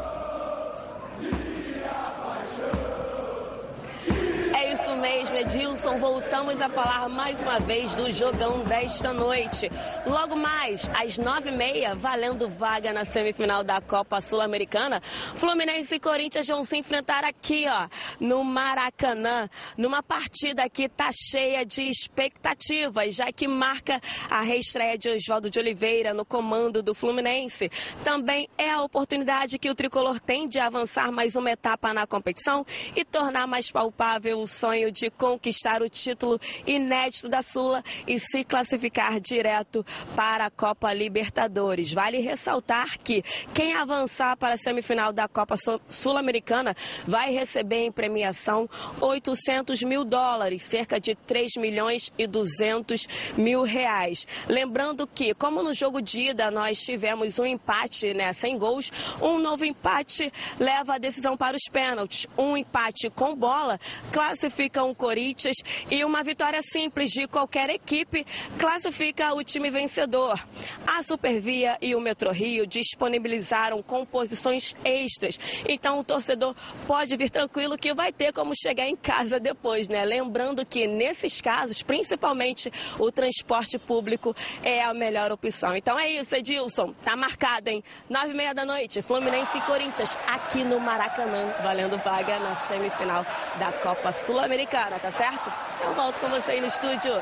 [5.02, 5.97] Mesmo, Edilson.
[5.97, 9.68] Voltamos a falar mais uma vez do jogão desta noite.
[10.06, 15.99] Logo mais, às nove e meia, valendo vaga na semifinal da Copa Sul-Americana, Fluminense e
[15.99, 17.88] Corinthians vão se enfrentar aqui, ó,
[18.20, 23.99] no Maracanã, numa partida que tá cheia de expectativas, já que marca
[24.30, 27.72] a reestreia de Oswaldo de Oliveira no comando do Fluminense.
[28.04, 32.64] Também é a oportunidade que o tricolor tem de avançar mais uma etapa na competição
[32.95, 38.44] e tornar mais palpável o sonho de conquistar o título inédito da Sula e se
[38.44, 39.86] classificar direto
[40.16, 41.94] para a Copa Libertadores.
[41.94, 43.24] Vale ressaltar que
[43.54, 46.76] quem avançar para a semifinal da Copa Sul- Sul-Americana
[47.08, 48.70] vai receber em premiação
[49.00, 54.28] 800 mil dólares, cerca de 3 milhões e 200 mil reais.
[54.48, 59.38] Lembrando que, como no jogo de ida nós tivemos um empate, né, sem gols, um
[59.39, 62.28] novo empate leva a decisão para os pênaltis.
[62.38, 63.80] Um empate com bola
[64.12, 65.57] classifica um Corinthians
[65.89, 68.25] e uma vitória simples de qualquer equipe
[68.57, 70.39] classifica o time vencedor.
[70.86, 76.55] A Supervia e o Metro Rio disponibilizaram composições extras, então o torcedor
[76.88, 80.03] pode vir tranquilo que vai ter como chegar em casa depois, né?
[80.05, 85.75] Lembrando que nesses casos, principalmente o transporte público é a melhor opção.
[85.75, 86.93] Então é isso, Edilson.
[87.03, 87.84] Tá marcado, hein?
[88.09, 93.25] Nove e meia da noite, Fluminense e Corinthians aqui no Maracanã, valendo vaga na semifinal
[93.57, 95.51] da Copa Sul-Americana, tá certo?
[95.84, 97.13] Eu volto com você aí no estúdio.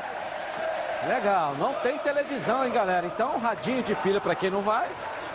[1.08, 3.06] Legal, não tem televisão, hein, galera?
[3.06, 4.88] Então, radinho de pilha para quem não vai.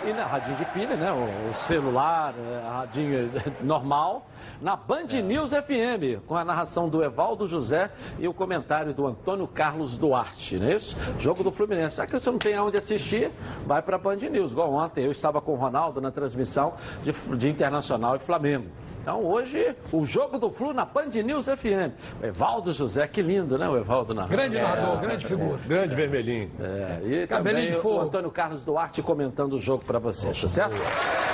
[0.05, 1.11] E né, radinho de pilha, né?
[1.11, 4.27] O, o celular, é, radinho normal.
[4.61, 9.47] Na Band News FM, com a narração do Evaldo José e o comentário do Antônio
[9.47, 10.95] Carlos Duarte, não é isso?
[11.19, 11.97] Jogo do Fluminense.
[11.97, 13.29] Já que você não tem aonde assistir,
[13.65, 14.51] vai para a Band News.
[14.51, 18.69] Igual ontem, eu estava com o Ronaldo na transmissão de, de Internacional e Flamengo.
[19.05, 21.93] Então hoje, o jogo do Flu na Band News FM.
[22.23, 23.69] O Evaldo José, que lindo, né?
[23.69, 25.59] O Evaldo na Grande narrador, grande figura.
[25.67, 26.49] Grande vermelhinho.
[26.59, 27.97] É, e Cabelinho também de fogo.
[27.97, 30.75] o Antônio Carlos Duarte comentando o jogo para você, tá certo?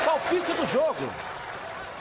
[0.03, 0.97] Palpite do jogo.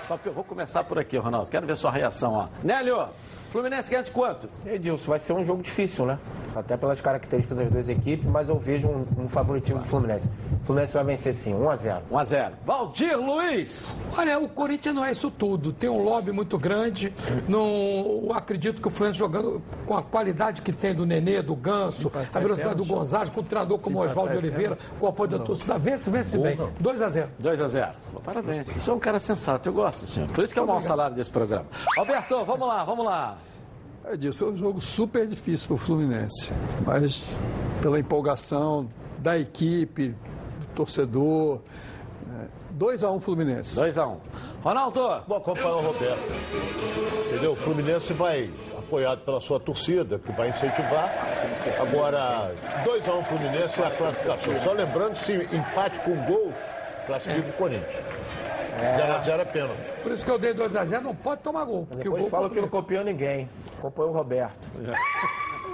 [0.08, 1.48] Palpite- Vou começar por aqui, Ronaldo.
[1.48, 2.48] Quero ver sua reação, ó.
[2.64, 3.06] Nélio,
[3.50, 4.48] Fluminense ganha de quanto?
[4.64, 6.18] Edilson, vai ser um jogo difícil, né?
[6.54, 10.28] Até pelas características das duas equipes, mas eu vejo um, um favoritismo do Fluminense.
[10.62, 13.94] O Fluminense vai vencer sim, 1 a 0 1 a 0 Valdir Luiz!
[14.16, 15.72] Olha, o Corinthians não é isso tudo.
[15.72, 17.12] Tem um lobby muito grande.
[17.48, 21.56] Não eu acredito que o Fluminense jogando com a qualidade que tem do Nenê, do
[21.56, 25.30] Ganso, a velocidade do Gonzalez, com um treinador como o Oswaldo Oliveira, com o apoio
[25.30, 26.56] da torcida, vence, vence bem.
[26.78, 27.92] 2 a 0 2 a 0
[28.24, 28.68] Parabéns.
[28.68, 30.28] Você é um cara sensato, eu gosto, senhor.
[30.28, 31.66] Por isso que é o maior salário desse programa.
[31.98, 33.38] Alberto, vamos lá, vamos lá.
[34.10, 36.50] É disso, é um jogo super difícil para o Fluminense,
[36.84, 37.24] mas
[37.80, 41.60] pela empolgação da equipe, do torcedor.
[42.76, 43.80] 2x1 um Fluminense.
[43.80, 44.08] 2x1.
[44.08, 44.16] Um.
[44.64, 45.22] Ronaldo!
[45.28, 46.22] Vou acompanhar o Roberto.
[47.26, 47.52] Entendeu?
[47.52, 51.08] O Fluminense vai apoiado pela sua torcida, que vai incentivar.
[51.80, 52.52] Agora,
[52.84, 54.58] 2x1 um Fluminense é a classificação.
[54.58, 56.54] Só lembrando, se empate com gols,
[57.06, 58.04] classifica o Corinthians.
[58.80, 59.44] 0x0 é.
[59.44, 59.90] pênalti.
[60.02, 61.86] Por isso que eu dei 2x0, não pode tomar gol.
[61.86, 63.48] Porque Depois o gol fala que não copiou ninguém.
[63.78, 64.70] Acompanhou o Roberto.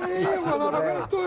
[0.04, 1.18] Ih, Ronaldo, agora tu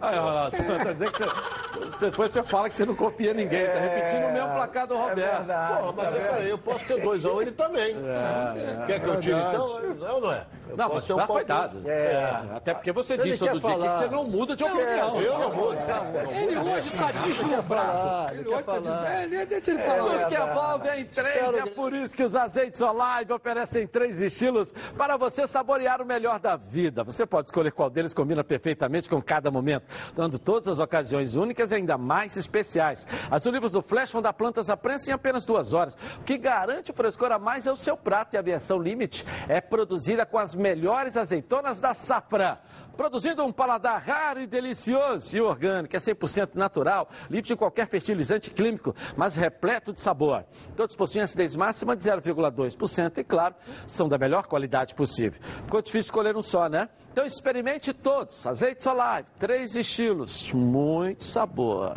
[0.00, 3.66] Aí, Ronaldo, tá dizendo que você, você, depois você fala que você não copia ninguém.
[3.66, 5.18] Tá repetindo o mesmo placar do Roberto.
[5.18, 7.96] É verdade, Pô, mas tá é, peraí, eu posso ter 2x1 ele também.
[7.96, 9.80] É, Quer que eu tire então?
[9.98, 10.46] Não, não é.
[10.68, 11.78] Eu Não, mas posso ter um já foi palpite.
[11.78, 11.90] dado.
[11.90, 12.56] É.
[12.56, 13.94] Até porque você Ele disse todo dia aqui que falar.
[13.98, 15.20] você não muda de opinião.
[15.20, 15.72] Eu não vou.
[15.74, 18.34] Ele hoje está deslumbrado.
[18.34, 19.34] Ele hoje está de...
[19.34, 20.18] É, deixa ele falar.
[20.20, 24.72] Porque a bola vem três, é por isso que os azeites Olive oferecem três estilos
[24.96, 27.04] para você saborear o melhor da vida.
[27.04, 29.84] Você pode escolher qual deles combina perfeitamente com cada momento,
[30.14, 33.06] dando todas as ocasiões únicas e ainda mais especiais.
[33.30, 35.96] As olivas do Flash vão dar plantas à prensa em apenas duas horas.
[36.18, 39.24] O que garante o frescor a mais é o seu prato e a versão Limite
[39.48, 42.60] é produzida com as melhores azeitonas da safra.
[42.96, 48.50] Produzindo um paladar raro e delicioso e orgânico, é 100% natural, livre de qualquer fertilizante
[48.50, 50.44] químico, mas repleto de sabor.
[50.76, 53.54] Todos possuem acidez máxima de 0,2% e, claro,
[53.86, 55.40] são da melhor qualidade possível.
[55.64, 56.88] Ficou difícil escolher um só, né?
[57.12, 58.46] Então experimente todos.
[58.46, 61.96] Azeite Olive, três estilos, muito sabor.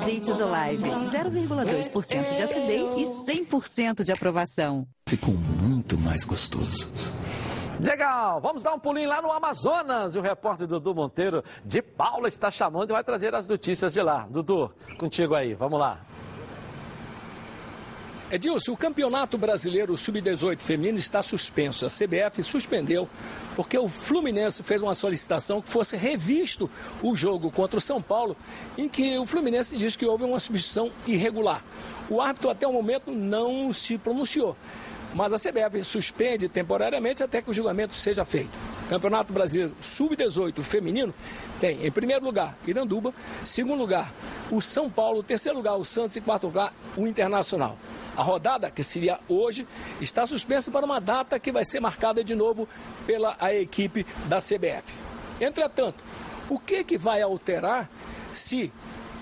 [0.00, 4.86] Azeites Olive, 0,2% de acidez e 100% de aprovação.
[5.06, 6.90] Ficou muito mais gostoso.
[7.78, 10.14] Legal, vamos dar um pulinho lá no Amazonas.
[10.14, 14.00] E o repórter Dudu Monteiro de Paula está chamando e vai trazer as notícias de
[14.00, 14.26] lá.
[14.30, 16.00] Dudu, contigo aí, vamos lá.
[18.32, 21.84] Edilson, o Campeonato Brasileiro Sub-18 Feminino está suspenso.
[21.84, 23.08] A CBF suspendeu
[23.56, 26.70] porque o Fluminense fez uma solicitação que fosse revisto
[27.02, 28.36] o jogo contra o São Paulo,
[28.78, 31.64] em que o Fluminense diz que houve uma substituição irregular.
[32.08, 34.56] O árbitro até o momento não se pronunciou.
[35.14, 38.50] Mas a CBF suspende temporariamente até que o julgamento seja feito.
[38.88, 41.12] Campeonato Brasileiro Sub-18 Feminino
[41.60, 43.12] tem, em primeiro lugar, Iranduba,
[43.44, 44.12] segundo lugar,
[44.50, 47.76] o São Paulo, terceiro lugar, o Santos e quarto lugar, o Internacional.
[48.16, 49.66] A rodada, que seria hoje,
[50.00, 52.68] está suspensa para uma data que vai ser marcada de novo
[53.06, 54.94] pela a equipe da CBF.
[55.40, 56.02] Entretanto,
[56.48, 57.88] o que, que vai alterar
[58.34, 58.72] se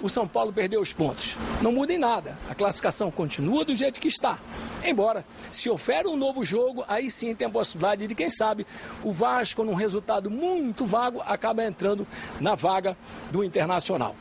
[0.02, 1.36] o São Paulo perder os pontos?
[1.60, 2.36] Não muda em nada.
[2.48, 4.38] A classificação continua do jeito que está.
[4.84, 8.66] Embora, se ofere um novo jogo, aí sim tem a possibilidade de, quem sabe,
[9.02, 12.06] o Vasco, num resultado muito vago, acaba entrando
[12.40, 12.96] na vaga
[13.30, 14.14] do Internacional.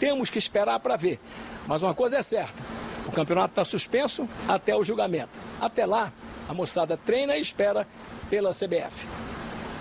[0.00, 1.20] Temos que esperar para ver.
[1.66, 2.60] Mas uma coisa é certa:
[3.06, 5.30] o campeonato está suspenso até o julgamento.
[5.60, 6.12] Até lá,
[6.48, 7.86] a moçada treina e espera
[8.28, 9.06] pela CBF.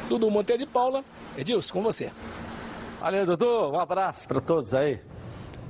[0.08, 1.04] Tudo Monteiro de Paula,
[1.38, 2.12] Edilson, com você.
[3.00, 3.72] Valeu, Dudu.
[3.72, 5.00] Um abraço para todos aí.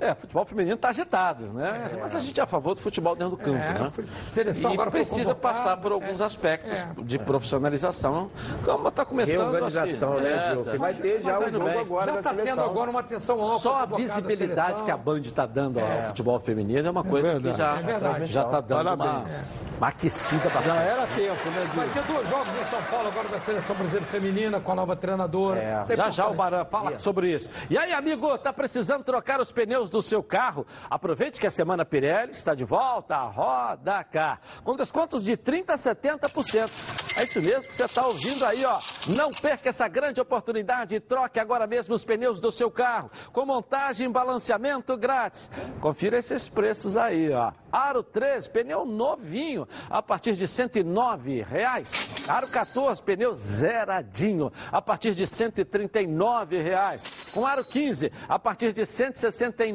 [0.01, 1.89] É, futebol feminino está agitado, né?
[2.01, 3.89] Mas a gente é a favor do futebol dentro do campo, É, né?
[3.91, 8.31] foi- seleção e agora precisa passar por alguns aspectos de profissionalização.
[8.65, 9.37] Como está começando...
[9.51, 10.71] Reorganização, que- né, É, Edilson?
[10.71, 11.79] tá- Vai ter já tá o jogo bem.
[11.79, 12.65] agora Já da está tendo seleção.
[12.65, 13.59] agora uma atenção ampla.
[13.59, 16.01] Só a visibilidade que a Band está dando ao É.
[16.03, 19.49] futebol feminino é uma coisa que já É está dando uma, Parabéns.
[19.77, 20.65] uma aquecida bastante.
[20.65, 21.93] Já era tempo, né, Vai Dil?
[22.03, 25.59] ter dois jogos em São Paulo agora da seleção brasileira feminina com a nova treinadora.
[25.59, 26.33] É Já já o.
[26.33, 27.47] Baran fala sobre isso.
[27.69, 30.65] E aí, amigo, tá precisando trocar os pneus do seu carro?
[30.89, 34.39] Aproveite que a Semana Pirelli está de volta Roda Car.
[34.63, 36.69] Com descontos de 30% a 70%.
[37.17, 38.79] É isso mesmo que você está ouvindo aí, ó.
[39.07, 43.11] Não perca essa grande oportunidade e troque agora mesmo os pneus do seu carro.
[43.33, 45.51] Com montagem e balanceamento grátis.
[45.79, 47.51] Confira esses preços aí, ó.
[47.71, 52.09] Aro 3, pneu novinho, a partir de 109 reais.
[52.27, 57.31] Aro 14, pneu zeradinho, a partir de 139 reais.
[57.33, 59.71] Com aro 15, a partir de R$ 169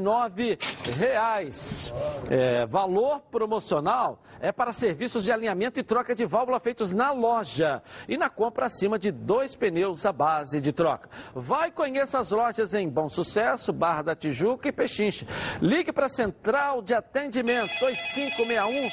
[0.99, 1.93] reais.
[2.31, 7.83] É, valor promocional é para serviços de alinhamento e troca de válvula feitos na loja
[8.09, 11.09] e na compra acima de dois pneus à base de troca.
[11.35, 15.27] Vai conheça as lojas em Bom Sucesso, Barra da Tijuca e Pechincha.
[15.61, 18.91] Ligue para a Central de Atendimento 2561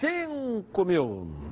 [0.00, 1.51] 5000.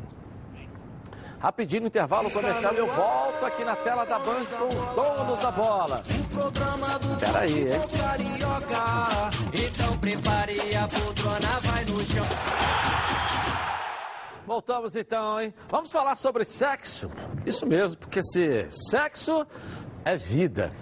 [1.41, 6.03] Rapidinho, intervalo comercial, eu volto aqui na tela da Band com os donos da bola.
[6.05, 7.81] Espera aí, hein?
[9.55, 12.25] Então prepare a poltrona, vai no chão.
[14.47, 15.55] Voltamos então, hein?
[15.69, 17.09] Vamos falar sobre sexo.
[17.47, 19.47] Isso mesmo, porque se sexo
[20.05, 20.73] é vida.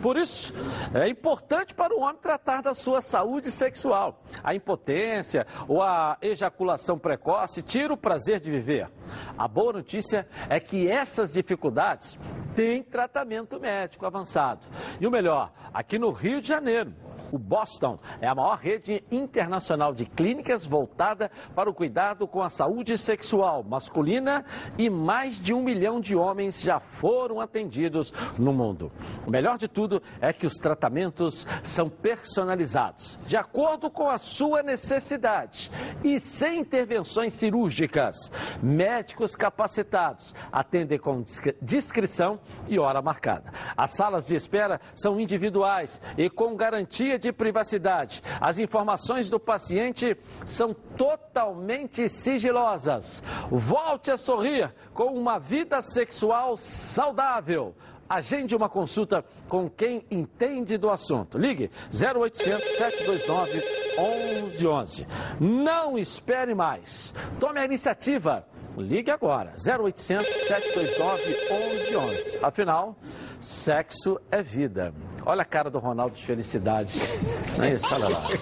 [0.00, 0.52] Por isso,
[0.94, 4.22] é importante para o homem tratar da sua saúde sexual.
[4.42, 8.88] A impotência ou a ejaculação precoce tira o prazer de viver.
[9.36, 12.18] A boa notícia é que essas dificuldades
[12.54, 14.66] têm tratamento médico avançado.
[15.00, 16.94] E o melhor, aqui no Rio de Janeiro,
[17.34, 22.48] o Boston é a maior rede internacional de clínicas voltada para o cuidado com a
[22.48, 24.44] saúde sexual masculina
[24.78, 28.92] e mais de um milhão de homens já foram atendidos no mundo.
[29.26, 34.62] O melhor de tudo é que os tratamentos são personalizados, de acordo com a sua
[34.62, 35.72] necessidade
[36.04, 38.14] e sem intervenções cirúrgicas.
[38.62, 41.24] Médicos capacitados atendem com
[41.60, 42.38] discrição
[42.68, 43.52] e hora marcada.
[43.76, 48.22] As salas de espera são individuais e com garantia de privacidade.
[48.40, 53.22] As informações do paciente são totalmente sigilosas.
[53.50, 57.74] Volte a sorrir com uma vida sexual saudável.
[58.08, 61.38] Agende uma consulta com quem entende do assunto.
[61.38, 63.62] Ligue 0800 729
[63.96, 65.06] 1111.
[65.40, 67.14] Não espere mais.
[67.40, 68.46] Tome a iniciativa.
[68.76, 69.54] Ligue agora.
[69.56, 72.38] 0800 729 1111.
[72.42, 72.96] Afinal,
[73.40, 74.92] sexo é vida.
[75.24, 76.98] Olha a cara do Ronaldo de felicidade.
[77.56, 77.94] Não é isso?
[77.94, 78.24] Olha lá.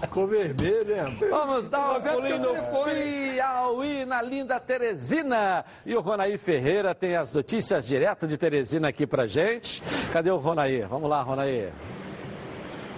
[0.00, 1.16] Ficou vermelho, hein?
[1.30, 2.54] Vamos dar um pulinho no.
[2.84, 5.64] Piauí, na linda Teresina.
[5.84, 9.82] E o Ronaí Ferreira tem as notícias direto de Teresina aqui pra gente.
[10.12, 10.82] Cadê o Ronaí?
[10.82, 11.72] Vamos lá, Ronaí.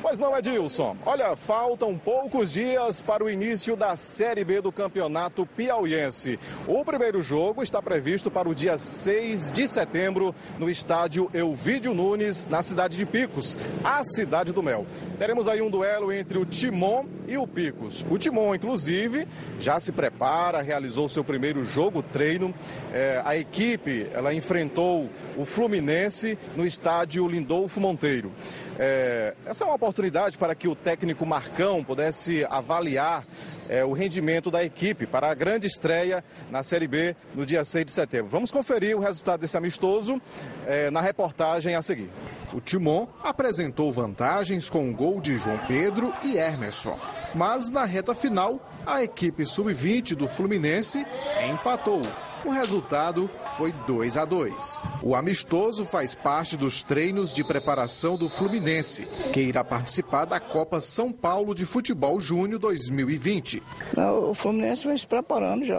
[0.00, 0.96] Pois não, Edilson.
[1.04, 6.38] Olha, faltam poucos dias para o início da Série B do Campeonato Piauiense.
[6.68, 12.46] O primeiro jogo está previsto para o dia 6 de setembro no estádio Elvídio Nunes,
[12.46, 14.86] na cidade de Picos, a cidade do Mel.
[15.18, 18.06] Teremos aí um duelo entre o Timon e o Picos.
[18.08, 19.26] O Timon, inclusive,
[19.58, 22.54] já se prepara, realizou seu primeiro jogo treino.
[22.92, 28.32] É, a equipe, ela enfrentou o Fluminense no estádio Lindolfo Monteiro.
[28.78, 33.26] É, essa é uma oportunidade para que o técnico Marcão pudesse avaliar
[33.68, 37.86] é, o rendimento da equipe para a grande estreia na Série B no dia 6
[37.86, 38.28] de setembro.
[38.28, 40.20] Vamos conferir o resultado desse amistoso
[40.66, 42.10] é, na reportagem a seguir.
[42.52, 46.98] O Timon apresentou vantagens com o gol de João Pedro e Hermerson.
[47.34, 51.06] Mas na reta final, a equipe sub-20 do Fluminense
[51.50, 52.02] empatou.
[52.44, 54.82] O resultado foi 2 a 2.
[55.02, 60.80] O amistoso faz parte dos treinos de preparação do Fluminense, que irá participar da Copa
[60.80, 63.62] São Paulo de Futebol Júnior 2020.
[63.96, 65.78] Não, o Fluminense vem se preparando já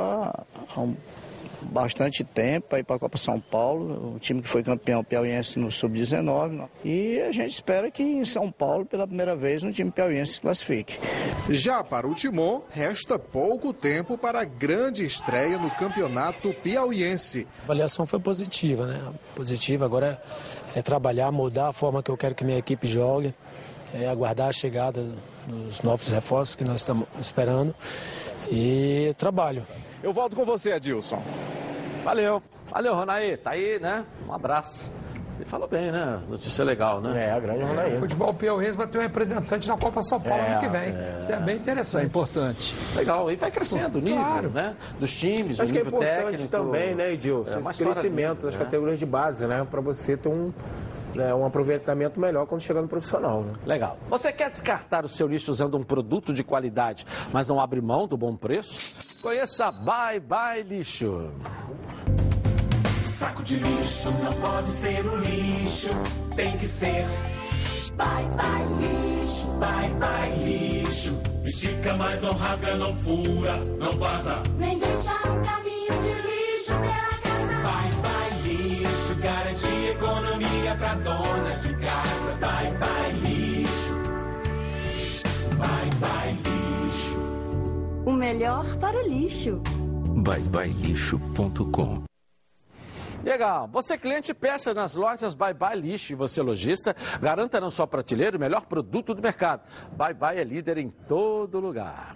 [0.75, 0.95] há um-
[1.61, 5.59] bastante tempo para ir para a Copa São Paulo, o time que foi campeão piauiense
[5.59, 6.49] no Sub-19.
[6.51, 6.69] né?
[6.83, 10.41] E a gente espera que em São Paulo, pela primeira vez, um time piauiense se
[10.41, 10.97] classifique.
[11.49, 17.47] Já para o Timon, resta pouco tempo para a grande estreia no Campeonato Piauiense.
[17.61, 19.01] A avaliação foi positiva, né?
[19.35, 19.85] Positiva.
[19.85, 20.21] Agora
[20.75, 23.33] é trabalhar, mudar a forma que eu quero que minha equipe jogue,
[23.93, 25.03] é aguardar a chegada
[25.47, 27.73] dos novos reforços que nós estamos esperando
[28.51, 29.63] e trabalho.
[30.03, 31.21] Eu volto com você, Adilson.
[32.03, 32.41] Valeu.
[32.71, 33.37] Valeu, Ronaí.
[33.37, 34.05] Tá aí, né?
[34.27, 34.89] Um abraço.
[35.37, 36.19] Ele falou bem, né?
[36.27, 37.27] Notícia legal, né?
[37.27, 37.63] É, a grande
[37.95, 40.81] O futebol piauiense vai ter um representante na Copa São Paulo É, ano que vem.
[40.89, 41.17] é.
[41.21, 42.03] Isso é bem interessante.
[42.03, 42.75] É importante.
[42.93, 44.49] Legal, e vai crescendo o nível, Claro.
[44.49, 44.75] né?
[44.99, 46.49] Dos times, Acho o que é nível importante técnico.
[46.49, 47.55] também, né, Edilson?
[47.55, 48.63] É esse crescimento das né?
[48.65, 49.65] categorias de base, né?
[49.71, 50.51] Para você ter um,
[51.15, 53.53] né, um aproveitamento melhor quando chegar no profissional, né?
[53.65, 53.97] Legal.
[54.09, 58.07] Você quer descartar o seu lixo usando um produto de qualidade, mas não abre mão
[58.07, 59.21] do bom preço?
[59.21, 61.31] Conheça Bye Bye Lixo.
[63.05, 65.89] Saco de lixo não pode ser o lixo,
[66.37, 67.05] tem que ser.
[67.97, 71.19] Bye bye lixo, bye bye lixo.
[71.43, 74.41] Estica, mas não rasga, não fura, não vaza.
[74.57, 77.53] Nem deixa um caminho de lixo pela casa.
[77.61, 78.38] Bye bye
[78.79, 82.31] lixo, garante economia pra dona de casa.
[82.39, 83.93] Bye bye lixo,
[85.57, 87.19] bye bye lixo.
[88.05, 89.61] O melhor para o lixo.
[90.23, 92.03] byebyelixo.com
[93.23, 93.67] Legal.
[93.67, 98.37] Você cliente peça nas lojas Bye Bye Lixo e você lojista, garanta na sua prateleira
[98.37, 99.61] o melhor produto do mercado.
[99.91, 102.15] Bye Bye é líder em todo lugar.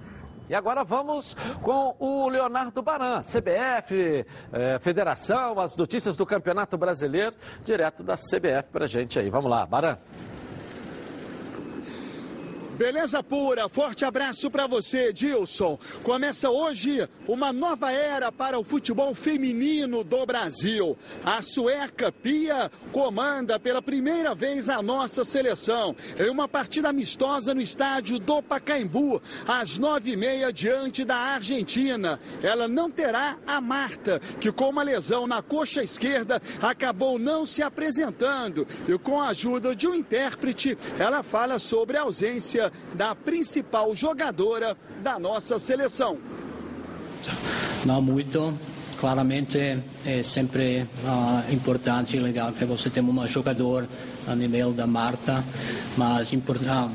[0.50, 7.36] E agora vamos com o Leonardo Baran, CBF, eh, Federação, as notícias do Campeonato Brasileiro,
[7.64, 9.30] direto da CBF pra gente aí.
[9.30, 9.98] Vamos lá, Baran.
[12.78, 15.78] Beleza pura, forte abraço para você, Dilson.
[16.02, 20.98] Começa hoje uma nova era para o futebol feminino do Brasil.
[21.24, 27.62] A sueca Pia comanda pela primeira vez a nossa seleção em uma partida amistosa no
[27.62, 32.20] estádio do Pacaembu, às nove e meia, diante da Argentina.
[32.42, 37.62] Ela não terá a Marta, que com uma lesão na coxa esquerda acabou não se
[37.62, 38.68] apresentando.
[38.88, 42.63] E com a ajuda de um intérprete, ela fala sobre a ausência
[42.94, 46.18] da principal jogadora da nossa seleção.
[47.86, 48.54] Não muito.
[49.00, 49.60] Claramente
[50.06, 53.86] é sempre ah, importante e legal que você tenha uma jogador
[54.26, 55.44] a nível da Marta,
[55.98, 56.32] mas
[56.70, 56.90] ah,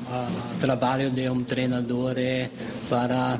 [0.56, 2.48] o trabalho de um treinador é
[2.88, 3.38] para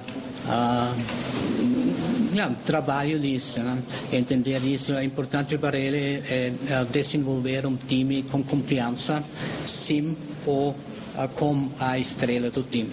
[2.32, 3.82] yeah, trabalho disso, né?
[4.12, 9.22] entender isso é importante para ele é, é desenvolver um time com confiança,
[9.66, 10.74] sim ou
[11.18, 12.92] ah, com a estrela do time.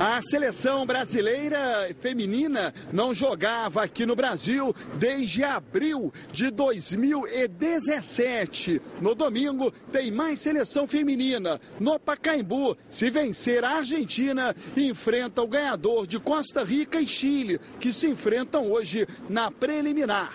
[0.00, 8.82] A seleção brasileira feminina não jogava aqui no Brasil desde abril de 2017.
[9.00, 11.60] No domingo tem mais seleção feminina.
[11.78, 17.92] No Pacaembu, se vencer a Argentina, enfrenta o ganhador de Costa Rica e Chile, que
[17.92, 20.34] se enfrentam hoje na preliminar.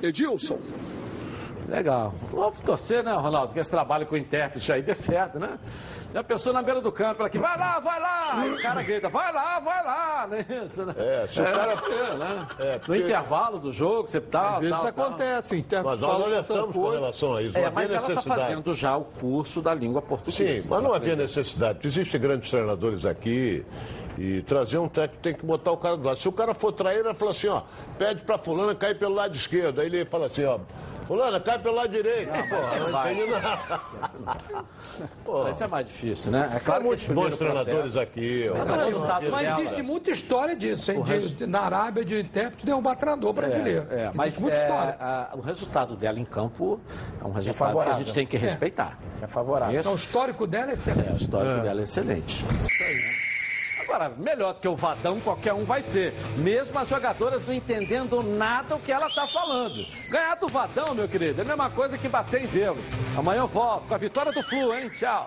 [0.00, 0.60] Edilson.
[1.68, 2.12] Legal.
[2.32, 5.58] Vamos torcer, né, Ronaldo, que esse trabalho com o intérprete aí dê certo, né?
[6.12, 8.46] Já pensou na beira do campo, ela aqui, vai lá, vai lá!
[8.46, 10.28] E o cara grita, vai lá, vai lá!
[10.28, 10.94] Não é isso, né?
[10.96, 12.46] É, se o cara- é, né?
[12.60, 15.06] É, No porque- intervalo do jogo, você tal, Às vezes tal, tal.
[15.06, 17.54] acontece, o intérprete Mas nós alertamos com relação a isso.
[17.54, 18.40] não É, havia mas ela está necessidade.
[18.42, 20.62] fazendo já o curso da língua portuguesa.
[20.62, 21.78] Sim, mas não havia necessidade.
[21.84, 23.64] Existem grandes treinadores aqui
[24.16, 26.18] e trazer um técnico tem que botar o cara do lado.
[26.18, 27.62] Se o cara for trair, ele fala assim, ó,
[27.98, 29.80] pede pra fulana cair pelo lado esquerdo.
[29.80, 30.60] Aí ele fala assim, ó,
[31.06, 32.30] fulana, cai pelo lado direito.
[32.32, 33.80] Não, Pô, mas não entendi nada.
[35.24, 36.50] Pô, Isso é mais difícil, né?
[36.52, 38.50] É Há claro que muitos bons treinadores aqui.
[38.52, 38.56] ó.
[38.58, 41.02] Mas o resultado Mas dela- existe muita história disso, hein?
[41.02, 43.86] De- na Arábia, de intérprete derrubar treinador brasileiro.
[43.90, 44.96] É, é, Existe mas muita é, história.
[45.00, 46.80] a- o resultado dela em campo
[47.20, 48.38] é um resultado que a gente tem que É.
[48.40, 48.98] respeitar.
[49.22, 49.78] É favorável.
[49.80, 51.08] Então, o histórico dela é excelente.
[51.08, 51.62] É, o histórico É.
[51.62, 52.44] dela é excelente.
[53.84, 56.12] Agora, melhor que o Vadão, qualquer um vai ser.
[56.38, 59.84] Mesmo as jogadoras não entendendo nada o que ela está falando.
[60.08, 62.78] Ganhar do Vadão, meu querido, é a mesma coisa que bater em Deus.
[63.16, 64.90] Amanhã eu volto com a vitória do Flu, hein?
[64.90, 65.26] Tchau.